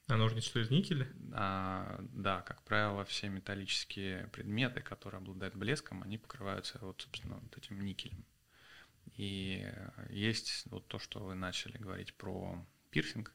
А 0.08 0.16
ножницы 0.18 0.48
что 0.48 0.60
из 0.60 0.68
никеля? 0.68 1.08
А, 1.32 1.98
да, 2.12 2.42
как 2.42 2.62
правило, 2.64 3.06
все 3.06 3.30
металлические 3.30 4.26
предметы, 4.26 4.82
которые 4.82 5.20
обладают 5.20 5.54
блеском, 5.54 6.02
они 6.02 6.18
покрываются 6.18 6.78
вот, 6.82 7.00
собственно, 7.00 7.36
вот 7.36 7.56
этим 7.56 7.80
никелем. 7.80 8.26
И 9.16 9.66
есть 10.10 10.64
вот 10.66 10.86
то, 10.88 10.98
что 10.98 11.20
вы 11.20 11.34
начали 11.34 11.78
говорить 11.78 12.12
про 12.14 12.62
пирсинг, 12.90 13.32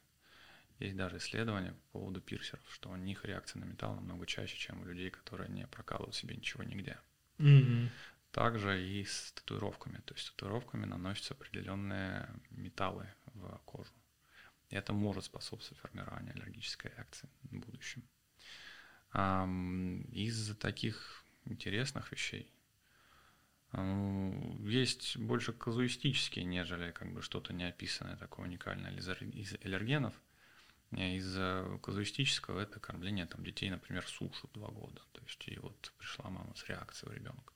есть 0.78 0.96
даже 0.96 1.16
исследования 1.16 1.72
по 1.72 1.98
поводу 1.98 2.20
пирсеров, 2.20 2.64
что 2.70 2.90
у 2.90 2.96
них 2.96 3.24
реакция 3.24 3.60
на 3.60 3.64
металл 3.64 3.96
намного 3.96 4.26
чаще, 4.26 4.56
чем 4.56 4.80
у 4.80 4.84
людей, 4.84 5.10
которые 5.10 5.48
не 5.48 5.66
прокалывают 5.66 6.14
себе 6.14 6.36
ничего 6.36 6.62
нигде. 6.62 6.98
Mm-hmm. 7.38 7.88
Также 8.30 8.86
и 8.86 9.04
с 9.04 9.32
татуировками. 9.32 9.98
То 10.04 10.14
есть 10.14 10.30
татуировками 10.30 10.84
наносятся 10.84 11.34
определенные 11.34 12.28
металлы 12.50 13.08
в 13.34 13.58
кожу. 13.64 13.92
И 14.70 14.76
это 14.76 14.92
может 14.92 15.24
способствовать 15.24 15.80
формированию 15.80 16.34
аллергической 16.34 16.92
реакции 16.94 17.28
в 17.42 17.56
будущем. 17.56 18.02
Из 20.12 20.56
таких 20.58 21.24
интересных 21.44 22.12
вещей 22.12 22.52
есть 23.72 25.16
больше 25.16 25.52
казуистические, 25.52 26.44
нежели 26.44 26.92
как 26.92 27.12
бы 27.12 27.22
что-то 27.22 27.52
неописанное 27.52 28.16
такое 28.16 28.46
уникальное 28.46 28.92
из 28.92 29.54
аллергенов– 29.64 30.14
из 30.92 31.80
казуистического 31.82 32.60
это 32.60 32.80
кормление 32.80 33.26
там, 33.26 33.44
детей, 33.44 33.70
например, 33.70 34.06
сушу 34.06 34.48
два 34.54 34.68
года. 34.68 35.02
То 35.12 35.22
есть 35.22 35.46
и 35.48 35.58
вот 35.58 35.92
пришла 35.98 36.30
мама 36.30 36.54
с 36.54 36.66
реакцией 36.68 37.12
у 37.12 37.14
ребенка. 37.14 37.52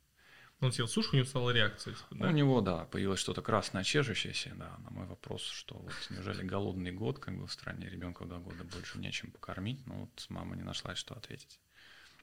Он 0.60 0.70
съел 0.70 0.86
сушу, 0.86 1.12
у 1.12 1.16
него 1.16 1.26
стала 1.26 1.50
реакция. 1.50 1.94
Типа, 1.94 2.14
да? 2.14 2.28
У 2.28 2.30
него, 2.30 2.60
да, 2.60 2.84
появилось 2.84 3.18
что-то 3.18 3.42
красное, 3.42 3.82
чешущееся, 3.82 4.54
да. 4.54 4.78
На 4.84 4.90
мой 4.90 5.06
вопрос, 5.06 5.42
что 5.42 5.76
вот 5.76 5.92
неужели 6.10 6.44
голодный 6.44 6.92
год, 6.92 7.18
как 7.18 7.36
бы 7.36 7.48
в 7.48 7.52
стране 7.52 7.88
ребенка 7.88 8.24
два 8.26 8.38
года 8.38 8.62
больше 8.62 8.98
нечем 9.00 9.32
покормить, 9.32 9.84
ну 9.86 10.02
вот 10.02 10.26
мама 10.28 10.54
не 10.54 10.62
нашла, 10.62 10.94
что 10.94 11.14
ответить. 11.14 11.58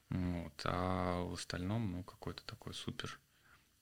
Вот. 0.08 0.58
А 0.64 1.22
в 1.22 1.34
остальном, 1.34 1.92
ну, 1.92 2.02
какой-то 2.02 2.42
такой 2.44 2.72
супер 2.72 3.20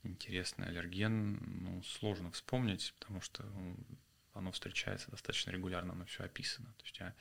интересный 0.03 0.66
аллерген, 0.66 1.39
ну, 1.62 1.83
сложно 1.83 2.33
вспомнить, 2.33 2.95
потому 2.99 3.20
что 3.20 3.45
ну, 3.45 3.76
оно 4.39 4.53
встречается 4.53 5.11
достаточно 5.11 5.51
регулярно, 5.51 5.93
оно 5.93 6.05
все 6.07 6.24
описано. 6.24 6.68
То 6.78 6.84
есть 6.84 6.99
я 6.99 7.14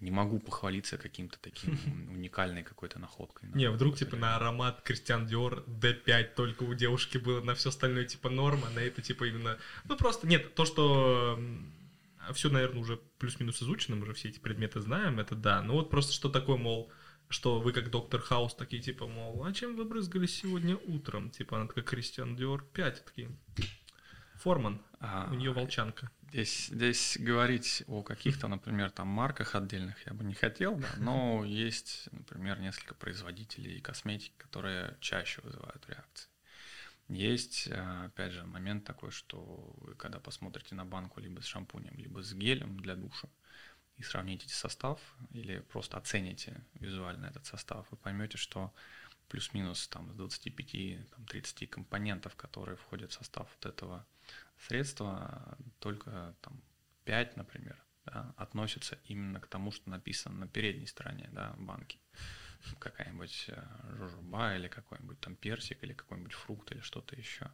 не 0.00 0.10
могу 0.10 0.38
похвалиться 0.38 0.96
каким-то 0.96 1.38
таким 1.40 2.10
уникальной 2.10 2.62
какой-то 2.62 2.98
находкой. 2.98 3.50
Не, 3.54 3.70
вдруг 3.70 3.96
типа 3.96 4.16
на 4.16 4.36
аромат 4.36 4.82
Кристиан 4.82 5.26
Диор 5.26 5.64
D5 5.66 6.34
только 6.34 6.62
у 6.64 6.74
девушки 6.74 7.18
было, 7.18 7.40
на 7.40 7.54
все 7.54 7.68
остальное 7.68 8.04
типа 8.04 8.30
норма, 8.30 8.68
на 8.70 8.80
это 8.80 9.02
типа 9.02 9.24
именно... 9.24 9.58
Ну 9.84 9.96
просто, 9.96 10.26
нет, 10.26 10.54
то, 10.54 10.64
что 10.64 11.38
все, 12.32 12.50
наверное, 12.50 12.80
уже 12.80 12.96
плюс-минус 13.18 13.62
изучено, 13.62 13.96
мы 13.96 14.02
уже 14.02 14.14
все 14.14 14.28
эти 14.28 14.38
предметы 14.38 14.80
знаем, 14.80 15.20
это 15.20 15.34
да. 15.34 15.62
Ну 15.62 15.74
вот 15.74 15.90
просто 15.90 16.12
что 16.12 16.28
такое, 16.28 16.56
мол, 16.56 16.92
что 17.28 17.60
вы 17.60 17.72
как 17.72 17.90
доктор 17.90 18.20
Хаус 18.20 18.54
такие, 18.54 18.82
типа, 18.82 19.06
мол, 19.06 19.44
а 19.44 19.52
чем 19.52 19.76
вы 19.76 19.84
брызгались 19.84 20.34
сегодня 20.34 20.76
утром? 20.76 21.30
Типа, 21.30 21.56
она 21.56 21.66
такая, 21.66 21.84
Кристиан 21.84 22.36
Диор 22.36 22.64
5, 22.64 23.04
такие. 23.04 23.30
Форман, 24.36 24.80
а, 25.00 25.28
у 25.30 25.34
нее 25.34 25.52
волчанка. 25.52 26.10
Здесь, 26.30 26.66
здесь 26.66 27.16
говорить 27.18 27.84
о 27.86 28.02
каких-то, 28.02 28.48
например, 28.48 28.90
там 28.90 29.08
марках 29.08 29.54
отдельных 29.54 30.06
я 30.06 30.12
бы 30.12 30.24
не 30.24 30.34
хотел, 30.34 30.76
да, 30.76 30.88
но 30.98 31.42
есть, 31.42 32.08
например, 32.12 32.60
несколько 32.60 32.94
производителей 32.94 33.80
косметики, 33.80 34.34
которые 34.36 34.96
чаще 35.00 35.40
вызывают 35.40 35.88
реакции. 35.88 36.28
Есть, 37.08 37.68
а, 37.72 38.04
опять 38.06 38.32
же, 38.32 38.44
момент 38.44 38.84
такой, 38.84 39.10
что 39.10 39.38
вы 39.80 39.94
когда 39.94 40.20
посмотрите 40.20 40.74
на 40.74 40.84
банку 40.84 41.20
либо 41.20 41.40
с 41.40 41.46
шампунем, 41.46 41.96
либо 41.96 42.22
с 42.22 42.34
гелем 42.34 42.78
для 42.78 42.94
душа, 42.94 43.28
и 43.96 44.02
сравните 44.02 44.48
состав, 44.50 45.00
или 45.30 45.60
просто 45.60 45.96
оцените 45.96 46.62
визуально 46.74 47.26
этот 47.26 47.46
состав, 47.46 47.86
вы 47.90 47.96
поймете, 47.96 48.36
что 48.36 48.74
плюс-минус 49.28 49.88
там 49.88 50.12
с 50.12 50.42
25-30 50.44 51.66
компонентов, 51.68 52.36
которые 52.36 52.76
входят 52.76 53.12
в 53.12 53.14
состав 53.14 53.48
вот 53.56 53.66
этого 53.66 54.06
средства, 54.66 55.56
только 55.78 56.34
там 56.40 56.60
5, 57.04 57.36
например, 57.36 57.82
да, 58.06 58.34
относятся 58.36 58.98
именно 59.04 59.40
к 59.40 59.46
тому, 59.46 59.70
что 59.70 59.90
написано 59.90 60.36
на 60.36 60.48
передней 60.48 60.86
стороне 60.86 61.28
да, 61.32 61.54
банки. 61.58 61.98
Какая-нибудь 62.78 63.46
э, 63.48 63.62
жожоба 63.96 64.56
или 64.56 64.68
какой-нибудь 64.68 65.20
там 65.20 65.36
персик 65.36 65.82
или 65.84 65.92
какой-нибудь 65.92 66.32
фрукт 66.32 66.72
или 66.72 66.80
что-то 66.80 67.14
еще. 67.16 67.50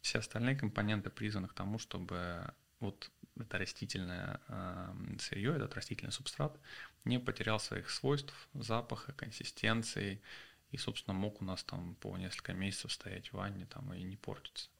Все 0.00 0.20
остальные 0.20 0.56
компоненты 0.56 1.10
призваны 1.10 1.48
к 1.48 1.54
тому, 1.54 1.78
чтобы 1.78 2.52
вот 2.80 3.10
это 3.36 3.58
растительное 3.58 4.40
э, 4.48 4.94
сырье, 5.20 5.54
этот 5.54 5.74
растительный 5.74 6.12
субстрат 6.12 6.58
не 7.04 7.18
потерял 7.18 7.60
своих 7.60 7.90
свойств, 7.90 8.34
запаха, 8.54 9.12
консистенции 9.12 10.22
и, 10.70 10.76
собственно, 10.76 11.14
мог 11.14 11.40
у 11.40 11.44
нас 11.44 11.64
там 11.64 11.94
по 11.96 12.16
несколько 12.16 12.52
месяцев 12.52 12.92
стоять 12.92 13.28
в 13.28 13.34
ванне 13.34 13.66
там 13.66 13.92
и 13.92 14.02
не 14.02 14.16
портиться. 14.16 14.70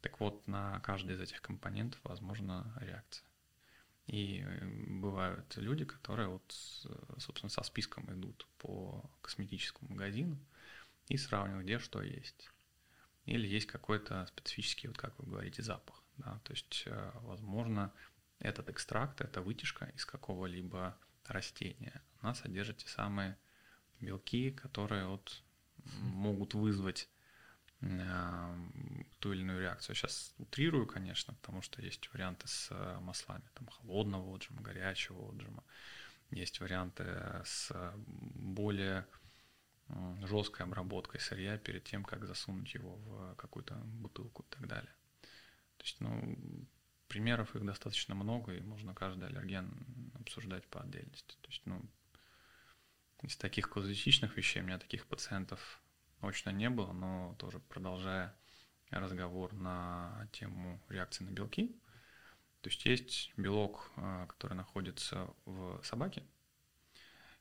Так 0.00 0.20
вот, 0.20 0.46
на 0.46 0.80
каждый 0.80 1.16
из 1.16 1.20
этих 1.20 1.40
компонентов 1.42 2.00
возможна 2.04 2.72
реакция. 2.80 3.26
И 4.06 4.44
э, 4.46 4.66
бывают 4.88 5.56
люди, 5.56 5.84
которые 5.84 6.28
вот, 6.28 6.52
собственно, 7.18 7.50
со 7.50 7.62
списком 7.62 8.12
идут 8.12 8.46
по 8.58 9.10
косметическому 9.20 9.90
магазину 9.90 10.38
и 11.08 11.16
сравнивают, 11.16 11.64
где 11.64 11.78
что 11.78 12.02
есть. 12.02 12.50
Или 13.24 13.48
есть 13.48 13.66
какой-то 13.66 14.26
специфический, 14.26 14.88
вот 14.88 14.98
как 14.98 15.18
вы 15.18 15.26
говорите, 15.26 15.62
запах. 15.62 16.02
Да? 16.18 16.40
То 16.44 16.52
есть, 16.52 16.84
э, 16.86 17.10
возможно, 17.22 17.92
этот 18.38 18.68
экстракт, 18.70 19.20
эта 19.20 19.40
вытяжка 19.40 19.86
из 19.96 20.04
какого-либо 20.04 20.96
растения, 21.24 22.02
она 22.20 22.34
содержит 22.34 22.78
те 22.78 22.88
самые 22.88 23.36
белки, 24.00 24.50
которые 24.50 25.06
вот 25.06 25.42
могут 26.00 26.54
вызвать 26.54 27.08
э, 27.08 27.15
ту 29.20 29.32
или 29.32 29.40
иную 29.40 29.60
реакцию. 29.60 29.94
Сейчас 29.94 30.34
утрирую, 30.38 30.86
конечно, 30.86 31.34
потому 31.34 31.62
что 31.62 31.82
есть 31.82 32.12
варианты 32.12 32.48
с 32.48 32.68
э, 32.70 32.98
маслами 33.00 33.44
там, 33.54 33.66
холодного 33.68 34.34
отжима, 34.34 34.62
горячего 34.62 35.30
отжима. 35.30 35.64
Есть 36.30 36.60
варианты 36.60 37.04
с 37.44 37.72
более 38.34 39.06
жесткой 40.24 40.66
обработкой 40.66 41.20
сырья 41.20 41.58
перед 41.58 41.84
тем, 41.84 42.04
как 42.04 42.26
засунуть 42.26 42.74
его 42.74 42.96
в 42.96 43.34
какую-то 43.36 43.74
бутылку 43.74 44.42
и 44.42 44.46
так 44.54 44.66
далее. 44.66 44.92
То 45.76 45.84
есть, 45.84 46.00
ну, 46.00 46.66
примеров 47.08 47.54
их 47.54 47.64
достаточно 47.64 48.14
много, 48.14 48.54
и 48.54 48.60
можно 48.60 48.94
каждый 48.94 49.28
аллерген 49.28 50.12
обсуждать 50.18 50.66
по 50.66 50.80
отдельности. 50.80 51.36
То 51.40 51.48
есть, 51.48 51.62
ну, 51.66 51.80
из 53.22 53.36
таких 53.36 53.70
казуистичных 53.70 54.36
вещей 54.36 54.62
у 54.62 54.64
меня 54.66 54.78
таких 54.78 55.06
пациентов 55.06 55.80
точно 56.20 56.50
не 56.50 56.70
было, 56.70 56.92
но 56.92 57.34
тоже 57.38 57.58
продолжая 57.58 58.34
разговор 58.90 59.52
на 59.52 60.28
тему 60.32 60.80
реакции 60.88 61.24
на 61.24 61.30
белки. 61.30 61.80
То 62.60 62.70
есть 62.70 62.84
есть 62.84 63.32
белок, 63.36 63.90
а, 63.96 64.26
который 64.26 64.54
находится 64.54 65.28
в 65.44 65.80
собаке, 65.84 66.24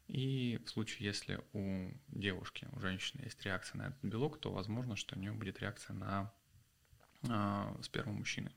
и 0.07 0.61
в 0.65 0.69
случае, 0.69 1.07
если 1.07 1.39
у 1.53 1.89
девушки, 2.09 2.67
у 2.73 2.79
женщины 2.79 3.23
есть 3.23 3.43
реакция 3.43 3.79
на 3.79 3.87
этот 3.87 4.03
белок, 4.03 4.39
то 4.39 4.51
возможно, 4.51 4.95
что 4.95 5.15
у 5.15 5.19
нее 5.19 5.31
будет 5.31 5.59
реакция 5.59 5.95
на 5.95 6.31
э, 7.23 7.81
сперму 7.81 8.13
мужчины. 8.13 8.51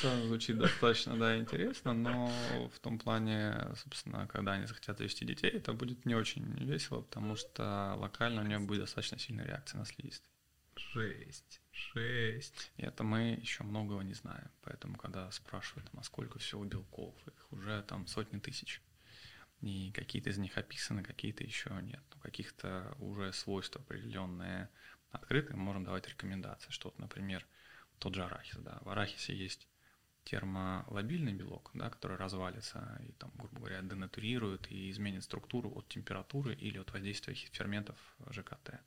Это 0.00 0.26
звучит 0.26 0.58
достаточно, 0.58 1.18
да, 1.18 1.36
интересно, 1.36 1.92
но 1.92 2.30
в 2.74 2.78
том 2.80 2.98
плане, 2.98 3.74
собственно, 3.76 4.26
когда 4.28 4.52
они 4.52 4.66
захотят 4.66 4.98
завести 4.98 5.24
детей, 5.24 5.50
это 5.50 5.72
будет 5.72 6.06
не 6.06 6.14
очень 6.14 6.44
весело, 6.64 7.02
потому 7.02 7.36
что 7.36 7.94
локально 7.96 8.42
у 8.42 8.44
нее 8.46 8.58
будет 8.58 8.80
достаточно 8.80 9.18
сильная 9.18 9.46
реакция 9.46 9.78
на 9.78 9.84
слизистый. 9.84 10.30
Жесть, 10.76 11.60
жесть. 11.72 12.72
И 12.76 12.82
это 12.82 13.04
мы 13.04 13.38
еще 13.40 13.64
многого 13.64 14.02
не 14.02 14.14
знаем, 14.14 14.50
поэтому 14.62 14.96
когда 14.96 15.30
спрашивают, 15.30 15.92
насколько 15.92 16.38
всего 16.38 16.64
белков, 16.64 17.14
их 17.26 17.52
уже 17.52 17.82
там 17.82 18.06
сотни 18.06 18.38
тысяч. 18.38 18.80
И 19.60 19.92
какие-то 19.92 20.30
из 20.30 20.38
них 20.38 20.58
описаны, 20.58 21.02
какие-то 21.02 21.44
еще 21.44 21.70
нет. 21.82 22.02
Но 22.14 22.20
каких-то 22.20 22.96
уже 22.98 23.32
свойств 23.32 23.76
определенные 23.76 24.68
открыты, 25.10 25.54
мы 25.54 25.62
можем 25.62 25.84
давать 25.84 26.08
рекомендации, 26.08 26.70
что, 26.70 26.88
вот, 26.88 26.98
например, 26.98 27.46
тот 28.02 28.16
же 28.16 28.24
арахис, 28.24 28.56
да, 28.56 28.80
в 28.82 28.88
арахисе 28.88 29.32
есть 29.32 29.68
термолобильный 30.24 31.32
белок, 31.32 31.70
да, 31.72 31.88
который 31.88 32.16
развалится 32.16 33.00
и, 33.08 33.12
там, 33.12 33.30
грубо 33.36 33.58
говоря, 33.58 33.80
денатурирует 33.80 34.70
и 34.72 34.90
изменит 34.90 35.22
структуру 35.22 35.70
от 35.70 35.88
температуры 35.88 36.54
или 36.54 36.78
от 36.78 36.92
воздействия 36.92 37.34
ферментов 37.34 37.96
ЖКТ. 38.30 38.80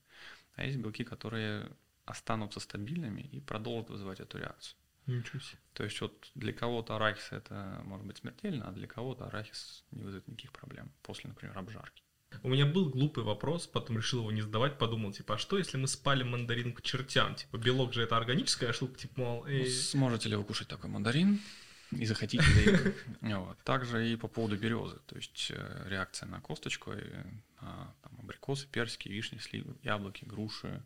А 0.56 0.66
есть 0.66 0.80
белки, 0.80 1.06
которые 1.06 1.72
останутся 2.04 2.60
стабильными 2.60 3.22
и 3.22 3.40
продолжат 3.40 3.90
вызывать 3.90 4.20
эту 4.20 4.38
реакцию. 4.38 4.78
Ничего 5.06 5.40
себе. 5.40 5.60
То 5.74 5.86
есть 5.86 6.02
вот 6.02 6.32
для 6.36 6.52
кого-то 6.52 6.98
арахис 6.98 7.32
это 7.32 7.82
может 7.86 8.06
быть 8.06 8.18
смертельно, 8.18 8.68
а 8.68 8.72
для 8.74 8.88
кого-то 8.88 9.28
арахис 9.28 9.86
не 9.92 10.04
вызовет 10.04 10.28
никаких 10.28 10.52
проблем 10.52 10.92
после, 11.04 11.30
например, 11.30 11.58
обжарки. 11.58 12.04
У 12.46 12.48
меня 12.48 12.68
был 12.68 12.90
глупый 12.90 13.24
вопрос, 13.24 13.66
потом 13.66 13.98
решил 13.98 14.20
его 14.20 14.32
не 14.32 14.44
задавать, 14.44 14.78
подумал, 14.78 15.12
типа, 15.12 15.34
а 15.34 15.38
что, 15.40 15.58
если 15.58 15.78
мы 15.78 15.88
спали 15.88 16.22
мандарин 16.22 16.74
к 16.74 16.84
чертям? 16.84 17.34
Типа, 17.34 17.58
белок 17.58 17.92
же 17.94 18.04
это 18.04 18.18
органическая 18.18 18.72
штука, 18.72 19.00
типа, 19.00 19.20
мол... 19.20 19.48
И... 19.48 19.64
Ну, 19.64 19.66
сможете 19.66 20.30
ли 20.30 20.36
вы 20.36 20.44
кушать 20.44 20.68
такой 20.68 20.92
мандарин? 20.92 21.42
И 21.90 22.06
захотите 22.06 22.44
ли 22.44 22.94
вот. 23.36 23.58
Также 23.64 24.14
и 24.14 24.16
по 24.16 24.28
поводу 24.28 24.58
березы. 24.58 25.00
То 25.08 25.16
есть 25.16 25.48
э, 25.50 25.88
реакция 25.90 26.28
на 26.28 26.40
косточку, 26.40 26.92
на 26.92 27.96
там, 28.04 28.20
абрикосы, 28.20 28.68
персики, 28.68 29.10
вишни, 29.10 29.40
сливы, 29.40 29.76
яблоки, 29.82 30.24
груши, 30.24 30.84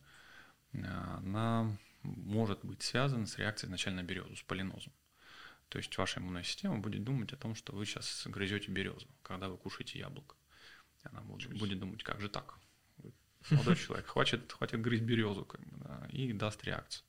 э, 0.72 0.78
она 1.18 1.76
может 2.02 2.64
быть 2.64 2.80
связана 2.80 3.26
с 3.26 3.36
реакцией 3.36 3.68
изначально 3.68 4.00
на 4.00 4.06
березу, 4.06 4.34
с 4.34 4.42
полинозом. 4.42 4.94
То 5.68 5.76
есть 5.76 5.94
ваша 5.98 6.20
иммунная 6.20 6.42
система 6.42 6.78
будет 6.78 7.04
думать 7.04 7.34
о 7.34 7.36
том, 7.36 7.54
что 7.54 7.74
вы 7.74 7.84
сейчас 7.84 8.22
грызете 8.24 8.70
березу, 8.70 9.06
когда 9.22 9.50
вы 9.50 9.58
кушаете 9.58 9.98
яблоко. 9.98 10.36
Она 11.02 11.20
будет, 11.22 11.58
будет 11.58 11.78
думать, 11.78 12.02
как 12.02 12.20
же 12.20 12.28
так? 12.28 12.58
Молодой 13.50 13.76
человек, 13.86 14.06
хватит, 14.06 14.52
хватит 14.52 14.80
грызть 14.80 15.02
березу, 15.02 15.44
как 15.44 15.60
бы, 15.60 15.76
да, 15.84 16.06
и 16.10 16.32
даст 16.32 16.62
реакцию. 16.64 17.04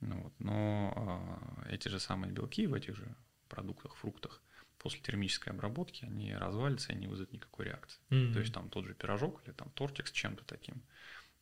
Ну, 0.00 0.22
вот. 0.22 0.32
Но 0.38 1.38
э, 1.66 1.74
эти 1.74 1.88
же 1.88 2.00
самые 2.00 2.32
белки 2.32 2.66
в 2.66 2.74
этих 2.74 2.96
же 2.96 3.14
продуктах, 3.48 3.96
фруктах, 3.96 4.42
после 4.78 5.00
термической 5.00 5.52
обработки, 5.52 6.04
они 6.04 6.34
развалятся 6.34 6.92
и 6.92 6.96
не 6.96 7.06
вызовут 7.06 7.32
никакой 7.32 7.66
реакции. 7.66 8.00
Mm-hmm. 8.08 8.32
То 8.32 8.40
есть 8.40 8.54
там 8.54 8.70
тот 8.70 8.86
же 8.86 8.94
пирожок 8.94 9.42
или 9.44 9.52
там 9.52 9.70
тортик 9.72 10.06
с 10.06 10.12
чем-то 10.12 10.44
таким, 10.44 10.82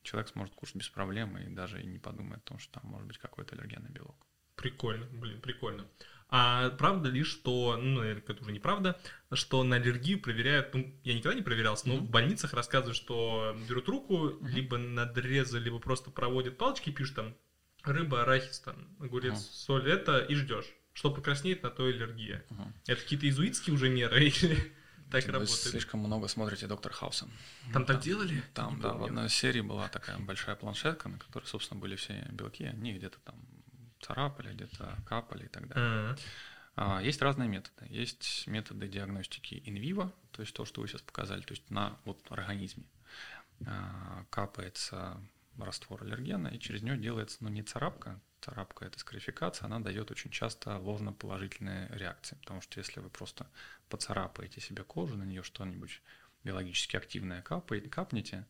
человек 0.02 0.28
сможет 0.28 0.54
кушать 0.54 0.76
без 0.76 0.88
проблем 0.88 1.38
и 1.38 1.48
даже 1.48 1.80
и 1.80 1.86
не 1.86 1.98
подумает 1.98 2.42
о 2.42 2.48
том, 2.48 2.58
что 2.58 2.80
там 2.80 2.90
может 2.90 3.06
быть 3.06 3.18
какой-то 3.18 3.54
аллергенный 3.54 3.90
белок. 3.90 4.16
Прикольно, 4.56 5.06
блин, 5.06 5.40
прикольно. 5.40 5.86
А 6.30 6.70
правда 6.70 7.08
ли, 7.08 7.22
что, 7.22 7.78
ну, 7.80 8.00
наверное, 8.00 8.22
это 8.26 8.42
уже 8.42 8.52
неправда, 8.52 9.00
что 9.32 9.64
на 9.64 9.76
аллергию 9.76 10.20
проверяют, 10.20 10.74
ну, 10.74 10.94
я 11.02 11.14
никогда 11.14 11.34
не 11.34 11.42
проверялся, 11.42 11.88
но 11.88 11.94
mm-hmm. 11.94 12.00
в 12.00 12.10
больницах 12.10 12.52
рассказывают, 12.52 12.96
что 12.96 13.56
берут 13.66 13.88
руку, 13.88 14.28
mm-hmm. 14.28 14.48
либо 14.48 14.76
надрезы, 14.76 15.58
либо 15.58 15.78
просто 15.78 16.10
проводят 16.10 16.58
палочки, 16.58 16.90
пишут 16.90 17.16
там 17.16 17.34
рыба, 17.82 18.22
арахис, 18.22 18.60
там, 18.60 18.76
огурец, 19.00 19.34
mm-hmm. 19.34 19.52
соль, 19.52 19.90
это, 19.90 20.18
и 20.18 20.34
ждешь. 20.34 20.66
Что 20.92 21.10
покраснеет, 21.10 21.62
на 21.62 21.70
то 21.70 21.84
аллергия. 21.86 22.44
Mm-hmm. 22.50 22.72
Это 22.88 23.02
какие-то 23.02 23.24
иезуитские 23.24 23.74
уже 23.74 23.88
меры 23.88 24.24
или 24.24 24.72
так 25.10 25.24
Вы 25.24 25.32
работает? 25.32 25.58
слишком 25.58 26.00
много 26.00 26.28
смотрите 26.28 26.66
Доктор 26.66 26.92
Хауса. 26.92 27.26
Там 27.72 27.86
так 27.86 28.00
делали? 28.00 28.42
Там, 28.52 28.80
да, 28.82 28.92
в 28.92 29.04
одной 29.04 29.30
серии 29.30 29.62
была 29.62 29.88
такая 29.88 30.18
большая 30.18 30.56
планшетка, 30.56 31.08
на 31.08 31.18
которой, 31.18 31.46
собственно, 31.46 31.80
были 31.80 31.96
все 31.96 32.26
белки, 32.32 32.64
они 32.64 32.92
где-то 32.92 33.18
там 33.20 33.36
царапали, 34.00 34.52
где-то 34.52 34.96
капали 35.06 35.44
и 35.46 35.48
так 35.48 35.68
далее. 35.68 36.16
А, 36.76 37.00
есть 37.02 37.20
разные 37.20 37.48
методы. 37.48 37.86
Есть 37.90 38.46
методы 38.46 38.86
диагностики 38.86 39.54
in 39.66 39.80
vivo, 39.80 40.12
то 40.30 40.42
есть 40.42 40.54
то, 40.54 40.64
что 40.64 40.80
вы 40.80 40.86
сейчас 40.86 41.02
показали, 41.02 41.40
то 41.40 41.52
есть 41.52 41.68
на 41.70 41.98
вот 42.04 42.20
организме 42.30 42.84
а, 43.66 44.24
капается 44.30 45.20
раствор 45.58 46.04
аллергена, 46.04 46.48
и 46.48 46.58
через 46.60 46.82
нее 46.82 46.96
делается, 46.96 47.38
ну, 47.40 47.48
не 47.48 47.64
царапка, 47.64 48.20
царапка– 48.40 48.84
это 48.86 48.98
скарификация, 49.00 49.66
она 49.66 49.80
дает 49.80 50.12
очень 50.12 50.30
часто 50.30 50.78
ложноположительные 50.78 51.88
реакции, 51.90 52.36
потому 52.36 52.60
что 52.60 52.78
если 52.78 53.00
вы 53.00 53.10
просто 53.10 53.48
поцарапаете 53.88 54.60
себе 54.60 54.84
кожу, 54.84 55.16
на 55.16 55.24
нее 55.24 55.42
что-нибудь 55.42 56.00
биологически 56.44 56.96
активное 56.96 57.42
капаете, 57.42 57.88
капнете, 57.88 58.46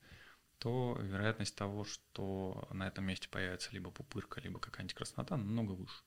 то 0.58 0.96
вероятность 1.00 1.54
того, 1.54 1.84
что 1.84 2.68
на 2.72 2.86
этом 2.86 3.04
месте 3.04 3.28
появится 3.28 3.70
либо 3.72 3.90
пупырка, 3.90 4.40
либо 4.40 4.58
какая-нибудь 4.58 4.94
краснота, 4.94 5.36
намного 5.36 5.72
выше. 5.72 6.02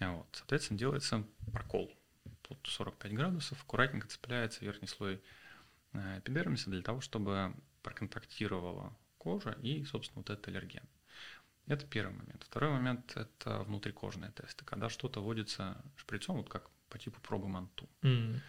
Вот. 0.00 0.26
Соответственно, 0.32 0.78
делается 0.78 1.24
прокол 1.52 1.92
под 2.42 2.58
45 2.64 3.12
градусов, 3.14 3.62
аккуратненько 3.62 4.08
цепляется 4.08 4.64
верхний 4.64 4.88
слой 4.88 5.22
э, 5.92 6.18
эпидермиса 6.18 6.70
для 6.70 6.82
того, 6.82 7.00
чтобы 7.00 7.54
проконтактировала 7.82 8.96
кожа 9.18 9.52
и, 9.62 9.84
собственно, 9.84 10.20
вот 10.20 10.30
этот 10.30 10.48
аллерген. 10.48 10.84
Это 11.66 11.84
первый 11.86 12.14
момент. 12.14 12.44
Второй 12.44 12.70
момент– 12.70 13.12
это 13.16 13.62
внутрикожные 13.64 14.30
тесты, 14.30 14.64
когда 14.64 14.88
что-то 14.88 15.20
вводится 15.20 15.82
шприцом, 15.96 16.36
вот 16.36 16.48
как 16.48 16.70
по 16.88 16.98
типу 16.98 17.20
пробы 17.20 17.48
манту. 17.48 17.88
Mm. 18.02 18.40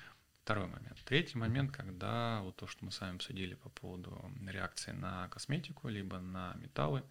Второй 0.48 0.68
момент. 0.68 0.98
Третий 1.04 1.38
момент, 1.38 1.76
когда 1.76 2.40
вот 2.42 2.56
то, 2.56 2.68
что 2.68 2.86
мы 2.86 2.92
с 2.94 3.02
вами 3.02 3.18
обсудили 3.18 3.56
по 3.56 3.68
поводу 3.68 4.32
реакции 4.48 4.92
на 4.92 5.28
косметику, 5.28 5.90
либо 5.90 6.20
на 6.20 6.54
металлы, 6.54 7.04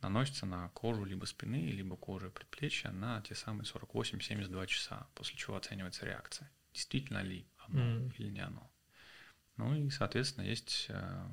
наносится 0.00 0.46
на 0.46 0.68
кожу 0.70 1.04
либо 1.04 1.24
спины, 1.24 1.70
либо 1.70 1.94
кожи 1.94 2.28
предплечья 2.28 2.90
на 2.90 3.22
те 3.22 3.36
самые 3.36 3.66
48-72 3.66 4.66
часа, 4.66 5.06
после 5.14 5.36
чего 5.36 5.54
оценивается 5.54 6.06
реакция. 6.06 6.50
Действительно 6.72 7.22
ли 7.22 7.46
оно 7.68 7.80
mm. 7.80 8.14
или 8.18 8.30
не 8.30 8.40
оно. 8.40 8.68
Ну 9.58 9.76
и, 9.76 9.88
соответственно, 9.90 10.44
есть 10.44 10.86
э, 10.88 11.28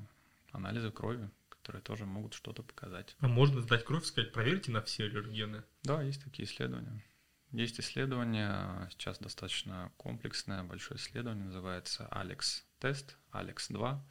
анализы 0.52 0.92
крови, 0.92 1.32
которые 1.50 1.82
тоже 1.82 2.06
могут 2.06 2.36
что-то 2.36 2.62
показать. 2.62 3.16
А 3.22 3.28
можно 3.28 3.62
сдать 3.62 3.86
кровь 3.86 4.04
и 4.04 4.06
сказать, 4.06 4.34
проверьте 4.34 4.72
на 4.72 4.84
все 4.84 5.06
аллергены? 5.06 5.64
Да, 5.82 6.04
есть 6.04 6.24
такие 6.24 6.48
исследования. 6.48 7.04
Есть 7.52 7.80
исследование, 7.80 8.88
сейчас 8.92 9.18
достаточно 9.18 9.92
комплексное, 9.98 10.64
большое 10.64 11.00
исследование, 11.00 11.46
называется 11.46 12.08
Alex 12.12 12.64
тест, 12.80 13.18
Alex 13.32 13.66
2. 13.70 14.06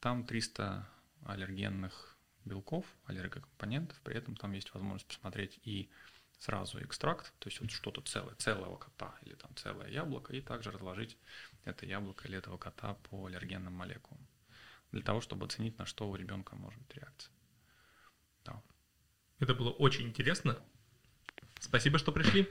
Там 0.00 0.24
300 0.24 0.88
аллергенных 1.24 2.16
белков, 2.44 2.84
аллергокомпонентов, 3.04 4.00
при 4.02 4.16
этом 4.16 4.34
там 4.34 4.52
есть 4.52 4.74
возможность 4.74 5.06
посмотреть 5.06 5.60
и 5.62 5.90
сразу 6.38 6.82
экстракт, 6.82 7.32
то 7.38 7.48
есть 7.48 7.60
вот 7.60 7.70
что-то 7.70 8.00
целое, 8.00 8.34
целого 8.34 8.76
кота 8.76 9.14
или 9.22 9.34
там 9.34 9.54
целое 9.54 9.88
яблоко, 9.88 10.32
и 10.32 10.40
также 10.40 10.72
разложить 10.72 11.16
это 11.64 11.86
яблоко 11.86 12.26
или 12.26 12.36
этого 12.36 12.58
кота 12.58 12.94
по 12.94 13.26
аллергенным 13.26 13.72
молекулам, 13.72 14.26
для 14.90 15.02
того, 15.02 15.20
чтобы 15.20 15.46
оценить, 15.46 15.78
на 15.78 15.86
что 15.86 16.10
у 16.10 16.16
ребенка 16.16 16.56
может 16.56 16.80
быть 16.80 16.96
реакция. 16.96 17.32
Да. 18.44 18.60
Это 19.38 19.54
было 19.54 19.70
очень 19.70 20.08
интересно. 20.08 20.58
Спасибо, 21.62 21.96
что 21.98 22.10
пришли. 22.12 22.48